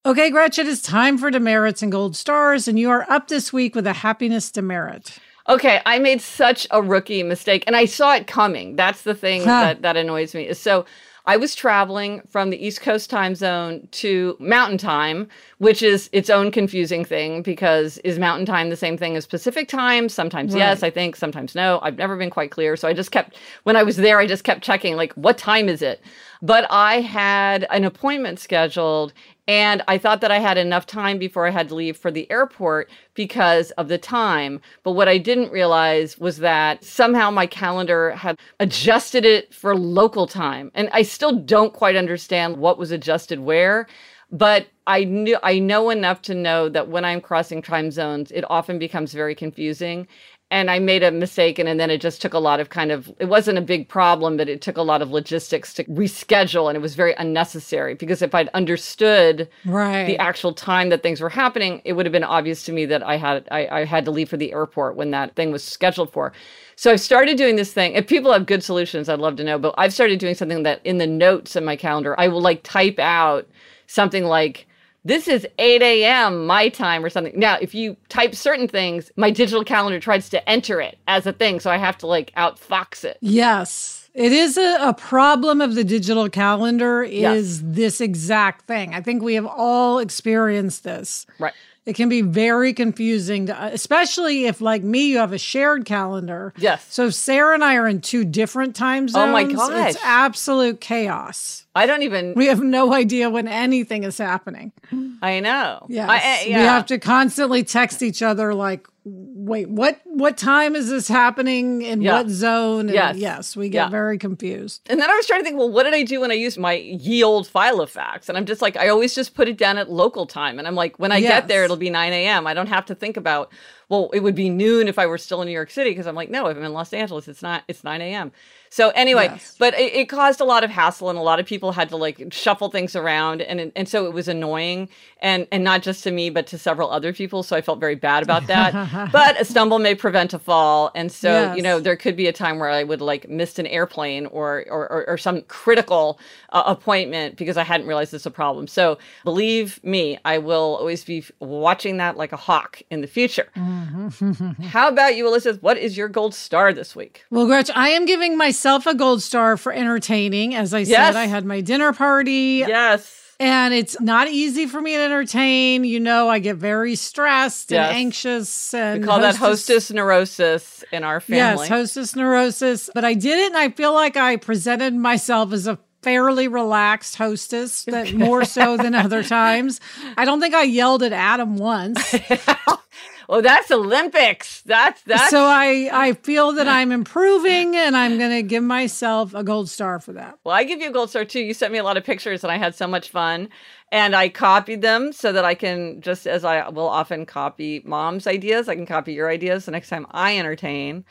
Okay, 0.04 0.32
Gretchen, 0.32 0.66
it's 0.66 0.82
time 0.82 1.20
for 1.20 1.30
demerits 1.30 1.84
and 1.84 1.92
gold 1.92 2.16
stars, 2.16 2.68
and 2.68 2.80
you 2.80 2.90
are 2.90 3.06
up 3.08 3.28
this 3.28 3.54
week 3.54 3.76
with 3.76 3.86
a 3.86 3.94
happiness 3.94 4.50
demerit. 4.50 5.20
Okay, 5.52 5.82
I 5.86 6.00
made 6.00 6.22
such 6.22 6.66
a 6.72 6.82
rookie 6.82 7.24
mistake 7.24 7.66
and 7.68 7.76
I 7.76 7.84
saw 7.84 8.16
it 8.16 8.26
coming. 8.26 8.78
That's 8.78 9.02
the 9.02 9.14
thing 9.14 9.42
huh. 9.42 9.48
that, 9.48 9.82
that 9.82 9.98
annoys 9.98 10.34
me. 10.34 10.54
So 10.54 10.86
I 11.26 11.36
was 11.36 11.56
traveling 11.56 12.22
from 12.30 12.52
the 12.52 12.66
East 12.66 12.80
Coast 12.80 13.10
time 13.10 13.36
zone 13.36 13.86
to 13.92 14.38
Mountain 14.40 14.78
Time, 14.78 15.28
which 15.58 15.82
is 15.82 16.10
its 16.14 16.30
own 16.30 16.52
confusing 16.52 17.04
thing 17.04 17.42
because 17.42 17.98
is 18.00 18.18
Mountain 18.18 18.46
Time 18.46 18.70
the 18.70 18.78
same 18.78 18.98
thing 18.98 19.18
as 19.18 19.28
Pacific 19.28 19.68
Time? 19.68 20.08
Sometimes 20.08 20.54
right. 20.54 20.60
yes, 20.60 20.84
I 20.84 20.90
think, 20.90 21.18
sometimes 21.18 21.54
no. 21.54 21.80
I've 21.84 21.98
never 21.98 22.16
been 22.16 22.30
quite 22.30 22.52
clear. 22.52 22.78
So 22.78 22.88
I 22.88 22.94
just 22.94 23.12
kept, 23.12 23.36
when 23.64 23.76
I 23.76 23.84
was 23.84 23.98
there, 23.98 24.20
I 24.20 24.28
just 24.28 24.46
kept 24.46 24.64
checking, 24.64 24.96
like, 24.96 25.12
what 25.14 25.38
time 25.38 25.68
is 25.68 25.82
it? 25.82 26.02
But 26.42 26.66
I 26.72 27.02
had 27.02 27.68
an 27.70 27.84
appointment 27.84 28.40
scheduled 28.40 29.12
and 29.52 29.84
I 29.90 29.98
thought 29.98 30.22
that 30.22 30.32
I 30.32 30.40
had 30.40 30.58
enough 30.58 30.86
time 30.86 31.18
before 31.20 31.46
I 31.46 31.50
had 31.50 31.68
to 31.68 31.76
leave 31.76 31.98
for 31.98 32.10
the 32.10 32.26
airport 32.32 32.90
because 33.16 33.72
of 33.72 33.90
the 33.90 33.98
time. 33.98 34.62
But 34.84 34.94
what 34.94 35.10
I 35.10 35.18
didn't 35.18 35.52
realize 35.52 36.18
was 36.18 36.38
that 36.38 36.86
somehow 36.86 37.32
my 37.32 37.48
calendar 37.48 38.12
had 38.12 38.40
adjusted 38.62 39.26
it 39.26 39.54
for 39.54 39.76
local 39.76 40.26
time. 40.26 40.72
And 40.74 40.90
I 40.94 41.02
still 41.02 41.34
don't 41.38 41.74
quite 41.74 41.98
understand 41.98 42.56
what 42.56 42.78
was 42.78 42.92
adjusted 42.92 43.42
where. 43.42 43.88
But 44.32 44.68
I 44.88 45.04
knew 45.04 45.38
I 45.44 45.60
know 45.60 45.90
enough 45.90 46.22
to 46.22 46.34
know 46.34 46.70
that 46.70 46.88
when 46.88 47.04
I'm 47.04 47.20
crossing 47.20 47.62
time 47.62 47.92
zones, 47.92 48.32
it 48.32 48.46
often 48.50 48.80
becomes 48.80 49.12
very 49.12 49.36
confusing 49.36 50.08
and 50.52 50.70
I 50.70 50.80
made 50.80 51.02
a 51.02 51.12
mistake 51.12 51.58
and, 51.60 51.68
and 51.70 51.80
then 51.80 51.90
it 51.90 52.02
just 52.02 52.22
took 52.22 52.34
a 52.34 52.40
lot 52.40 52.60
of 52.60 52.70
kind 52.70 52.92
of 52.92 53.12
it 53.20 53.26
wasn't 53.26 53.58
a 53.58 53.62
big 53.62 53.88
problem, 53.88 54.36
but 54.36 54.50
it 54.50 54.62
took 54.62 54.76
a 54.76 54.82
lot 54.82 55.02
of 55.02 55.10
logistics 55.10 55.74
to 55.76 55.86
reschedule 55.86 56.68
and 56.68 56.76
it 56.76 56.82
was 56.82 56.94
very 56.94 57.14
unnecessary 57.14 57.96
because 57.96 58.22
if 58.22 58.36
I'd 58.36 58.50
understood 58.50 59.48
right. 59.66 60.06
the 60.06 60.18
actual 60.18 60.54
time 60.54 60.90
that 60.90 61.02
things 61.02 61.22
were 61.22 61.30
happening, 61.30 61.82
it 61.86 61.94
would 61.94 62.06
have 62.06 62.12
been 62.12 62.26
obvious 62.26 62.64
to 62.64 62.74
me 62.74 62.86
that 62.86 63.02
I 63.02 63.16
had 63.16 63.48
I, 63.50 63.68
I 63.68 63.86
had 63.86 64.04
to 64.06 64.12
leave 64.12 64.30
for 64.30 64.38
the 64.38 64.52
airport 64.52 64.98
when 64.98 65.12
that 65.12 65.36
thing 65.36 65.52
was 65.52 65.64
scheduled 65.64 66.12
for. 66.12 66.34
So 66.76 66.92
I 66.92 66.98
started 66.98 67.38
doing 67.38 67.56
this 67.56 67.72
thing. 67.72 67.94
If 67.94 68.08
people 68.08 68.34
have 68.34 68.46
good 68.46 68.64
solutions, 68.64 69.08
I'd 69.08 69.20
love 69.20 69.38
to 69.38 69.44
know. 69.46 69.58
But 69.58 69.74
I've 69.78 69.94
started 69.94 70.20
doing 70.20 70.36
something 70.36 70.64
that 70.64 70.82
in 70.84 70.98
the 70.98 71.08
notes 71.08 71.56
in 71.56 71.64
my 71.64 71.78
calendar, 71.78 72.20
I 72.20 72.28
will 72.28 72.42
like 72.42 72.64
type 72.64 73.00
out 73.00 73.48
something 73.88 74.26
like 74.26 74.68
this 75.04 75.28
is 75.28 75.48
8 75.58 75.82
a.m. 75.82 76.46
my 76.46 76.70
time 76.70 77.04
or 77.04 77.10
something. 77.10 77.38
Now, 77.38 77.58
if 77.60 77.74
you 77.74 77.98
type 78.10 78.36
certain 78.36 78.68
things, 78.68 79.12
my 79.16 79.32
digital 79.32 79.64
calendar 79.64 80.00
tries 80.00 80.30
to 80.30 80.50
enter 80.50 80.80
it 80.80 80.98
as 81.08 81.26
a 81.26 81.34
thing. 81.34 81.60
So 81.60 81.72
I 81.72 81.78
have 81.78 81.98
to 82.00 82.08
like 82.08 82.34
outfox 82.36 83.04
it. 83.04 83.18
Yes. 83.22 84.01
It 84.14 84.32
is 84.32 84.58
a, 84.58 84.90
a 84.90 84.94
problem 84.94 85.62
of 85.62 85.76
the 85.76 85.84
digital 85.84 86.28
calendar 86.30 87.02
is 87.04 87.62
yes. 87.62 87.62
this 87.64 88.02
exact 88.02 88.68
thing. 88.68 88.94
I 88.94 89.02
think 89.02 89.24
we 89.24 89.36
have 89.36 89.46
all 89.46 90.00
experienced 90.00 90.84
this. 90.84 91.26
Right. 91.40 91.54
it 91.86 91.96
can 91.96 92.10
be 92.10 92.22
very 92.22 92.74
confusing, 92.74 93.48
to, 93.48 93.66
especially 93.68 94.46
if, 94.46 94.62
like 94.62 94.84
me, 94.84 95.08
you 95.08 95.18
have 95.18 95.34
a 95.34 95.38
shared 95.38 95.86
calendar. 95.86 96.54
Yes. 96.58 96.86
So 96.90 97.10
Sarah 97.10 97.54
and 97.54 97.64
I 97.64 97.76
are 97.76 97.88
in 97.88 98.02
two 98.02 98.24
different 98.24 98.76
time 98.76 99.08
zones. 99.08 99.30
Oh 99.30 99.32
my 99.32 99.44
gosh. 99.46 99.96
It's 99.96 100.04
absolute 100.04 100.80
chaos. 100.82 101.66
I 101.74 101.86
don't 101.86 102.04
even. 102.04 102.34
We 102.36 102.48
have 102.48 102.62
no 102.62 102.94
idea 102.94 103.30
when 103.30 103.48
anything 103.48 104.04
is 104.04 104.18
happening. 104.18 104.74
I 105.22 105.40
know. 105.40 105.86
Yes. 105.90 106.10
I, 106.10 106.18
eh, 106.18 106.20
I- 106.20 106.46
yeah. 106.48 106.58
We 106.58 106.64
have 106.66 106.86
to 106.88 107.00
constantly 107.00 107.64
text 107.64 108.04
each 108.04 108.22
other 108.22 108.54
like, 108.54 108.88
wait, 109.04 109.68
what 109.70 110.00
what 110.06 110.38
time 110.38 110.76
is 110.76 110.90
this 110.90 111.08
happening 111.08 111.82
in 111.82 112.02
Yeah. 112.02 112.18
what 112.18 112.30
zone? 112.30 112.82
And 112.82 112.94
Yes. 112.94 113.18
yes, 113.18 113.56
we 113.56 113.70
get 113.70 113.86
Yeah. 113.86 113.90
very 113.90 114.18
confused. 114.18 114.82
And 114.90 115.02
then 115.02 115.10
I 115.10 115.16
was 115.16 115.26
trying 115.26 115.40
to 115.40 115.44
think, 115.44 115.58
well, 115.58 115.72
what 115.72 115.84
did 115.84 115.94
I 115.94 116.04
do 116.04 116.22
when 116.22 116.30
I 116.30 116.36
used 116.36 116.60
my 116.60 116.74
ye 116.74 117.24
old 117.24 117.48
file 117.48 117.82
of 117.82 117.90
facts? 117.90 118.30
And 118.30 118.38
I'm 118.38 118.46
just 118.46 118.62
like, 118.62 118.78
I 118.78 118.90
always 118.90 119.16
just 119.16 119.34
put 119.34 119.48
it 119.48 119.58
down 119.58 119.78
at 119.80 119.90
local 119.90 120.26
time. 120.28 120.60
And 120.60 120.68
I'm 120.68 120.76
like, 120.76 121.00
when 121.00 121.12
I 121.12 121.20
get 121.20 121.48
there, 121.48 121.64
it'll 121.64 121.78
be 121.78 121.90
9 121.90 122.14
a.m. 122.14 122.46
I 122.46 122.54
don't 122.54 122.68
have 122.68 122.86
to 122.88 122.96
think 122.96 123.18
about, 123.18 123.52
well, 123.92 124.10
it 124.14 124.22
would 124.22 124.36
be 124.36 124.50
noon 124.50 124.88
if 124.88 124.98
I 124.98 125.06
were 125.06 125.18
still 125.18 125.42
in 125.42 125.48
New 125.48 125.54
York 125.54 125.70
City. 125.70 125.90
Because 125.90 126.08
I'm 126.08 126.16
like, 126.16 126.30
no, 126.30 126.48
I'm 126.48 126.64
in 126.64 126.72
Los 126.72 126.94
Angeles, 126.94 127.28
it's 127.28 127.42
not, 127.42 127.64
it's 127.68 127.84
9 127.84 128.00
a.m. 128.02 128.32
So 128.70 128.92
anyway, 128.92 129.26
Yes. 129.26 129.54
but 129.60 129.74
it, 129.74 129.94
it 129.94 130.06
caused 130.08 130.40
a 130.40 130.46
lot 130.46 130.64
of 130.64 130.70
hassle 130.70 131.10
and 131.10 131.20
a 131.20 131.22
lot 131.22 131.42
of 131.42 131.46
people 131.46 131.74
had 131.74 131.90
to 131.90 131.98
like 131.98 132.32
shuffle 132.32 132.72
things 132.72 132.96
around. 132.96 133.42
And, 133.42 133.70
and 133.76 133.90
so 133.90 134.06
it 134.06 134.14
was 134.14 134.30
annoying 134.30 134.88
and, 135.22 135.46
and 135.52 135.62
not 135.62 135.82
just 135.82 136.06
to 136.06 136.12
me, 136.12 136.30
but 136.30 136.48
to 136.48 136.58
several 136.58 136.90
other 136.90 137.12
people. 137.12 137.44
So 137.44 137.58
I 137.58 137.60
felt 137.60 137.82
very 137.82 137.96
bad 137.96 138.24
about 138.24 138.48
that. 138.48 139.10
but 139.12 139.40
a 139.42 139.44
stumble 139.44 139.78
may 139.78 139.94
prevent 139.94 140.34
a 140.34 140.40
fall. 140.40 140.90
And 140.96 141.12
so, 141.12 141.54
you 141.54 141.62
know, 141.62 141.82
there 141.82 141.98
could 141.98 142.16
be 142.16 142.28
a 142.28 142.34
time 142.34 142.60
where 142.60 142.70
I 142.70 142.84
would 142.84 143.02
like 143.02 143.28
missed 143.28 143.60
an 143.60 143.68
airplane 143.68 144.26
or 144.28 144.64
or, 144.70 144.90
or, 144.90 145.10
or 145.10 145.18
some 145.18 145.42
critical 145.50 146.18
uh, 146.54 146.64
appointment 146.66 147.36
because 147.36 147.58
I 147.58 147.64
hadn't 147.64 147.88
realized 147.88 148.12
this 148.14 148.22
was 148.22 148.26
a 148.28 148.32
problem. 148.32 148.68
So 148.68 148.98
believe 149.26 149.84
me, 149.84 150.18
I 150.24 150.38
will 150.38 150.78
always 150.80 151.04
be 151.04 151.26
watching 151.40 151.98
that 151.98 152.16
like 152.16 152.32
a 152.32 152.38
hawk 152.38 152.82
in 152.90 153.02
the 153.02 153.08
future. 153.08 153.50
Mm-hmm. 153.82 154.64
How 154.68 154.88
about 154.90 155.16
you, 155.16 155.28
Elizabeth? 155.28 155.62
What 155.64 155.78
is 155.78 155.98
your 155.98 156.08
gold 156.08 156.34
star 156.36 156.74
this 156.74 156.96
week? 156.96 157.24
Well, 157.30 157.46
Gretchen, 157.46 157.76
I 157.76 157.90
am 157.90 158.06
giving 158.06 158.38
myself 158.38 158.86
a 158.86 158.94
gold 158.96 159.22
star 159.22 159.58
for 159.58 159.72
entertaining. 159.74 160.56
As 160.56 160.74
I 160.74 160.80
Yes. 160.80 161.14
said, 161.14 161.20
I 161.20 161.26
had 161.26 161.46
my 161.46 161.62
dinner 161.62 161.94
party. 161.94 162.64
Yes. 162.68 163.18
And 163.40 163.74
it's 163.74 164.00
not 164.00 164.28
easy 164.28 164.68
for 164.68 164.80
me 164.82 164.94
to 164.96 165.02
entertain. 165.02 165.84
You 165.84 166.00
know, 166.00 166.30
I 166.30 166.38
get 166.38 166.58
very 166.58 166.96
stressed 166.96 167.72
Yes. 167.72 167.90
and 167.90 167.98
anxious. 167.98 168.74
And 168.74 169.02
We 169.02 169.08
call 169.08 169.20
that 169.22 169.36
hostess 169.36 169.90
neurosis 169.92 170.84
in 170.92 171.04
our 171.04 171.20
family. 171.20 171.38
Yes, 171.66 171.68
hostess 171.68 172.16
neurosis. 172.16 172.90
But 172.94 173.04
I 173.04 173.16
did 173.16 173.40
it, 173.40 173.48
and 173.48 173.58
I 173.58 173.70
feel 173.70 173.94
like 173.94 174.16
I 174.16 174.36
presented 174.36 174.94
myself 174.94 175.54
as 175.54 175.66
a 175.66 175.80
fairly 176.04 176.48
relaxed 176.48 177.16
hostess, 177.16 177.84
that 177.86 178.14
more 178.14 178.44
so 178.46 178.76
than 178.78 178.94
other 178.96 179.24
times. 179.40 179.80
I 180.18 180.26
don't 180.26 180.40
think 180.40 180.54
I 180.54 180.64
yelled 180.64 181.02
at 181.04 181.12
Adam 181.14 181.58
once. 181.58 182.16
oh, 183.32 183.42
that's 183.42 183.72
Olympics. 183.72 184.62
That's 184.64 185.02
that's 185.04 185.30
so 185.30 185.46
I, 185.46 185.90
I 185.92 186.14
feel 186.14 186.52
that 186.54 186.68
I'm 186.68 186.92
improving, 186.92 187.76
and 187.76 187.96
I'm 187.96 188.20
going 188.20 188.32
to 188.32 188.44
give 188.44 188.64
myself 188.64 189.34
a 189.34 189.44
gold 189.44 189.70
star 189.70 190.00
for 190.00 190.14
that. 190.14 190.38
Well, 190.44 190.54
I 190.54 190.64
give 190.66 190.82
you 190.82 190.90
a 190.90 190.94
gold 190.94 191.10
star 191.10 191.26
too. 191.26 191.40
You 191.40 191.54
sent 191.54 191.72
me 191.72 191.80
a 191.80 191.84
lot 191.84 191.98
of 191.98 192.04
pictures 192.04 192.44
and 192.44 192.52
I 192.52 192.58
had 192.58 192.76
so 192.76 192.88
much 192.88 193.10
fun. 193.10 193.50
And 193.94 194.16
I 194.16 194.30
copied 194.30 194.82
them 194.82 195.12
so 195.12 195.34
that 195.34 195.44
I 195.44 195.54
can, 195.54 196.00
just 196.00 196.26
as 196.26 196.46
I 196.46 196.70
will 196.70 196.88
often 196.88 197.26
copy 197.26 197.82
mom's 197.84 198.26
ideas, 198.26 198.70
I 198.70 198.76
can 198.76 198.86
copy 198.86 199.12
your 199.12 199.30
ideas 199.30 199.66
the 199.66 199.72
next 199.72 199.90
time 199.90 200.08
I 200.12 200.38
entertain. 200.38 201.04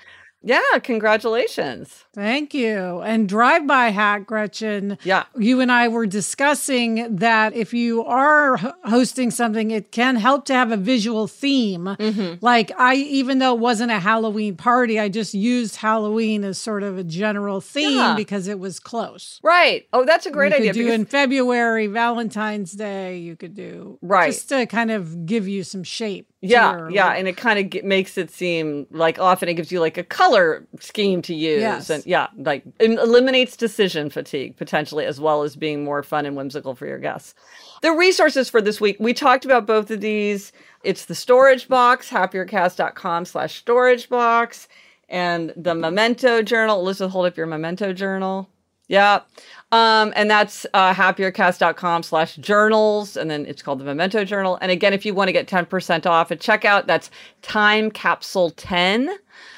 Yeah, 0.43 0.61
congratulations. 0.83 2.05
Thank 2.15 2.55
you. 2.55 3.01
And 3.01 3.29
drive 3.29 3.67
by 3.67 3.91
hack, 3.91 4.27
Gretchen. 4.27 4.97
Yeah. 5.05 5.25
You 5.37 5.61
and 5.61 5.71
I 5.71 5.89
were 5.89 6.07
discussing 6.07 7.17
that 7.17 7.53
if 7.55 7.75
you 7.75 8.05
are 8.05 8.57
hosting 8.85 9.31
something, 9.31 9.71
it 9.71 9.93
can 9.93 10.17
help 10.17 10.47
to 10.47 10.55
have 10.55 10.73
a 10.73 10.77
visual 10.77 11.27
theme. 11.27 11.85
Mm-hmm. 11.85 12.45
Like, 12.45 12.73
I, 12.79 12.95
even 12.97 13.39
though 13.39 13.55
it 13.55 13.61
wasn't 13.61 13.93
a 13.93 13.99
Halloween 13.99 14.57
party, 14.57 14.99
I 14.99 15.09
just 15.09 15.35
used 15.35 15.77
Halloween 15.77 16.43
as 16.45 16.59
sort 16.59 16.83
of 16.83 16.97
a 16.97 17.05
general 17.05 17.61
theme 17.61 17.97
Yeah. 17.99 18.15
because 18.17 18.49
it 18.49 18.59
was 18.59 18.81
close. 18.81 19.41
Right. 19.43 19.87
Oh, 19.93 20.05
that's 20.05 20.27
a 20.27 20.31
great 20.31 20.53
you 20.53 20.57
idea. 20.59 20.73
could 20.73 20.79
do 20.79 20.93
in 20.93 21.05
February, 21.05 21.87
Valentine's 21.87 22.73
Day, 22.73 23.19
you 23.19 23.37
could 23.37 23.55
do. 23.55 23.99
Right. 24.01 24.33
Just 24.33 24.49
to 24.49 24.65
kind 24.67 24.91
of 24.91 25.27
give 25.27 25.47
you 25.47 25.65
some 25.65 25.85
shape. 25.85 26.30
Yeah, 26.43 26.77
your- 26.77 26.91
yeah, 26.91 27.09
and 27.13 27.29
it 27.29 27.37
kind 27.37 27.59
of 27.59 27.71
ge- 27.71 27.85
makes 27.85 28.17
it 28.17 28.31
seem 28.31 28.87
like 28.91 29.19
often 29.19 29.49
it 29.49 29.55
gives 29.55 29.71
you 29.71 29.81
like 29.81 29.99
a 29.99 30.05
color 30.05 30.67
scheme 30.79 31.21
to 31.23 31.35
use, 31.35 31.61
Yes. 31.61 31.91
and 31.91 32.05
yeah, 32.07 32.29
like 32.37 32.63
it 32.79 32.91
eliminates 32.93 33.57
decision 33.57 34.09
fatigue 34.11 34.57
potentially, 34.57 35.05
as 35.05 35.21
well 35.21 35.43
as 35.43 35.55
being 35.57 35.85
more 35.85 36.03
fun 36.03 36.25
and 36.27 36.37
whimsical 36.37 36.75
for 36.75 36.87
your 36.87 36.99
guests. 36.99 37.35
The 37.83 37.93
resources 37.93 38.49
for 38.49 38.61
this 38.63 38.81
week, 38.81 38.97
we 39.01 39.13
talked 39.15 39.45
about 39.45 39.67
both 39.67 39.91
of 39.91 40.01
these. 40.01 40.53
It's 40.83 41.05
the 41.07 41.15
storage 41.15 41.69
box, 41.69 42.09
happiercast.com 42.09 43.25
slash 43.27 43.55
storage 43.57 44.09
box, 44.09 44.67
and 45.09 45.53
the 45.57 45.75
memento 45.75 46.41
journal. 46.43 46.81
Elizabeth, 46.81 47.13
hold 47.13 47.27
up 47.27 47.37
your 47.37 47.47
memento 47.47 47.93
journal. 47.93 48.49
Yeah. 48.89 49.21
Um, 49.73 50.13
and 50.17 50.29
that's 50.29 50.67
uh, 50.75 50.93
happiercast.com 50.93 52.03
slash 52.03 52.37
journals. 52.37 53.17
And 53.17 53.31
then 53.31 53.47
it's 53.47 53.63
called 53.63 53.79
the 53.79 53.85
Memento 53.85 54.25
Journal. 54.25 54.59
And 54.61 54.73
again, 54.73 54.93
if 54.93 55.07
you 55.07 55.15
want 55.15 55.29
to 55.29 55.33
get 55.33 55.47
10% 55.47 56.07
off 56.07 56.33
at 56.33 56.41
checkout, 56.41 56.87
that's 56.87 57.11
time 57.43 57.91
capsule 57.91 58.51
10 58.51 59.17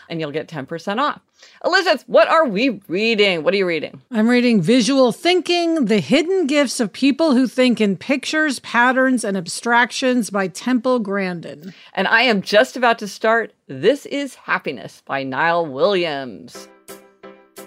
and 0.09 0.21
you'll 0.21 0.31
get 0.31 0.49
10% 0.49 0.99
off. 0.99 1.21
Elizabeth, 1.65 2.05
what 2.07 2.29
are 2.29 2.47
we 2.47 2.81
reading? 2.89 3.43
What 3.43 3.55
are 3.55 3.57
you 3.57 3.67
reading? 3.67 4.01
I'm 4.11 4.29
reading 4.29 4.61
Visual 4.61 5.11
Thinking 5.11 5.87
The 5.87 6.01
Hidden 6.01 6.47
Gifts 6.47 6.81
of 6.81 6.93
People 6.93 7.35
Who 7.35 7.47
Think 7.47 7.81
in 7.81 7.97
Pictures, 7.97 8.59
Patterns, 8.61 9.25
and 9.25 9.37
Abstractions 9.37 10.31
by 10.31 10.49
Temple 10.49 10.99
Grandin. 10.99 11.73
And 11.95 12.07
I 12.09 12.23
am 12.23 12.43
just 12.43 12.77
about 12.77 12.99
to 12.99 13.09
start 13.09 13.55
This 13.67 14.07
is 14.07 14.35
Happiness 14.35 15.03
by 15.07 15.23
Niall 15.23 15.67
Williams. 15.67 16.69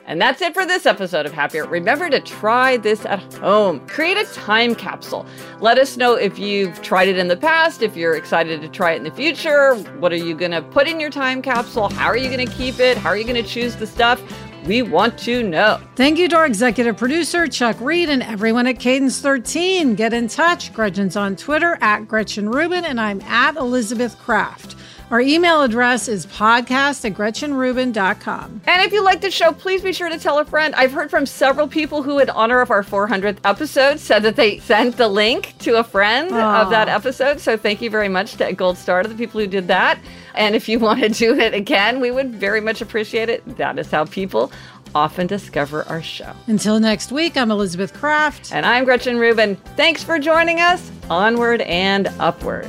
And 0.08 0.22
that's 0.22 0.42
it 0.42 0.54
for 0.54 0.68
this 0.68 0.86
episode 0.86 1.26
of 1.26 1.34
Happier. 1.34 1.66
Remember 1.66 2.10
to 2.12 2.20
try 2.20 2.78
this 2.78 3.06
at 3.06 3.34
home. 3.36 3.86
Create 3.88 4.18
a 4.18 4.26
time 4.34 4.76
capsule. 4.76 5.26
Let 5.60 5.80
us 5.80 5.98
know 5.98 6.14
if 6.14 6.38
you've 6.38 6.80
tried 6.84 7.08
it 7.08 7.18
in 7.18 7.28
the 7.28 7.38
past, 7.38 7.82
if 7.82 7.98
you're 7.98 8.16
excited 8.16 8.62
to 8.62 8.70
try 8.70 8.92
it 8.92 8.98
in 8.98 9.04
the 9.04 9.12
future. 9.12 9.76
What 10.00 10.14
are 10.14 10.18
you 10.18 10.36
going 10.36 10.52
to 10.52 10.62
put 10.62 10.88
in 10.88 11.00
your 11.00 11.10
time 11.10 11.42
capsule? 11.42 11.90
How 11.90 12.06
are 12.06 12.18
you 12.18 12.30
going 12.30 12.48
to 12.48 12.54
keep 12.54 12.80
it? 12.80 12.98
How 12.98 13.10
are 13.10 13.18
you 13.18 13.24
going 13.24 13.44
to 13.44 13.50
choose 13.50 13.76
the 13.76 13.88
stuff? 13.88 14.22
We 14.66 14.84
want 14.84 15.18
to 15.20 15.42
know. 15.44 15.80
Thank 15.96 16.20
you 16.20 16.28
to 16.30 16.36
our 16.38 16.46
executive 16.46 16.98
producer, 16.98 17.48
Chuck 17.48 17.80
Reed, 17.80 18.10
and 18.10 18.22
everyone 18.24 18.68
at 18.68 18.80
Cadence 18.80 19.20
13. 19.20 19.96
Get 19.96 20.14
in 20.14 20.28
touch. 20.28 20.74
Gretchen's 20.74 21.16
on 21.16 21.36
Twitter 21.36 21.78
at 21.82 22.08
Gretchen 22.08 22.50
Rubin, 22.50 22.86
and 22.86 23.00
I'm 23.00 23.22
at 23.22 23.58
Elizabeth 23.58 24.18
Craft. 24.20 24.76
Our 25.12 25.22
email 25.22 25.62
address 25.62 26.08
is 26.08 26.26
podcast 26.26 27.06
at 27.06 27.14
gretchenrubin.com. 27.14 28.62
And 28.66 28.82
if 28.82 28.92
you 28.92 29.04
like 29.04 29.22
the 29.22 29.30
show, 29.30 29.52
please 29.52 29.84
be 29.84 29.94
sure 29.94 30.10
to 30.10 30.18
tell 30.18 30.40
a 30.40 30.46
friend. 30.46 30.74
I've 30.74 30.92
heard 30.92 31.12
from 31.12 31.28
several 31.28 31.68
people 31.68 32.02
who, 32.02 32.18
in 32.18 32.30
honor 32.32 32.60
of 32.60 32.72
our 32.72 32.82
400th 32.82 33.38
episode, 33.46 34.00
said 34.00 34.24
that 34.24 34.36
they 34.36 34.58
sent 34.60 34.98
the 34.98 35.08
link 35.08 35.54
to 35.60 35.78
a 35.78 35.84
friend 35.84 36.28
of 36.28 36.72
that 36.72 36.90
ah. 36.90 36.96
episode. 36.96 37.40
So 37.40 37.56
thank 37.56 37.84
you 37.84 37.92
very 37.92 38.10
much 38.10 38.36
to 38.38 38.52
Gold 38.54 38.80
Star 38.80 39.04
to 39.04 39.10
the 39.10 39.14
people 39.14 39.40
who 39.40 39.48
did 39.48 39.68
that. 39.68 40.00
And 40.34 40.56
if 40.56 40.68
you 40.68 40.80
want 40.86 41.02
to 41.02 41.10
do 41.10 41.38
it 41.38 41.54
again, 41.54 42.00
we 42.00 42.10
would 42.10 42.34
very 42.34 42.60
much 42.60 42.82
appreciate 42.82 43.30
it. 43.30 43.58
That 43.58 43.78
is 43.78 43.92
how 43.92 44.06
people 44.06 44.52
often 44.96 45.28
discover 45.28 45.84
our 45.84 46.02
show. 46.02 46.32
Until 46.48 46.80
next 46.80 47.12
week, 47.12 47.38
I'm 47.38 47.52
Elizabeth 47.52 47.94
Craft. 47.94 48.52
And 48.54 48.66
I'm 48.66 48.86
Gretchen 48.86 49.20
Rubin. 49.20 49.56
Thanks 49.76 50.04
for 50.04 50.18
joining 50.18 50.62
us. 50.62 50.90
Onward 51.12 51.62
and 51.62 52.08
upward. 52.20 52.68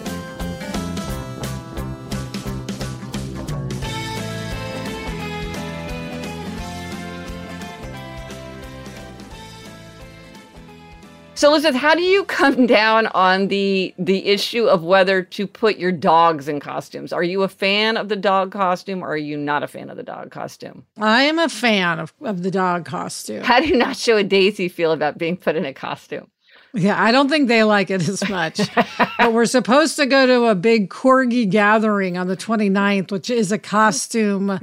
So, 11.37 11.51
Elizabeth, 11.51 11.79
how 11.79 11.95
do 11.95 12.01
you 12.01 12.25
come 12.41 12.67
down 12.67 13.09
on 13.09 13.49
the 13.49 13.95
the 13.99 14.27
issue 14.27 14.65
of 14.65 14.83
whether 14.83 15.23
to 15.23 15.47
put 15.47 15.77
your 15.77 15.93
dogs 15.93 16.49
in 16.49 16.61
costumes? 16.61 17.13
Are 17.13 17.23
you 17.23 17.43
a 17.43 17.49
fan 17.49 17.99
of 17.99 18.09
the 18.09 18.17
dog 18.17 18.53
costume, 18.53 19.03
or 19.03 19.09
are 19.09 19.17
you 19.19 19.37
not 19.37 19.63
a 19.63 19.69
fan 19.69 19.91
of 19.91 19.99
the 19.99 20.03
dog 20.03 20.31
costume? 20.31 20.87
I 20.99 21.23
am 21.25 21.39
a 21.39 21.51
fan 21.51 21.99
of, 21.99 22.15
of 22.23 22.43
the 22.43 22.51
dog 22.51 22.87
costume. 22.87 23.45
How 23.45 23.61
do 23.61 23.77
not 23.77 23.97
show 23.97 24.17
a 24.17 24.25
Daisy 24.25 24.69
feel 24.69 24.93
about 24.93 25.19
being 25.19 25.37
put 25.37 25.57
in 25.57 25.67
a 25.67 25.75
costume? 25.75 26.31
Yeah, 26.73 27.03
I 27.03 27.11
don't 27.11 27.29
think 27.29 27.49
they 27.49 27.65
like 27.65 27.91
it 27.91 28.07
as 28.09 28.27
much. 28.29 28.61
but 29.19 29.33
we're 29.33 29.47
supposed 29.47 29.97
to 29.97 30.07
go 30.07 30.27
to 30.27 30.47
a 30.47 30.55
big 30.55 30.89
corgi 30.89 31.49
gathering 31.49 32.17
on 32.17 32.29
the 32.29 32.37
29th, 32.37 33.11
which 33.11 33.31
is 33.31 33.53
a 33.53 33.59
costume, 33.59 34.51
a 34.51 34.61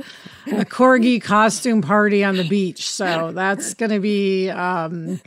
corgi 0.48 1.22
costume 1.22 1.82
party 1.82 2.24
on 2.24 2.36
the 2.36 2.48
beach. 2.48 2.88
So 2.90 3.32
that's 3.32 3.74
going 3.74 3.92
to 3.92 4.00
be 4.00 4.50
um, 4.50 5.20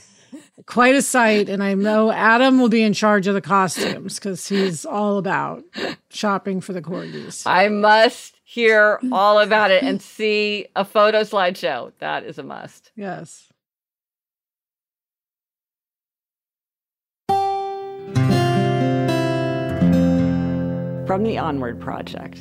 quite 0.64 0.94
a 0.94 1.02
sight. 1.02 1.48
And 1.48 1.62
I 1.62 1.74
know 1.74 2.10
Adam 2.10 2.58
will 2.58 2.70
be 2.70 2.82
in 2.82 2.94
charge 2.94 3.26
of 3.26 3.34
the 3.34 3.40
costumes 3.40 4.14
because 4.14 4.48
he's 4.48 4.86
all 4.86 5.18
about 5.18 5.62
shopping 6.08 6.60
for 6.60 6.72
the 6.72 6.82
corgis. 6.82 7.46
I 7.46 7.68
must 7.68 8.40
hear 8.44 8.98
all 9.12 9.38
about 9.38 9.70
it 9.70 9.82
and 9.82 10.00
see 10.00 10.66
a 10.74 10.84
photo 10.84 11.20
slideshow. 11.20 11.92
That 11.98 12.24
is 12.24 12.38
a 12.38 12.42
must. 12.42 12.90
Yes. 12.96 13.52
from 21.06 21.22
the 21.22 21.38
Onward 21.38 21.80
Project. 21.80 22.40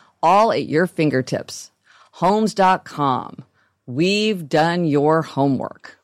all 0.21 0.51
at 0.51 0.67
your 0.67 0.87
fingertips. 0.87 1.71
Homes.com. 2.13 3.45
We've 3.85 4.47
done 4.47 4.85
your 4.85 5.21
homework. 5.21 6.00